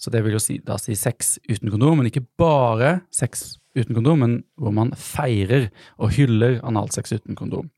Så 0.00 0.12
det 0.14 0.22
vil 0.24 0.36
jo 0.36 0.42
si, 0.42 0.58
da 0.64 0.78
si 0.80 0.96
sex 0.96 1.36
uten 1.48 1.72
kondom, 1.72 1.98
men 2.00 2.10
ikke 2.10 2.26
bare 2.40 3.00
sex 3.14 3.58
uten 3.78 3.96
kondom, 3.96 4.22
men 4.22 4.36
hvor 4.58 4.74
man 4.74 4.92
feirer 4.98 5.68
og 5.98 6.14
hyller 6.16 6.58
analsex 6.66 7.12
uten 7.16 7.38
kondom. 7.38 7.70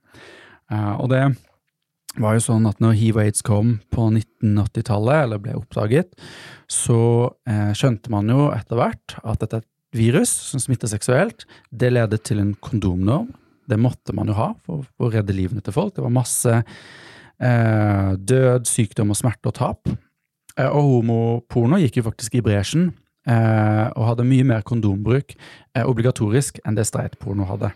Eh, 0.70 0.93
og 1.01 1.11
det 1.12 1.22
var 2.18 2.36
jo 2.36 2.42
sånn 2.42 2.66
at 2.66 2.80
når 2.82 2.96
hiv 2.98 3.18
og 3.18 3.24
aids 3.24 3.44
kom 3.46 3.76
på 3.94 4.08
1980-tallet, 4.11 5.26
eller 5.26 5.42
ble 5.42 5.54
oppdaget, 5.58 6.11
så 6.70 7.00
eh, 7.48 7.70
skjønte 7.76 8.11
man 8.12 8.30
jo 8.32 8.48
etter 8.54 8.80
hvert 8.80 9.14
at 9.22 9.42
dette 9.42 9.61
er 9.61 9.64
et 9.64 10.00
virus 10.00 10.32
som 10.50 10.62
smitter 10.62 10.90
seksuelt. 10.90 11.46
Det 11.70 11.92
ledet 11.92 12.22
til 12.26 12.42
en 12.42 12.54
kondomnorm. 12.62 13.30
Det 13.70 13.78
måtte 13.78 14.14
man 14.16 14.30
jo 14.30 14.34
ha 14.38 14.50
for, 14.66 14.82
for 14.96 15.08
å 15.08 15.14
redde 15.14 15.36
livene 15.36 15.62
til 15.62 15.74
folk. 15.74 15.94
Det 15.94 16.02
var 16.02 16.14
masse 16.14 16.56
eh, 16.58 18.11
død, 18.18 18.66
sykdom 18.66 19.14
og 19.14 19.20
smerte 19.20 19.52
og 19.52 19.58
tap. 19.61 19.92
Eh, 20.56 20.66
og 20.66 20.96
homoporno 20.96 21.78
gikk 21.80 22.00
jo 22.00 22.08
faktisk 22.08 22.38
i 22.38 22.44
bresjen 22.44 22.90
eh, 23.28 23.86
og 23.94 24.08
hadde 24.08 24.26
mye 24.26 24.46
mer 24.48 24.66
kondombruk 24.66 25.36
eh, 25.36 25.84
obligatorisk 25.84 26.58
enn 26.64 26.78
det 26.78 26.88
streitporno 26.90 27.46
hadde. 27.48 27.72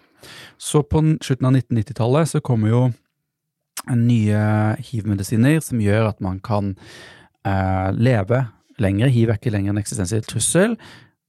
Så 0.58 0.82
på 0.88 1.02
slutten 1.22 1.50
av 1.50 1.56
1990-tallet 1.58 2.32
så 2.32 2.42
kommer 2.44 2.72
jo 2.72 2.82
nye 3.92 4.42
hiv-medisiner 4.80 5.60
som 5.64 5.82
gjør 5.82 6.10
at 6.10 6.20
man 6.24 6.40
kan 6.44 6.74
eh, 7.46 7.90
leve 7.96 8.44
lenger. 8.82 9.12
Hiv 9.12 9.30
er 9.30 9.40
ikke 9.40 9.52
lenger 9.54 9.74
en 9.74 9.82
eksistensiell 9.82 10.24
trussel. 10.28 10.76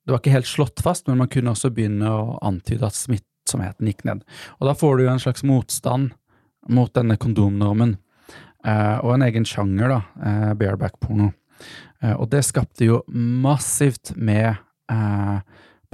Det 0.06 0.14
var 0.14 0.22
ikke 0.22 0.36
helt 0.36 0.50
slått 0.50 0.84
fast, 0.86 1.08
men 1.10 1.20
man 1.22 1.32
kunne 1.32 1.54
også 1.56 1.72
begynne 1.74 2.10
å 2.10 2.38
antyde 2.46 2.86
at 2.86 2.98
smittsomheten 2.98 3.90
gikk 3.90 4.06
ned. 4.08 4.22
Og 4.60 4.70
da 4.70 4.76
får 4.78 4.98
du 4.98 5.06
jo 5.06 5.14
en 5.14 5.24
slags 5.24 5.46
motstand 5.48 6.14
mot 6.70 6.92
denne 6.94 7.18
kondomnormen, 7.22 7.98
eh, 8.66 8.98
og 9.02 9.16
en 9.16 9.26
egen 9.26 9.46
sjanger, 9.46 9.92
da, 9.92 10.00
eh, 10.26 10.54
bareback-porno. 10.58 11.32
Eh, 12.02 12.14
og 12.14 12.30
det 12.34 12.44
skapte 12.46 12.88
jo 12.88 13.02
massivt 13.10 14.14
med 14.16 14.56
eh, 14.92 15.38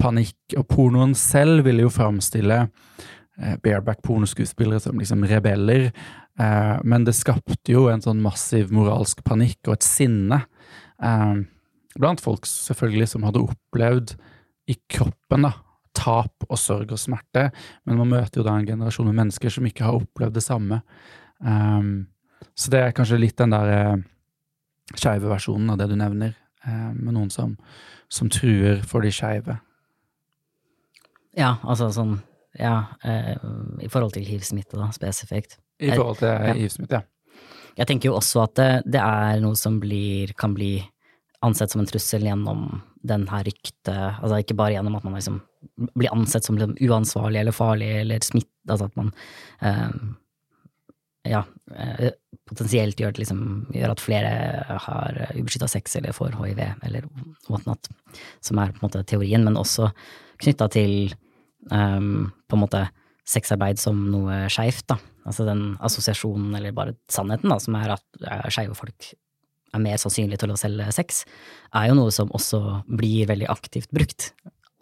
panikk, 0.00 0.38
og 0.58 0.66
pornoen 0.70 1.14
selv 1.18 1.64
ville 1.66 1.86
jo 1.86 1.92
framstille 1.92 2.58
eh, 2.66 3.56
bareback-pornoskuespillere 3.64 4.82
som 4.82 5.00
liksom 5.00 5.24
rebeller, 5.30 5.90
eh, 6.40 6.76
men 6.84 7.08
det 7.08 7.16
skapte 7.18 7.74
jo 7.74 7.88
en 7.92 8.04
sånn 8.04 8.22
massiv 8.24 8.72
moralsk 8.74 9.24
panikk 9.26 9.60
og 9.68 9.76
et 9.76 9.86
sinne 9.86 10.42
eh, 11.02 11.42
blant 11.98 12.22
folk 12.24 12.48
selvfølgelig 12.48 13.10
som 13.12 13.26
hadde 13.26 13.44
opplevd 13.44 14.16
i 14.70 14.78
kroppen 14.90 15.48
da, 15.48 15.52
tap 15.96 16.46
og 16.48 16.58
sorg 16.60 16.94
og 16.94 17.00
smerte, 17.00 17.50
men 17.84 17.98
man 18.00 18.12
møter 18.14 18.40
jo 18.40 18.46
da 18.46 18.54
en 18.56 18.68
generasjon 18.68 19.10
med 19.10 19.18
mennesker 19.18 19.52
som 19.52 19.66
ikke 19.68 19.84
har 19.84 19.98
opplevd 19.98 20.38
det 20.38 20.44
samme. 20.44 20.80
Um, 21.42 22.06
så 22.54 22.72
det 22.72 22.80
er 22.80 22.94
kanskje 22.96 23.20
litt 23.20 23.36
den 23.40 23.52
der 23.52 23.72
eh, 23.72 24.02
skeive 24.96 25.30
versjonen 25.30 25.72
av 25.72 25.80
det 25.80 25.88
du 25.92 25.96
nevner, 25.98 26.34
eh, 26.64 26.90
med 26.94 27.16
noen 27.16 27.30
som, 27.32 27.56
som 28.12 28.30
truer 28.32 28.82
for 28.88 29.04
de 29.04 29.12
skeive. 29.14 29.58
Ja, 31.38 31.56
altså 31.62 31.92
sånn 31.94 32.20
Ja, 32.52 32.98
eh, 33.08 33.38
i 33.80 33.88
forhold 33.88 34.12
til 34.12 34.26
hiv-smitte, 34.28 34.76
da, 34.76 34.90
spesifikt. 34.92 35.56
I 35.80 35.92
forhold 35.94 36.18
til 36.20 36.28
Ja. 36.28 36.98
ja. 36.98 37.02
Jeg 37.78 37.88
tenker 37.88 38.10
jo 38.10 38.18
også 38.18 38.42
at 38.44 38.54
det, 38.58 38.70
det 38.92 39.00
er 39.00 39.40
noe 39.40 39.56
som 39.56 39.78
blir, 39.80 40.34
kan 40.36 40.52
bli 40.52 40.74
ansett 41.42 41.72
som 41.72 41.80
en 41.80 41.88
trussel 41.88 42.26
gjennom 42.26 42.82
den 43.02 43.24
her 43.30 43.46
ryktet, 43.48 43.88
altså 44.20 44.42
ikke 44.42 44.58
bare 44.58 44.76
gjennom 44.76 44.98
at 44.98 45.06
man 45.06 45.16
liksom 45.16 45.40
blir 45.96 46.12
ansett 46.12 46.44
som 46.44 46.58
liksom 46.58 46.76
uansvarlig 46.84 47.40
eller 47.40 47.56
farlig 47.56 47.88
eller 48.02 48.22
smitt, 48.22 48.50
altså 48.68 48.90
at 48.90 48.98
man 49.00 49.10
eh, 49.64 49.88
ja, 51.32 51.42
potensielt 52.50 52.98
gjør, 52.98 53.14
liksom, 53.18 53.42
gjør, 53.74 53.94
at 53.94 54.02
flere 54.02 54.32
har 54.86 55.18
ubeskytta 55.36 55.68
sex 55.70 55.96
eller 55.98 56.14
får 56.16 56.34
hiv 56.40 56.62
eller 56.62 57.06
whatnot, 57.48 57.90
som 58.42 58.58
er 58.58 58.72
på 58.72 58.82
en 58.82 58.88
måte 58.88 59.04
teorien, 59.08 59.44
men 59.46 59.58
også 59.58 59.92
knytta 60.42 60.68
til 60.74 61.14
um, 61.70 62.32
på 62.50 62.58
en 62.58 62.64
måte 62.64 62.82
sexarbeid 63.28 63.78
som 63.78 64.00
noe 64.10 64.44
skeivt, 64.50 64.84
da. 64.90 64.98
Altså 65.28 65.46
den 65.46 65.76
assosiasjonen, 65.84 66.54
eller 66.58 66.74
bare 66.76 66.96
sannheten, 67.12 67.52
da, 67.52 67.58
som 67.62 67.76
er 67.78 67.94
at 67.96 68.24
uh, 68.24 68.48
skeive 68.52 68.74
folk 68.78 69.12
er 69.72 69.80
mer 69.80 70.00
sannsynlig 70.00 70.38
til 70.40 70.52
å 70.52 70.58
selge 70.60 70.88
sex, 70.92 71.22
er 71.72 71.88
jo 71.88 71.96
noe 71.96 72.12
som 72.12 72.32
også 72.34 72.82
blir 72.90 73.30
veldig 73.30 73.48
aktivt 73.52 73.92
brukt 73.94 74.32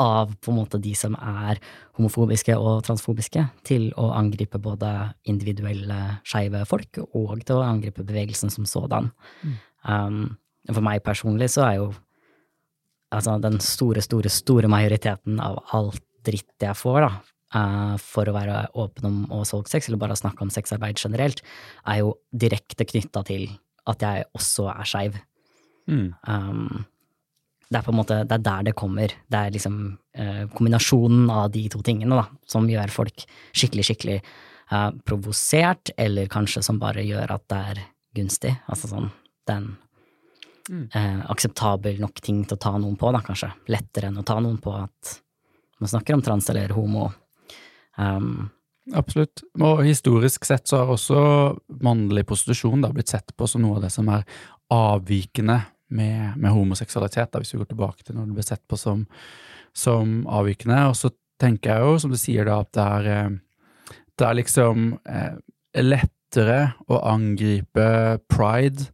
av 0.01 0.33
på 0.41 0.51
en 0.51 0.59
måte 0.63 0.81
de 0.81 0.95
som 0.97 1.15
er 1.15 1.61
homofobiske 1.99 2.57
og 2.57 2.83
transfobiske, 2.87 3.45
til 3.69 3.91
å 4.01 4.11
angripe 4.17 4.59
både 4.63 4.91
individuelle 5.29 5.99
skeive 6.25 6.65
folk 6.69 7.03
og 7.05 7.43
til 7.45 7.61
å 7.61 7.67
angripe 7.67 8.07
bevegelsen 8.07 8.53
som 8.53 8.69
sådan. 8.69 9.11
Mm. 9.45 9.59
Um, 9.85 10.23
for 10.71 10.85
meg 10.85 11.05
personlig 11.05 11.51
så 11.53 11.67
er 11.67 11.75
jo 11.81 11.91
altså 13.15 13.37
den 13.43 13.59
store, 13.65 14.03
store, 14.05 14.33
store 14.33 14.71
majoriteten 14.71 15.41
av 15.43 15.61
alt 15.77 16.03
dritt 16.25 16.63
jeg 16.63 16.77
får, 16.77 17.01
da, 17.05 17.13
for 17.51 18.29
å 18.31 18.35
være 18.37 18.61
åpen 18.79 19.09
om 19.09 19.17
å 19.35 19.41
solge 19.49 19.73
sex, 19.73 19.89
eller 19.89 19.99
bare 19.99 20.19
snakke 20.19 20.45
om 20.45 20.53
sexarbeid 20.55 21.01
generelt, 21.03 21.43
er 21.83 22.03
jo 22.05 22.13
direkte 22.31 22.87
knytta 22.87 23.25
til 23.27 23.49
at 23.91 24.05
jeg 24.05 24.29
også 24.39 24.69
er 24.71 24.89
skeiv. 24.89 25.19
Mm. 25.91 26.13
Um, 26.29 26.85
det 27.71 27.79
er 27.79 27.87
på 27.87 27.93
en 27.93 27.99
måte, 28.01 28.21
det 28.27 28.37
er 28.37 28.45
der 28.47 28.67
det 28.67 28.77
kommer. 28.79 29.13
Det 29.31 29.41
er 29.41 29.55
liksom 29.55 29.77
uh, 30.19 30.45
kombinasjonen 30.55 31.31
av 31.31 31.51
de 31.55 31.67
to 31.71 31.83
tingene 31.87 32.19
da, 32.19 32.27
som 32.51 32.67
gjør 32.71 32.93
folk 32.95 33.25
skikkelig, 33.55 33.87
skikkelig 33.91 34.19
uh, 34.73 34.91
provosert, 35.07 35.93
eller 35.99 36.31
kanskje 36.31 36.65
som 36.67 36.81
bare 36.83 37.05
gjør 37.07 37.37
at 37.37 37.47
det 37.53 37.63
er 37.73 37.83
gunstig. 38.19 38.57
Altså 38.71 38.91
sånn 38.91 39.11
den 39.51 39.73
mm. 40.69 40.85
uh, 40.95 41.23
akseptabel 41.31 42.03
nok 42.03 42.23
ting 42.25 42.43
til 42.45 42.59
å 42.59 42.63
ta 42.67 42.75
noen 42.79 42.99
på, 42.99 43.11
da, 43.15 43.23
kanskje. 43.27 43.53
Lettere 43.71 44.11
enn 44.11 44.19
å 44.19 44.27
ta 44.27 44.41
noen 44.43 44.59
på 44.63 44.75
at 44.75 45.17
man 45.81 45.95
snakker 45.95 46.19
om 46.19 46.23
trans 46.27 46.51
eller 46.53 46.75
homo. 46.77 47.09
Um, 48.01 48.49
Absolutt. 48.97 49.43
Og 49.61 49.83
historisk 49.85 50.47
sett 50.49 50.67
så 50.71 50.81
har 50.81 50.91
også 50.91 51.21
mannlig 51.85 52.25
prostitusjon 52.29 52.83
da 52.83 52.91
blitt 52.95 53.13
sett 53.13 53.35
på 53.37 53.47
som 53.51 53.63
noe 53.63 53.79
av 53.79 53.85
det 53.85 53.93
som 53.95 54.09
er 54.11 54.25
avvikende 54.73 55.61
med, 55.95 56.37
med 56.39 56.55
homoseksualitet, 56.55 57.33
da, 57.33 57.43
hvis 57.43 57.55
vi 57.55 57.61
går 57.61 57.71
tilbake 57.73 58.07
til 58.07 58.17
når 58.17 58.31
det 58.31 58.39
ble 58.39 58.47
sett 58.47 58.63
på 58.71 58.79
som, 58.81 59.05
som, 59.77 60.21
avvikende. 60.31 60.81
Og 60.91 60.97
så 60.99 61.13
tenker 61.41 61.75
jeg 61.75 61.87
jo, 61.87 62.01
som 62.03 62.15
du 62.15 62.19
sier, 62.21 62.47
da, 62.49 62.61
at 62.63 62.73
det 62.77 62.87
er, 62.87 63.11
eh, 63.15 63.99
det 64.19 64.29
er 64.29 64.39
liksom 64.39 64.89
eh, 65.11 65.35
lettere 65.83 66.61
å 66.91 67.03
angripe 67.11 67.91
pride 68.31 68.91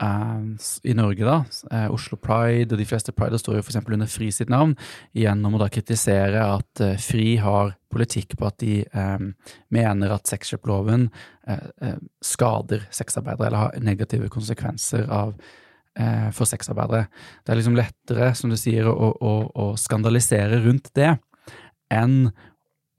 i 0.00 0.94
Norge, 0.96 1.24
da. 1.24 1.36
Eh, 1.70 1.86
Oslo 1.92 2.16
Pride 2.16 2.72
og 2.72 2.80
de 2.80 2.86
fleste 2.88 3.12
prider 3.12 3.40
står 3.40 3.58
jo 3.58 3.64
f.eks. 3.64 3.80
under 3.82 4.08
FRI 4.08 4.30
sitt 4.32 4.52
navn, 4.52 4.72
gjennom 5.16 5.58
å 5.58 5.60
da 5.60 5.68
kritisere 5.72 6.40
at 6.56 6.80
eh, 6.84 6.96
FRI 7.00 7.34
har 7.44 7.74
politikk 7.92 8.38
på 8.40 8.48
at 8.48 8.58
de 8.62 8.78
eh, 8.86 9.24
mener 9.74 10.14
at 10.14 10.30
sexkjøploven 10.30 11.10
skader 12.22 12.84
sexarbeidere 12.94 13.48
eller 13.48 13.58
har 13.64 13.80
negative 13.82 14.28
konsekvenser 14.30 15.08
av 15.10 15.32
eh, 15.98 16.28
for 16.36 16.48
sexarbeidere. 16.48 17.08
Det 17.42 17.52
er 17.52 17.60
liksom 17.60 17.78
lettere, 17.78 18.32
som 18.38 18.52
du 18.52 18.58
sier, 18.60 18.88
å, 18.88 19.10
å, 19.10 19.34
å, 19.50 19.66
skandalisere 19.80 20.60
rundt 20.64 20.92
det 20.96 21.14
enn 21.90 22.30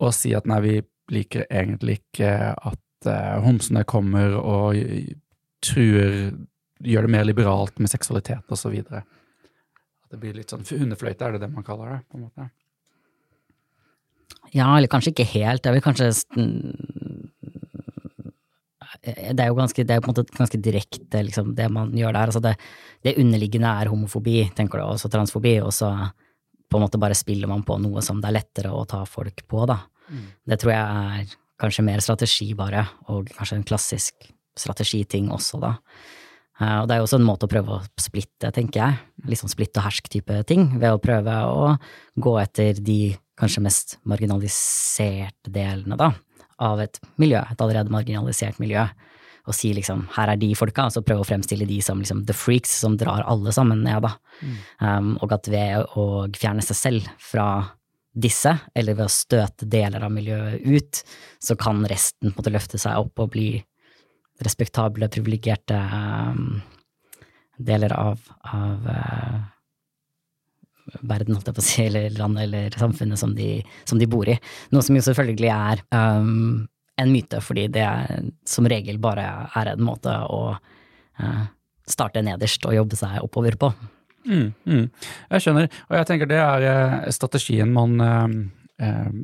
å 0.01 0.11
si 0.15 0.33
at 0.35 0.49
nei, 0.49 0.59
vi 0.65 0.75
liker 1.15 1.45
egentlig 1.47 2.01
ikke 2.01 2.31
at 2.53 3.09
eh, 3.09 3.37
homsene 3.45 3.85
kommer 3.87 4.35
og 4.39 4.77
truer 5.61 6.31
Gjør 6.81 7.07
det 7.07 7.13
mer 7.13 7.27
liberalt 7.27 7.77
med 7.79 7.91
seksualitet 7.91 8.53
osv. 8.53 8.77
Det 10.11 10.19
blir 10.19 10.35
litt 10.35 10.51
sånn 10.51 10.65
hundefløyte, 10.67 11.27
er 11.27 11.37
det 11.37 11.45
det 11.45 11.51
man 11.53 11.65
kaller 11.67 11.95
det? 11.95 11.99
på 12.09 12.19
en 12.19 12.25
måte? 12.27 12.49
Ja, 14.51 14.67
eller 14.75 14.89
kanskje 14.91 15.13
ikke 15.13 15.29
helt. 15.31 15.65
Jeg 15.65 15.77
vil 15.77 15.85
kanskje 15.85 16.11
det 19.01 19.41
er 19.41 19.49
jo 19.49 19.57
ganske, 19.57 19.83
det 19.87 19.95
er 19.95 20.01
på 20.03 20.11
en 20.11 20.13
måte 20.13 20.37
ganske 20.37 20.59
direkte, 20.61 21.23
liksom, 21.25 21.55
det 21.57 21.67
man 21.73 21.93
gjør 21.97 22.13
der. 22.13 22.29
Altså 22.29 22.41
det, 22.43 22.53
det, 23.05 23.15
underliggende 23.21 23.71
er 23.81 23.89
homofobi, 23.89 24.43
tenker 24.57 24.77
du, 24.77 24.85
også 24.85 25.09
transfobi, 25.09 25.55
og 25.63 25.71
så 25.73 25.89
på 26.71 26.77
en 26.77 26.85
måte 26.85 26.99
bare 27.01 27.17
spiller 27.17 27.49
man 27.49 27.65
på 27.67 27.79
noe 27.81 28.03
som 28.05 28.21
det 28.21 28.29
er 28.29 28.37
lettere 28.37 28.73
å 28.75 28.85
ta 28.89 29.01
folk 29.09 29.43
på, 29.49 29.63
da. 29.69 29.79
Mm. 30.11 30.27
Det 30.53 30.59
tror 30.61 30.73
jeg 30.73 31.07
er 31.15 31.33
kanskje 31.61 31.87
mer 31.87 32.03
strategi, 32.03 32.51
bare, 32.57 32.85
og 33.09 33.31
kanskje 33.33 33.57
en 33.57 33.67
klassisk 33.67 34.29
strategiting 34.59 35.31
også, 35.33 35.59
da. 35.63 35.75
Uh, 36.61 36.83
og 36.83 36.87
det 36.87 36.95
er 36.95 37.01
jo 37.01 37.07
også 37.09 37.17
en 37.17 37.25
måte 37.25 37.47
å 37.47 37.51
prøve 37.51 37.77
å 37.79 37.83
splitte, 37.99 38.53
tenker 38.53 38.83
jeg. 38.83 38.99
Litt 39.31 39.41
sånn 39.41 39.51
splitt 39.51 39.77
og 39.81 39.87
hersk-type 39.87 40.43
ting, 40.49 40.67
ved 40.81 40.93
å 40.93 41.01
prøve 41.01 41.37
å 41.49 41.71
gå 42.21 42.35
etter 42.41 42.77
de 42.77 43.15
kanskje 43.41 43.63
mest 43.65 43.95
marginaliserte 44.05 45.49
delene, 45.49 45.97
da 45.97 46.11
av 46.61 46.81
et 46.83 46.99
miljø, 47.21 47.41
et 47.41 47.63
allerede 47.63 47.93
marginalisert 47.93 48.61
miljø, 48.61 48.85
og 49.49 49.57
si 49.57 49.71
liksom 49.73 50.03
her 50.15 50.29
er 50.29 50.39
de 50.39 50.51
folka, 50.57 50.85
og 50.85 50.93
så 50.93 51.01
prøve 51.05 51.23
å 51.23 51.27
fremstille 51.27 51.65
de 51.69 51.79
som 51.83 52.01
liksom 52.01 52.25
the 52.27 52.35
freaks 52.37 52.73
som 52.83 52.97
drar 52.99 53.25
alle 53.29 53.53
sammen 53.55 53.81
ned, 53.85 54.05
da. 54.05 54.13
Mm. 54.41 54.57
Um, 54.85 55.13
og 55.25 55.33
at 55.33 55.49
ved 55.49 55.97
å 55.97 56.05
fjerne 56.37 56.65
seg 56.65 56.77
selv 56.77 57.09
fra 57.31 57.47
disse, 58.11 58.53
eller 58.77 58.99
ved 58.99 59.07
å 59.07 59.13
støte 59.13 59.65
deler 59.71 60.05
av 60.05 60.13
miljøet 60.13 60.61
ut, 60.61 61.01
så 61.41 61.57
kan 61.57 61.81
resten 61.89 62.29
på 62.29 62.35
en 62.35 62.37
måte 62.37 62.53
løfte 62.53 62.81
seg 62.81 63.01
opp 63.01 63.23
og 63.23 63.33
bli 63.33 63.49
respektable, 64.45 65.09
privilegerte 65.11 65.77
um, 65.77 66.59
deler 67.61 67.93
av, 67.93 68.19
av 68.41 68.87
uh, 68.89 69.39
verden, 71.01 71.35
holdt 71.35 71.51
jeg 71.51 71.57
på 71.57 71.63
å 71.63 71.67
si, 71.67 71.85
eller 71.85 72.09
landet 72.17 72.47
eller 72.47 72.77
samfunnet 72.81 73.21
som 73.21 73.35
de, 73.37 73.53
som 73.87 74.01
de, 74.01 74.09
bor 74.09 74.29
i. 74.29 74.37
Noe 74.73 74.85
som 74.85 74.97
jo 74.97 75.05
selvfølgelig 75.05 75.51
er 75.53 75.83
um, 75.95 76.67
en 77.01 77.13
myte, 77.13 77.41
fordi 77.43 77.67
det 77.73 77.87
som 78.49 78.67
regel 78.69 78.99
bare 79.01 79.27
er 79.57 79.73
en 79.73 79.83
måte 79.85 80.13
å 80.27 80.43
uh, 80.53 81.43
starte 81.89 82.23
nederst 82.25 82.65
og 82.67 82.77
jobbe 82.77 82.99
seg 82.99 83.21
oppover 83.23 83.57
på. 83.61 83.71
Mm, 84.29 84.49
mm. 84.69 84.83
Jeg 85.33 85.43
skjønner, 85.45 85.69
og 85.89 85.95
jeg 85.97 86.09
tenker 86.09 86.29
det 86.29 86.41
er 86.41 87.13
strategien 87.13 87.71
man 87.73 87.95
uh, 88.01 88.27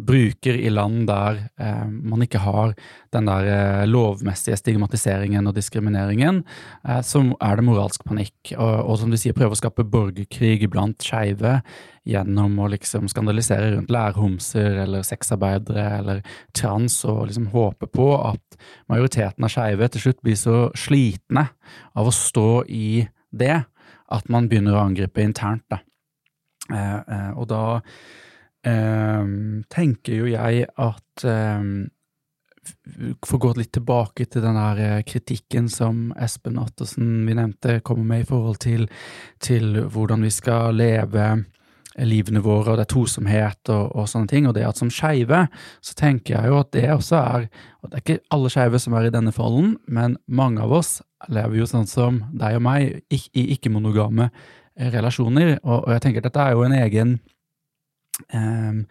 bruker 0.07 0.53
i 0.53 0.69
land 0.69 1.07
der 1.09 1.39
eh, 1.59 1.85
man 1.89 2.21
ikke 2.21 2.41
har 2.43 2.73
den 3.15 3.29
der 3.29 3.47
eh, 3.49 3.85
lovmessige 3.89 4.57
stigmatiseringen 4.59 5.49
og 5.49 5.55
diskrimineringen, 5.57 6.43
eh, 6.87 7.01
som 7.01 7.31
er 7.41 7.57
det 7.57 7.65
moralsk 7.65 8.05
panikk. 8.05 8.53
Og, 8.57 8.75
og, 8.83 8.97
som 9.01 9.13
du 9.13 9.17
sier, 9.17 9.35
prøve 9.37 9.55
å 9.55 9.59
skape 9.59 9.87
borgerkrig 9.87 10.69
blant 10.69 11.01
skeive 11.03 11.59
gjennom 12.07 12.59
å 12.61 12.69
liksom 12.71 13.09
skandalisere 13.11 13.73
rundt 13.73 13.91
lærhomser 13.91 14.83
eller 14.85 15.05
sexarbeidere 15.07 15.87
eller 15.99 16.21
trans, 16.55 17.01
og 17.09 17.25
liksom 17.27 17.49
håpe 17.55 17.89
på 17.91 18.11
at 18.19 18.59
majoriteten 18.91 19.47
av 19.47 19.53
skeive 19.53 19.89
til 19.91 20.05
slutt 20.05 20.21
blir 20.23 20.39
så 20.39 20.67
slitne 20.77 21.49
av 21.97 22.07
å 22.07 22.15
stå 22.15 22.63
i 22.69 23.07
det 23.35 23.57
at 24.07 24.31
man 24.31 24.47
begynner 24.47 24.77
å 24.77 24.85
angripe 24.85 25.23
internt. 25.23 25.65
da. 25.69 25.81
Eh, 26.71 26.95
eh, 26.99 27.31
og 27.35 27.47
da 27.47 27.81
tenker 29.71 30.17
jo 30.21 30.27
jeg 30.31 30.65
at 30.67 31.23
um, 31.23 31.87
For 33.23 33.37
å 33.37 33.41
gå 33.45 33.51
litt 33.55 33.71
tilbake 33.77 34.25
til 34.27 34.43
den 34.43 34.57
der 34.59 34.79
eh, 34.83 35.03
kritikken 35.07 35.69
som 35.71 36.09
Espen 36.19 36.57
Ottersen 36.59 37.21
vi 37.23 37.37
nevnte, 37.37 37.79
kommer 37.79 38.03
med 38.03 38.25
i 38.25 38.27
forhold 38.27 38.59
til, 38.59 38.89
til 39.39 39.85
hvordan 39.87 40.25
vi 40.27 40.31
skal 40.35 40.75
leve 40.75 41.29
livene 42.05 42.43
våre, 42.43 42.73
og 42.73 42.77
det 42.77 42.85
er 42.85 42.91
tosomhet 42.91 43.71
og, 43.73 43.95
og, 43.95 44.09
sånne 44.09 44.29
ting. 44.29 44.47
Og 44.49 44.55
det 44.57 44.65
at 44.67 44.79
som 44.79 44.91
skeive, 44.93 45.45
så 45.81 45.95
tenker 45.97 46.35
jeg 46.35 46.51
jo 46.51 46.59
at 46.59 46.71
det 46.75 46.85
også 46.93 47.21
er 47.21 47.47
og 47.81 47.89
Det 47.89 47.95
er 47.95 48.03
ikke 48.03 48.35
alle 48.35 48.51
skeive 48.51 48.79
som 48.83 48.97
er 48.99 49.07
i 49.07 49.13
denne 49.13 49.31
folden, 49.31 49.77
men 49.87 50.17
mange 50.27 50.59
av 50.59 50.73
oss 50.75 50.97
lever 51.31 51.61
jo 51.61 51.67
sånn 51.69 51.87
som 51.87 52.19
deg 52.35 52.57
og 52.59 52.65
meg, 52.67 52.97
i 53.09 53.45
ikke-monogame 53.55 54.27
relasjoner. 54.75 55.55
Og, 55.63 55.85
og 55.85 55.93
jeg 55.95 56.03
tenker 56.03 56.21
at 56.21 56.27
dette 56.27 56.43
er 56.43 56.57
jo 56.57 56.65
en 56.67 56.75
egen 56.75 57.13
um, 58.33 58.83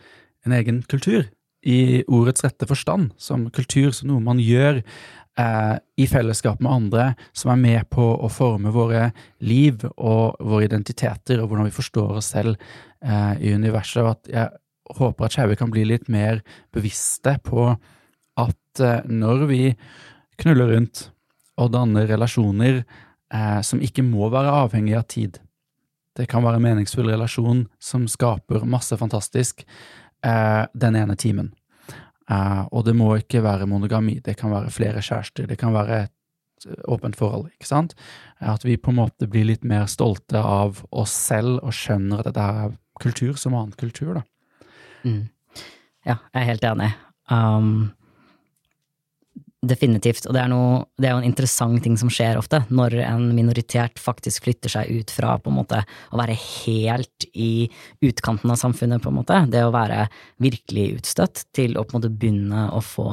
en 0.47 0.55
egen 0.57 0.83
kultur 0.87 1.27
i 1.67 2.05
ordets 2.07 2.45
rette 2.45 2.67
forstand, 2.69 3.11
som 3.19 3.49
kultur 3.51 3.91
som 3.95 4.13
noe 4.13 4.23
man 4.23 4.39
gjør 4.39 4.79
eh, 4.79 5.77
i 5.99 6.07
fellesskap 6.07 6.61
med 6.63 6.73
andre, 6.73 7.07
som 7.35 7.51
er 7.53 7.63
med 7.63 7.89
på 7.91 8.05
å 8.05 8.31
forme 8.33 8.71
våre 8.75 9.09
liv 9.43 9.83
og 9.97 10.39
våre 10.39 10.69
identiteter, 10.69 11.41
og 11.41 11.51
hvordan 11.51 11.67
vi 11.67 11.75
forstår 11.75 12.21
oss 12.21 12.31
selv 12.37 12.55
eh, 12.55 13.35
i 13.43 13.55
universet. 13.57 14.05
Og 14.05 14.13
at 14.15 14.31
jeg 14.31 15.01
håper 15.01 15.27
at 15.27 15.37
skeive 15.37 15.59
kan 15.59 15.73
bli 15.75 15.87
litt 15.89 16.07
mer 16.13 16.45
bevisste 16.75 17.37
på 17.47 17.73
at 17.73 18.85
eh, 18.85 19.03
når 19.11 19.47
vi 19.51 19.63
knuller 20.39 20.75
rundt 20.77 21.09
og 21.57 21.73
danner 21.73 22.07
relasjoner 22.11 22.83
eh, 22.83 23.61
som 23.67 23.83
ikke 23.83 24.05
må 24.07 24.31
være 24.31 24.55
avhengig 24.63 24.97
av 24.99 25.09
tid, 25.11 25.41
det 26.17 26.29
kan 26.31 26.45
være 26.45 26.61
en 26.61 26.67
meningsfull 26.67 27.11
relasjon 27.11 27.67
som 27.83 28.07
skaper 28.09 28.65
masse 28.69 28.97
fantastisk 28.97 29.63
eh, 30.25 30.65
den 30.75 30.97
ene 30.97 31.17
timen. 31.17 31.53
Eh, 32.31 32.63
og 32.73 32.87
det 32.87 32.97
må 32.99 33.13
ikke 33.21 33.45
være 33.45 33.69
monogami, 33.71 34.19
det 34.25 34.37
kan 34.41 34.55
være 34.55 34.73
flere 34.75 35.03
kjærester, 35.05 35.47
det 35.47 35.59
kan 35.61 35.75
være 35.77 36.01
et 36.07 36.67
eh, 36.67 36.81
åpent 36.91 37.19
forhold, 37.19 37.51
ikke 37.55 37.69
sant? 37.69 37.95
At 38.41 38.65
vi 38.67 38.79
på 38.81 38.93
en 38.93 39.01
måte 39.03 39.29
blir 39.31 39.47
litt 39.49 39.65
mer 39.65 39.87
stolte 39.91 40.41
av 40.41 40.83
oss 40.91 41.15
selv 41.29 41.61
og 41.63 41.77
skjønner 41.77 42.23
at 42.23 42.31
dette 42.31 42.49
er 42.65 42.75
kultur 43.03 43.37
som 43.39 43.55
annen 43.55 43.77
kultur, 43.79 44.17
da. 44.19 44.25
Mm. 45.07 45.29
Ja, 46.07 46.17
jeg 46.33 46.41
er 46.41 46.51
helt 46.51 46.65
enig. 46.67 46.91
Um, 47.31 47.93
Definitivt. 49.67 50.27
Og 50.29 50.35
det 50.37 50.41
er, 50.43 50.51
noe, 50.53 50.85
det 51.01 51.09
er, 51.09 51.15
jo 51.15 51.23
en 51.23 51.27
interessant 51.27 51.81
ting 51.83 51.97
som 51.99 52.11
skjer 52.13 52.39
ofte, 52.39 52.61
når 52.71 52.99
en 53.07 53.25
minoritet 53.35 53.99
faktisk 53.99 54.45
flytter 54.45 54.73
seg 54.73 54.91
ut 54.93 55.13
fra 55.15 55.37
på 55.43 55.51
en 55.51 55.57
måte 55.59 55.81
å 56.13 56.21
være 56.21 56.37
helt 56.37 57.27
i 57.33 57.67
utkanten 58.05 58.53
av 58.53 58.61
samfunnet, 58.61 59.03
på 59.03 59.11
en 59.11 59.19
måte. 59.19 59.41
Det 59.51 59.65
å 59.67 59.73
være 59.75 60.05
virkelig 60.45 60.87
utstøtt, 61.01 61.47
til 61.57 61.75
å 61.75 61.85
på 61.85 61.95
en 61.95 61.99
måte 62.01 62.13
begynne 62.13 62.67
å 62.77 62.83
få 62.85 63.09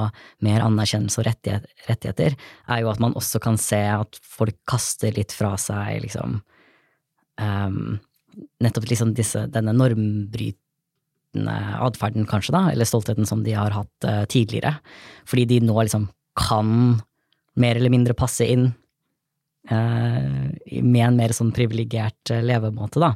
mer 0.45 0.65
anerkjennelse 0.65 1.23
og 1.23 1.29
rettigheter, 1.29 2.35
er 2.37 2.83
jo 2.83 2.91
at 2.91 3.01
man 3.01 3.15
også 3.17 3.41
kan 3.43 3.57
se 3.61 3.81
at 3.95 4.19
folk 4.21 4.59
kaster 4.69 5.15
litt 5.15 5.33
fra 5.33 5.55
seg 5.61 6.03
liksom 6.05 6.41
um, 7.41 8.01
Nettopp 8.65 8.87
liksom 8.89 9.11
disse, 9.13 9.43
denne 9.53 9.75
normbrytende 9.77 11.53
atferden, 11.85 12.25
kanskje, 12.25 12.55
da, 12.55 12.63
eller 12.71 12.87
stoltheten 12.89 13.29
som 13.29 13.43
de 13.45 13.53
har 13.53 13.75
hatt 13.75 14.07
uh, 14.09 14.23
tidligere. 14.25 14.79
Fordi 15.29 15.45
de 15.51 15.59
nå 15.61 15.75
liksom 15.77 16.07
kan 16.37 17.01
mer 17.59 17.77
eller 17.77 17.93
mindre 17.93 18.15
passe 18.17 18.45
inn 18.49 18.71
eh, 19.69 20.81
med 20.81 21.03
en 21.05 21.17
mer 21.17 21.33
sånn 21.35 21.53
privilegert 21.55 22.33
eh, 22.33 22.43
levemåte, 22.45 23.01
da, 23.03 23.13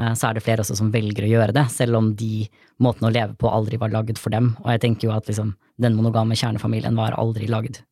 eh, 0.00 0.14
så 0.18 0.28
er 0.28 0.36
det 0.36 0.44
flere 0.46 0.64
også 0.64 0.78
som 0.80 0.92
velger 0.94 1.26
å 1.26 1.32
gjøre 1.36 1.56
det, 1.56 1.66
selv 1.72 2.00
om 2.00 2.12
de 2.18 2.46
måtene 2.82 3.10
å 3.10 3.14
leve 3.14 3.36
på 3.38 3.50
aldri 3.50 3.78
var 3.80 3.94
laget 3.94 4.20
for 4.20 4.34
dem. 4.34 4.54
Og 4.64 4.72
jeg 4.74 4.82
tenker 4.84 5.08
jo 5.08 5.14
at 5.16 5.28
liksom, 5.30 5.54
den 5.82 5.96
monogame 5.98 6.38
kjernefamilien 6.38 6.98
var 6.98 7.16
aldri 7.20 7.48
laget 7.50 7.82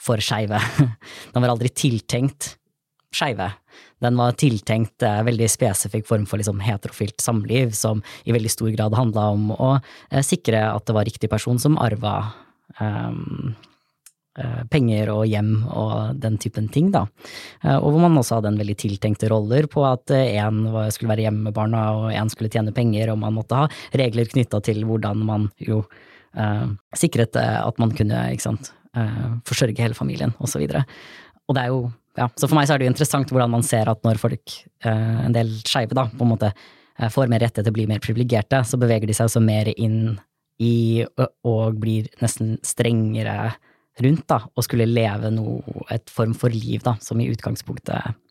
for 0.00 0.20
skeive. 0.20 0.60
Den 1.32 1.40
var 1.40 1.54
aldri 1.54 1.70
tiltenkt 1.72 2.50
skeive. 3.16 3.46
Den 4.04 4.18
var 4.20 4.34
tiltenkt 4.36 5.02
eh, 5.02 5.22
veldig 5.24 5.48
spesifikk 5.48 6.04
form 6.08 6.26
for 6.28 6.36
liksom, 6.36 6.60
heterofilt 6.60 7.22
samliv, 7.24 7.72
som 7.72 8.02
i 8.28 8.34
veldig 8.36 8.52
stor 8.52 8.68
grad 8.76 8.96
handla 8.96 9.30
om 9.32 9.48
å 9.56 9.70
sikre 10.20 10.60
at 10.68 10.84
det 10.84 10.96
var 10.96 11.08
riktig 11.08 11.32
person 11.32 11.56
som 11.60 11.80
arva 11.80 12.18
penger 14.70 15.10
og 15.14 15.24
hjem 15.28 15.52
og 15.72 16.18
den 16.20 16.36
typen 16.40 16.68
ting, 16.72 16.90
da. 16.94 17.06
Eh, 17.62 17.76
og 17.76 17.88
hvor 17.92 18.02
man 18.02 18.18
også 18.20 18.38
hadde 18.38 18.52
en 18.52 18.60
veldig 18.60 18.76
tiltenkte 18.82 19.30
roller 19.32 19.68
på 19.70 19.84
at 19.88 20.12
én 20.12 20.62
skulle 20.92 21.12
være 21.14 21.26
hjemme 21.26 21.48
med 21.48 21.56
barna 21.56 21.86
og 21.96 22.08
én 22.12 22.30
skulle 22.32 22.52
tjene 22.52 22.74
penger, 22.76 23.12
og 23.12 23.20
man 23.22 23.36
måtte 23.36 23.62
ha 23.62 23.68
regler 23.96 24.28
knytta 24.28 24.60
til 24.66 24.84
hvordan 24.84 25.24
man 25.26 25.48
jo 25.62 25.82
uh, 26.36 26.66
sikret 26.96 27.36
at 27.36 27.78
man 27.80 27.94
kunne, 27.96 28.26
ikke 28.34 28.44
sant, 28.44 28.72
uh, 28.96 29.38
forsørge 29.48 29.80
hele 29.80 29.96
familien, 29.96 30.34
og 30.38 30.50
så. 30.52 30.60
Og 30.60 31.56
det 31.56 31.62
er 31.62 31.72
jo 31.72 31.86
ja, 32.16 32.30
så 32.32 32.48
for 32.48 32.56
meg 32.56 32.64
så 32.68 32.74
er 32.74 32.80
det 32.80 32.86
jo 32.86 32.92
interessant 32.94 33.32
hvordan 33.32 33.52
man 33.52 33.64
ser 33.64 33.88
at 33.92 34.00
når 34.04 34.20
folk, 34.20 34.54
uh, 34.84 35.24
en 35.26 35.36
del 35.36 35.52
skeive, 35.64 35.96
da, 35.96 36.06
på 36.12 36.24
en 36.24 36.32
måte 36.34 36.52
får 37.12 37.28
mer 37.28 37.42
rettigheter, 37.44 37.74
blir 37.76 37.88
mer 37.90 38.00
privilegerte, 38.00 38.62
så 38.64 38.78
beveger 38.80 39.04
de 39.04 39.12
seg 39.16 39.28
også 39.28 39.42
mer 39.44 39.68
inn 39.76 40.16
i 40.62 41.04
og 41.44 41.80
blir 41.80 42.08
nesten 42.22 42.56
strengere 42.64 43.54
rundt, 44.02 44.26
da, 44.28 44.40
og 44.52 44.64
skulle 44.64 44.88
leve 44.88 45.30
noe, 45.32 45.60
et 45.92 46.10
form 46.12 46.34
for 46.36 46.52
liv, 46.52 46.82
da, 46.84 46.96
som 47.00 47.20
i 47.20 47.28
utgangspunktet 47.32 48.22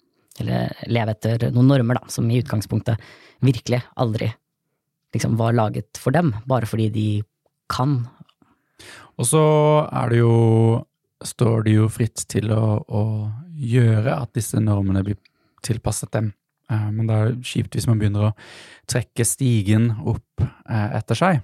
Eller 0.43 0.73
leve 0.91 1.13
etter 1.15 1.45
noen 1.55 1.69
normer, 1.71 1.95
da, 1.95 2.09
som 2.11 2.28
i 2.30 2.41
utgangspunktet 2.41 2.99
virkelig 3.45 3.80
aldri 3.95 4.28
liksom 5.15 5.38
var 5.39 5.55
laget 5.55 5.95
for 6.01 6.11
dem, 6.11 6.34
bare 6.45 6.67
fordi 6.67 6.89
de 6.91 7.07
kan. 7.71 8.01
Og 9.15 9.30
så 9.30 9.45
er 9.91 10.11
det 10.11 10.21
jo 10.23 10.36
Står 11.26 11.63
det 11.63 11.71
jo 11.78 11.86
fritt 11.89 12.26
til 12.30 12.51
å, 12.51 12.76
å 12.86 13.01
gjøre 13.55 14.11
at 14.19 14.34
disse 14.36 14.59
normene 14.61 14.99
blir 15.01 15.15
tilpasset 15.63 16.11
dem. 16.13 16.28
Eh, 16.69 16.89
men 16.91 17.07
det 17.07 17.15
er 17.15 17.32
kjipt 17.39 17.73
hvis 17.73 17.88
man 17.89 18.01
begynner 18.01 18.28
å 18.28 18.34
trekke 18.91 19.26
stigen 19.26 19.88
opp 20.03 20.43
eh, 20.43 20.97
etter 20.99 21.17
seg. 21.17 21.39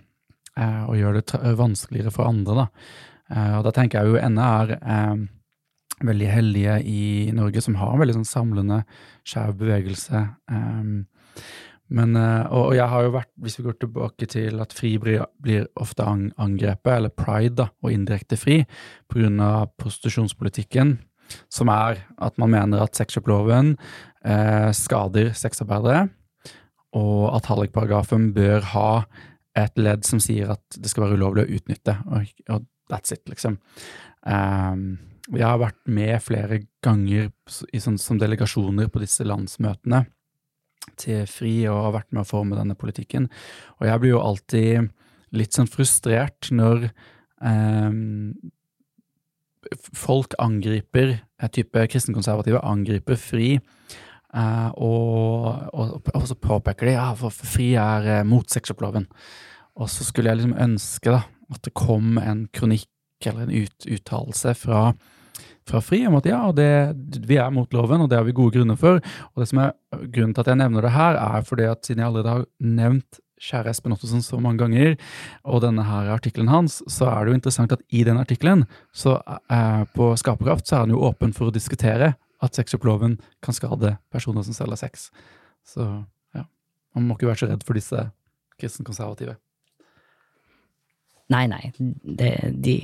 Eh, 0.60 0.84
og 0.90 0.98
gjør 1.00 1.20
det 1.20 1.56
vanskeligere 1.60 2.12
for 2.14 2.28
andre. 2.28 2.64
Da. 2.64 2.66
Eh, 3.32 3.54
og 3.60 3.66
da 3.68 3.76
tenker 3.76 4.02
jeg 4.02 4.12
jo 4.12 4.32
NE 4.36 4.48
er 4.62 4.76
eh, 4.80 5.26
veldig 6.02 6.30
heldige 6.32 6.78
i 6.88 7.04
Norge, 7.36 7.64
som 7.64 7.78
har 7.80 7.94
en 7.94 8.02
veldig 8.02 8.20
sånn 8.20 8.32
samlende 8.32 8.82
skjev 9.28 9.56
bevegelse. 9.62 10.24
Eh, 10.52 10.96
men, 11.92 12.16
eh, 12.16 12.46
og, 12.56 12.72
jeg 12.76 12.88
har 12.88 13.04
jo 13.04 13.16
vært, 13.18 13.32
hvis 13.44 13.58
vi 13.60 13.66
går 13.68 13.78
tilbake 13.82 14.28
til 14.32 14.62
at 14.64 14.74
FRI 14.76 14.94
blir, 15.04 15.26
blir 15.44 15.68
ofte 15.80 16.06
angrepet, 16.08 16.94
eller 16.96 17.12
Pride, 17.12 17.58
da, 17.60 17.68
og 17.84 17.92
indirekte 17.92 18.40
FRI, 18.40 18.62
pga. 19.12 19.68
prostitusjonspolitikken, 19.80 20.98
som 21.52 21.72
er 21.72 22.04
at 22.20 22.40
man 22.40 22.52
mener 22.52 22.84
at 22.84 22.96
sexkjøploven 22.96 23.76
eh, 24.24 24.72
skader 24.76 25.32
sexarbeidere, 25.36 26.10
og 26.96 27.36
at 27.38 27.48
hallikparagrafen 27.48 28.32
bør 28.36 28.66
ha 28.74 28.90
et 29.58 29.80
ledd 29.80 30.06
som 30.08 30.22
sier 30.24 30.52
at 30.54 30.78
det 30.78 30.92
skal 30.92 31.06
være 31.06 31.20
ulovlig 31.20 31.46
å 31.46 31.58
utnytte, 31.58 31.98
og, 32.08 32.30
og 32.54 32.68
that's 32.92 33.14
it, 33.16 33.24
liksom. 33.30 33.58
Um, 34.22 35.00
jeg 35.32 35.46
har 35.48 35.62
vært 35.62 35.80
med 35.92 36.16
flere 36.24 36.62
ganger 36.84 37.30
sånn, 37.48 38.00
som 38.02 38.20
delegasjoner 38.20 38.90
på 38.92 39.02
disse 39.04 39.26
landsmøtene 39.28 40.06
til 41.00 41.28
FRI 41.30 41.56
og 41.72 41.86
har 41.88 41.96
vært 42.00 42.10
med 42.12 42.24
å 42.24 42.30
forme 42.30 42.58
denne 42.58 42.78
politikken, 42.78 43.30
og 43.80 43.88
jeg 43.88 44.02
blir 44.02 44.16
jo 44.16 44.24
alltid 44.24 44.90
litt 45.38 45.56
sånn 45.56 45.70
frustrert 45.72 46.50
når 46.52 46.90
um, 47.40 48.34
folk 49.96 50.36
angriper, 50.42 51.20
type 51.54 51.86
kristenkonservative 51.94 52.64
angriper 52.66 53.20
FRI 53.20 53.54
Uh, 54.32 54.70
og, 54.80 55.48
og, 55.76 55.96
og, 56.14 56.26
så 56.30 56.38
påpeker 56.40 56.88
de 56.88 56.96
ja, 56.96 57.10
for 57.20 57.36
FRI 57.36 57.74
er 57.80 58.06
uh, 58.08 58.28
mot 58.28 58.48
sexkjøploven. 58.48 59.10
Og 59.76 59.90
så 59.92 60.08
skulle 60.08 60.32
jeg 60.32 60.40
liksom 60.40 60.60
ønske 60.60 61.12
da, 61.12 61.24
at 61.52 61.64
det 61.68 61.74
kom 61.76 62.16
en 62.22 62.46
kronikk 62.56 62.88
eller 63.28 63.46
en 63.46 63.66
ut, 63.66 63.88
uttalelse 63.92 64.54
fra, 64.58 64.86
fra 65.68 65.82
FRI 65.84 66.06
om 66.10 66.16
at 66.22 66.30
ja, 66.32 66.40
det, 66.56 66.70
vi 67.28 67.38
er 67.42 67.52
mot 67.54 67.76
loven, 67.76 68.06
og 68.06 68.12
det 68.12 68.22
har 68.22 68.28
vi 68.28 68.36
gode 68.38 68.56
grunner 68.56 68.80
for. 68.80 69.02
Og 69.34 69.44
det 69.44 69.50
som 69.52 69.66
er 69.66 69.76
grunnen 70.00 70.34
til 70.36 70.46
at 70.46 70.54
jeg 70.54 70.62
nevner 70.64 70.88
det 70.88 70.96
her, 70.96 71.20
er 71.20 71.46
fordi 71.48 71.68
at 71.68 71.84
siden 71.86 72.04
jeg 72.04 72.12
allerede 72.12 72.38
har 72.38 72.48
nevnt 72.64 73.22
kjære 73.42 73.72
Espen 73.74 73.96
Ottosen 73.96 74.22
så 74.22 74.38
mange 74.42 74.62
ganger, 74.62 74.98
og 75.44 75.64
denne 75.64 75.84
her 75.88 76.12
artikkelen 76.14 76.52
hans, 76.52 76.80
så 76.92 77.10
er 77.10 77.26
det 77.26 77.32
jo 77.32 77.40
interessant 77.40 77.74
at 77.74 77.82
i 77.90 78.04
den 78.08 78.22
artikkelen, 78.22 78.68
så 78.94 79.18
uh, 79.26 79.84
på 79.96 80.12
Skaperkraft, 80.20 80.68
så 80.68 80.78
er 80.78 80.86
han 80.86 80.94
jo 80.94 81.02
åpen 81.10 81.34
for 81.34 81.50
å 81.50 81.56
diskutere 81.56 82.14
at 82.42 82.58
sexkjøploven 82.58 83.20
kan 83.44 83.56
skade 83.58 83.96
personer 84.14 84.46
som 84.48 84.58
selger 84.58 84.80
sex. 84.80 85.10
Så 85.68 85.86
ja, 86.36 86.46
man 86.96 87.08
må 87.08 87.18
ikke 87.18 87.30
være 87.30 87.44
så 87.44 87.52
redd 87.52 87.66
for 87.68 87.78
disse 87.78 88.08
kristenkonservative. 88.62 89.38
Nei, 91.32 91.46
nei, 91.48 91.72
det, 91.80 92.34
de, 92.60 92.76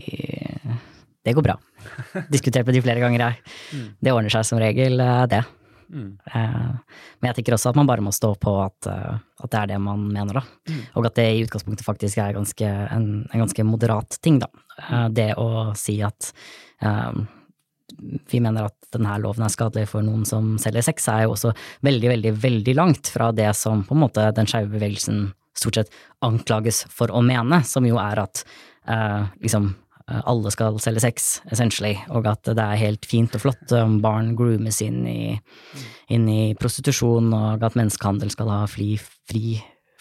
det 1.25 1.35
går 1.35 1.43
bra. 1.43 1.57
Diskutert 2.33 2.67
med 2.67 2.77
de 2.77 2.83
flere 2.85 3.03
ganger, 3.03 3.25
jeg. 3.25 3.55
Mm. 3.75 3.87
Det 3.99 4.13
ordner 4.15 4.33
seg 4.33 4.47
som 4.47 4.61
regel, 4.61 5.01
eh, 5.03 5.23
det. 5.33 5.43
Mm. 5.87 6.11
Eh, 6.31 7.01
men 7.19 7.29
jeg 7.29 7.39
tenker 7.39 7.55
også 7.55 7.71
at 7.71 7.79
man 7.79 7.89
bare 7.89 8.03
må 8.03 8.13
stå 8.15 8.33
på 8.39 8.53
at, 8.63 8.87
eh, 8.91 9.19
at 9.43 9.51
det 9.51 9.59
er 9.59 9.71
det 9.73 9.79
man 9.83 10.05
mener, 10.07 10.39
da. 10.39 10.45
Mm. 10.71 10.81
Og 10.99 11.09
at 11.09 11.19
det 11.19 11.27
i 11.33 11.43
utgangspunktet 11.43 11.87
faktisk 11.87 12.21
er 12.23 12.37
ganske, 12.37 12.71
en, 12.95 13.09
en, 13.27 13.43
ganske 13.43 13.67
moderat 13.67 14.19
ting, 14.23 14.39
da. 14.43 14.51
Det 15.11 15.31
å 15.41 15.73
si 15.75 15.97
at 16.05 16.29
um, 16.85 17.25
vi 18.31 18.41
mener 18.43 18.69
at 18.69 18.91
denne 18.93 19.17
loven 19.23 19.45
er 19.45 19.53
skadelig 19.53 19.89
for 19.91 20.05
noen 20.05 20.25
som 20.27 20.55
selger 20.61 20.85
sex, 20.85 21.07
er 21.11 21.25
jo 21.25 21.33
også 21.35 21.53
veldig, 21.85 22.11
veldig, 22.13 22.33
veldig 22.43 22.77
langt 22.77 23.11
fra 23.13 23.31
det 23.35 23.49
som 23.57 23.83
på 23.87 23.95
en 23.95 24.03
måte 24.05 24.29
den 24.37 24.49
skeive 24.49 24.73
bevegelsen 24.75 25.27
stort 25.57 25.79
sett 25.79 25.93
anklages 26.25 26.85
for 26.93 27.11
å 27.13 27.23
mene, 27.25 27.61
som 27.65 27.85
jo 27.87 27.99
er 28.01 28.21
at 28.21 28.43
eh, 28.89 29.23
liksom 29.43 29.69
eh, 29.71 30.21
alle 30.21 30.51
skal 30.53 30.77
selge 30.83 31.03
sex, 31.03 31.29
essentially, 31.51 31.95
og 32.13 32.29
at 32.29 32.47
det 32.47 32.63
er 32.63 32.83
helt 32.83 33.07
fint 33.09 33.35
og 33.37 33.45
flott 33.47 33.73
om 33.77 33.97
barn 34.03 34.35
groomes 34.37 34.81
inn 34.85 35.01
i, 35.09 35.21
inn 36.13 36.27
i 36.31 36.53
prostitusjon, 36.59 37.31
og 37.33 37.65
at 37.65 37.79
menneskehandel 37.79 38.33
skal 38.33 38.53
ha 38.53 38.61
fri, 38.71 38.93
fri 39.29 39.57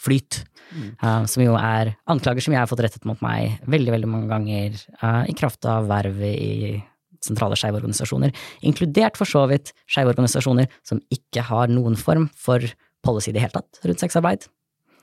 flyt. 0.07 0.43
Mm. 0.67 0.89
Uh, 0.99 1.23
som 1.31 1.45
jo 1.45 1.55
er 1.55 1.93
anklager 2.11 2.43
som 2.43 2.55
jeg 2.55 2.59
har 2.59 2.69
fått 2.69 2.83
rettet 2.83 3.05
mot 3.07 3.21
meg 3.23 3.61
veldig, 3.71 3.93
veldig 3.95 4.09
mange 4.11 4.31
ganger, 4.33 4.81
uh, 4.99 5.23
i 5.31 5.35
kraft 5.39 5.67
av 5.71 5.87
vervet 5.91 6.35
i 6.35 6.81
sentrale 7.27 7.59
skeive 7.59 7.81
organisasjoner, 7.81 8.35
inkludert 8.67 9.19
for 9.19 9.29
så 9.29 9.45
vidt 9.51 9.75
skeive 9.85 10.15
organisasjoner 10.15 10.71
som 10.87 11.03
ikke 11.13 11.45
har 11.51 11.73
noen 11.73 11.99
form 12.01 12.29
for 12.37 12.65
policy 13.07 13.31
i 13.33 13.37
det 13.37 13.45
hele 13.45 13.59
tatt 13.59 13.83
rundt 13.87 14.03
sexarbeid. 14.03 14.49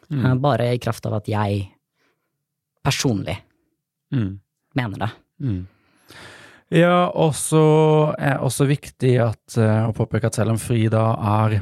Mm. 0.10 0.26
Eh, 0.26 0.36
bare 0.44 0.74
i 0.74 0.82
kraft 0.82 1.06
av 1.10 1.20
at 1.20 1.30
jeg 1.32 1.68
personlig 2.84 3.38
mm. 4.14 4.34
mener 4.80 5.06
det. 5.06 5.12
Mm. 5.44 5.62
Ja, 6.74 7.12
og 7.14 7.36
så 7.38 7.64
er 8.18 8.40
det 8.40 8.48
også 8.48 8.66
viktig 8.66 9.14
at, 9.22 9.44
uh, 9.62 9.92
å 9.92 9.94
påpeke 9.94 10.30
at 10.30 10.40
selv 10.40 10.56
om 10.56 10.60
Frida 10.62 11.04
er 11.44 11.60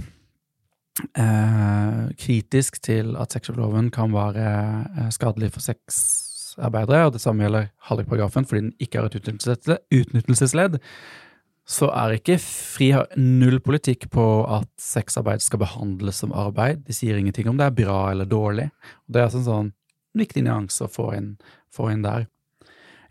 eh, 1.19 2.03
kritisk 2.21 2.79
til 2.85 3.17
at 3.19 3.35
sexkjøploven 3.35 3.89
kan 3.91 4.13
være 4.15 4.45
uh, 4.87 5.09
skadelig 5.11 5.51
for 5.57 5.65
sex 5.65 5.99
sexarbeidere, 6.51 7.07
og 7.07 7.15
det 7.15 7.23
samme 7.23 7.45
gjelder 7.45 7.69
hallikparagrafen 7.89 8.47
fordi 8.47 8.63
den 8.67 8.73
ikke 8.83 9.01
har 9.01 9.09
et 9.09 9.19
utnyttelsesledd, 10.01 10.79
så 11.71 11.87
er 11.93 12.17
ikke 12.17 12.39
Fri 12.41 12.89
har 12.95 13.11
null 13.19 13.59
politikk 13.63 14.09
på 14.11 14.25
at 14.49 14.67
sexarbeid 14.81 15.43
skal 15.45 15.61
behandles 15.61 16.19
som 16.23 16.33
arbeid. 16.35 16.81
De 16.87 16.95
sier 16.95 17.19
ingenting 17.19 17.47
om 17.51 17.59
det 17.59 17.69
er 17.69 17.77
bra 17.77 17.99
eller 18.11 18.27
dårlig. 18.27 18.67
Og 19.05 19.13
det 19.13 19.21
er 19.21 19.29
altså 19.29 19.41
en 19.43 19.47
sånn 19.47 19.71
viktig 20.17 20.43
nyanse 20.43 20.87
å 20.87 20.91
få 20.91 21.11
inn, 21.15 21.29
få 21.71 21.91
inn 21.93 22.03
der. 22.03 22.25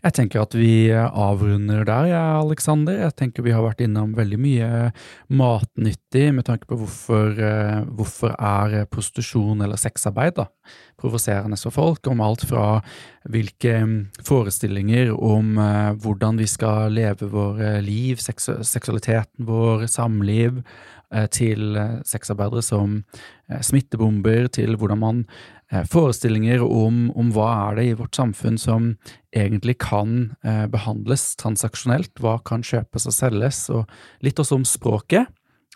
Jeg 0.01 0.15
tenker 0.17 0.41
at 0.41 0.55
vi 0.57 0.89
avrunder 0.89 1.83
der, 1.85 2.07
ja, 2.09 2.21
Aleksander. 2.39 2.95
Jeg 3.03 3.13
tenker 3.19 3.45
vi 3.45 3.53
har 3.53 3.61
vært 3.61 3.83
innom 3.85 4.15
veldig 4.17 4.39
mye 4.41 4.69
matnyttig 5.29 6.23
med 6.33 6.47
tanke 6.47 6.65
på 6.69 6.79
hvorfor, 6.79 7.37
uh, 7.37 7.83
hvorfor 7.85 8.33
er 8.33 8.87
prostitusjon 8.89 9.61
eller 9.61 9.77
sexarbeid 9.77 10.39
da, 10.39 10.47
provoserende 10.97 11.59
for 11.61 11.77
folk. 11.77 12.09
Om 12.09 12.25
alt 12.25 12.47
fra 12.49 12.65
hvilke 13.29 13.75
mm, 13.85 13.99
forestillinger 14.25 15.13
om 15.13 15.53
uh, 15.61 15.93
hvordan 16.01 16.41
vi 16.41 16.49
skal 16.49 16.97
leve 16.97 17.29
våre 17.29 17.77
liv, 17.85 18.17
seksu 18.25 18.57
seksualiteten 18.65 19.45
vår, 19.45 19.85
samliv, 19.85 20.63
uh, 21.13 21.27
til 21.29 21.77
sexarbeidere 22.09 22.65
som 22.65 23.03
smittebomber, 23.61 24.49
til 24.49 24.79
hvordan 24.79 25.05
man 25.05 25.25
Eh, 25.60 25.60
forestillinger 25.71 26.63
om, 26.65 27.05
om, 27.15 27.31
hva 27.31 27.49
er 27.69 27.77
det 27.77 27.85
i 27.87 27.93
vårt 27.95 28.17
samfunn 28.17 28.57
som 28.59 28.91
egentlig 29.31 29.77
kan 29.79 30.33
eh, 30.43 30.65
behandles 30.71 31.29
transaksjonelt, 31.39 32.11
hva 32.19 32.37
kan 32.47 32.65
kjøpes 32.65 33.07
og 33.07 33.15
selges, 33.15 33.63
og 33.71 33.87
litt 34.25 34.39
også 34.41 34.59
om 34.59 34.67
språket. 34.67 35.31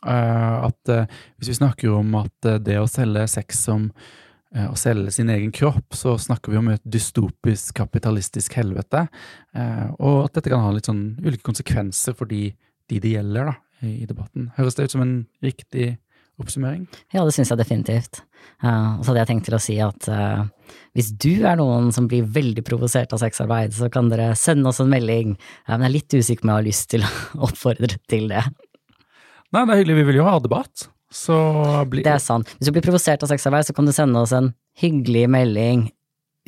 Eh, 0.06 0.56
at 0.68 0.92
eh, 0.92 1.08
hvis 1.40 1.54
vi 1.54 1.58
snakker 1.62 1.96
om 1.96 2.16
at 2.20 2.50
eh, 2.50 2.60
det 2.62 2.78
å 2.82 2.90
selge 2.92 3.24
sex 3.32 3.64
som 3.70 3.88
eh, 4.54 4.68
å 4.68 4.76
selge 4.80 5.16
sin 5.16 5.32
egen 5.32 5.54
kropp, 5.56 5.96
så 5.96 6.18
snakker 6.20 6.52
vi 6.52 6.60
om 6.60 6.74
et 6.74 6.84
dystopisk 6.84 7.80
kapitalistisk 7.80 8.60
helvete, 8.60 9.08
og 9.96 10.26
at 10.26 10.36
dette 10.36 10.52
kan 10.52 10.64
ha 10.64 10.74
litt 10.76 10.90
sånn 10.90 11.14
ulike 11.24 11.46
konsekvenser 11.48 12.16
for 12.18 12.28
de, 12.28 12.50
de 12.92 13.00
det 13.00 13.16
gjelder, 13.16 13.54
da, 13.54 13.88
i 13.88 14.08
debatten. 14.08 14.50
Høres 14.58 14.76
det 14.76 14.90
ut 14.90 14.96
som 14.98 15.04
en 15.06 15.18
riktig 15.46 15.94
oppsummering? 16.42 16.86
Ja, 17.14 17.24
det 17.24 17.34
syns 17.36 17.52
jeg 17.52 17.60
definitivt. 17.60 18.22
Uh, 18.64 18.98
og 18.98 19.04
så 19.04 19.12
hadde 19.12 19.22
jeg 19.24 19.30
tenkt 19.32 19.48
til 19.50 19.58
å 19.58 19.62
si 19.62 19.76
at 19.84 20.08
uh, 20.12 20.44
hvis 20.96 21.12
du 21.22 21.46
er 21.48 21.58
noen 21.60 21.92
som 21.96 22.10
blir 22.12 22.28
veldig 22.36 22.64
provosert 22.68 23.14
av 23.16 23.22
sexarbeid, 23.24 23.74
så 23.76 23.90
kan 23.92 24.10
dere 24.12 24.34
sende 24.40 24.70
oss 24.72 24.82
en 24.84 24.92
melding. 24.92 25.36
Uh, 25.66 25.76
men 25.76 25.88
jeg 25.88 25.90
er 25.90 25.96
litt 25.96 26.18
usikker 26.18 26.46
om 26.46 26.54
jeg 26.54 26.62
har 26.62 26.68
lyst 26.68 26.90
til 26.94 27.06
å 27.06 27.14
oppfordre 27.48 28.00
til 28.12 28.30
det. 28.32 28.44
Nei, 29.56 29.64
det 29.64 29.72
er 29.72 29.82
hyggelig. 29.82 29.98
Vi 30.02 30.08
vil 30.10 30.22
jo 30.22 30.28
ha 30.28 30.38
debatt. 30.44 30.90
Så 31.16 31.36
bli... 31.92 32.04
Det 32.04 32.16
er 32.16 32.24
sant. 32.24 32.50
Hvis 32.58 32.68
du 32.68 32.76
blir 32.76 32.84
provosert 32.84 33.24
av 33.24 33.32
sexarbeid, 33.32 33.68
så 33.68 33.76
kan 33.76 33.88
du 33.88 33.94
sende 33.96 34.20
oss 34.20 34.34
en 34.36 34.52
hyggelig 34.82 35.28
melding 35.32 35.88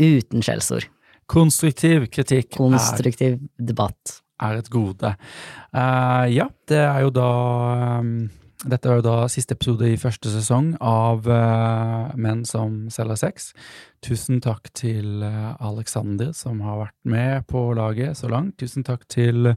uten 0.02 0.44
skjellsord. 0.44 0.90
Konstruktiv 1.32 2.08
kritikk. 2.12 2.54
Konstruktiv 2.56 3.38
er, 3.38 3.46
debatt. 3.70 4.20
Er 4.44 4.60
et 4.60 4.68
gode. 4.72 5.14
Uh, 5.76 6.26
ja, 6.32 6.50
det 6.70 6.84
er 6.84 7.06
jo 7.06 7.14
da 7.16 7.32
um 8.02 8.12
dette 8.68 8.89
var 8.89 8.99
jo 8.99 9.05
da 9.05 9.15
siste 9.32 9.55
episode 9.55 9.88
i 9.88 9.99
første 9.99 10.30
sesong 10.32 10.74
av 10.84 11.28
uh, 11.30 12.11
Menn 12.20 12.43
som 12.47 12.88
selger 12.93 13.20
sex. 13.20 13.53
Tusen 14.05 14.41
takk 14.43 14.70
til 14.78 15.24
uh, 15.26 15.55
Alexander, 15.63 16.34
som 16.38 16.59
har 16.65 16.82
vært 16.84 16.97
med 17.07 17.47
på 17.49 17.61
laget 17.78 18.20
så 18.20 18.30
langt. 18.32 18.57
Tusen 18.61 18.86
takk 18.88 19.07
til 19.11 19.53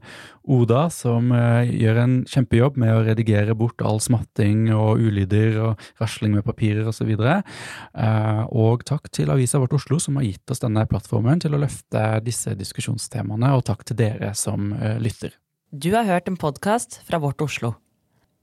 Oda, 0.47 0.87
som 0.95 1.33
uh, 1.35 1.67
gjør 1.67 2.01
en 2.05 2.17
kjempejobb 2.31 2.79
med 2.81 2.95
å 2.95 3.03
redigere 3.11 3.57
bort 3.59 3.83
all 3.85 4.01
smatting 4.03 4.71
og 4.77 5.03
ulyder 5.03 5.61
og 5.67 5.85
rasling 6.01 6.39
med 6.39 6.47
papirer 6.47 6.89
osv. 6.89 7.11
Uh, 7.19 8.43
og 8.49 8.87
takk 8.89 9.11
til 9.15 9.35
Avisa 9.35 9.61
Vårt 9.63 9.77
Oslo, 9.77 10.01
som 10.01 10.17
har 10.21 10.29
gitt 10.31 10.55
oss 10.55 10.65
denne 10.65 10.87
plattformen 10.91 11.43
til 11.43 11.57
å 11.57 11.63
løfte 11.63 12.07
disse 12.25 12.57
diskusjonstemaene, 12.59 13.53
og 13.59 13.67
takk 13.69 13.85
til 13.91 14.01
dere 14.01 14.33
som 14.39 14.73
lytter. 15.03 15.37
Du 15.71 15.93
har 15.95 16.09
hørt 16.09 16.27
en 16.27 16.41
podkast 16.41 17.03
fra 17.07 17.21
Vårt 17.23 17.43
Oslo. 17.45 17.77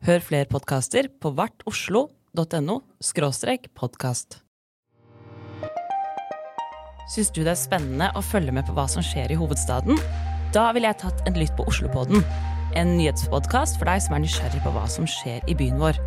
Hør 0.05 0.21
flere 0.21 0.45
podkaster 0.45 1.07
på 1.09 1.31
vartoslo.no 1.33 2.75
podkast. 3.73 4.37
Syns 7.09 7.31
du 7.33 7.41
det 7.41 7.55
er 7.55 7.57
spennende 7.57 8.11
å 8.13 8.21
følge 8.21 8.53
med 8.53 8.67
på 8.67 8.75
hva 8.77 8.85
som 8.91 9.01
skjer 9.01 9.33
i 9.33 9.39
hovedstaden? 9.39 9.97
Da 10.53 10.69
ville 10.75 10.91
jeg 10.91 11.01
tatt 11.01 11.25
en 11.25 11.39
lytt 11.39 11.55
på 11.57 11.65
Oslopodden, 11.71 12.21
en 12.77 12.93
nyhetspodkast 12.99 13.79
for 13.79 13.89
deg 13.89 14.05
som 14.05 14.15
er 14.15 14.23
nysgjerrig 14.27 14.61
på 14.67 14.75
hva 14.75 14.85
som 14.91 15.09
skjer 15.09 15.41
i 15.49 15.57
byen 15.57 15.81
vår. 15.81 15.97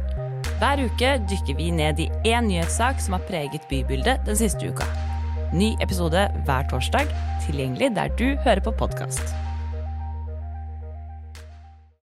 Hver 0.63 0.87
uke 0.87 1.13
dykker 1.27 1.59
vi 1.59 1.71
ned 1.75 1.99
i 2.05 2.11
én 2.31 2.47
nyhetssak 2.47 3.03
som 3.03 3.19
har 3.19 3.27
preget 3.27 3.67
bybildet 3.73 4.23
den 4.29 4.39
siste 4.39 4.71
uka. 4.71 4.87
Ny 5.51 5.75
episode 5.83 6.29
hver 6.47 6.71
torsdag, 6.71 7.11
tilgjengelig 7.49 7.95
der 7.99 8.13
du 8.21 8.29
hører 8.45 8.63
på 8.63 8.77
podkast. 8.79 9.50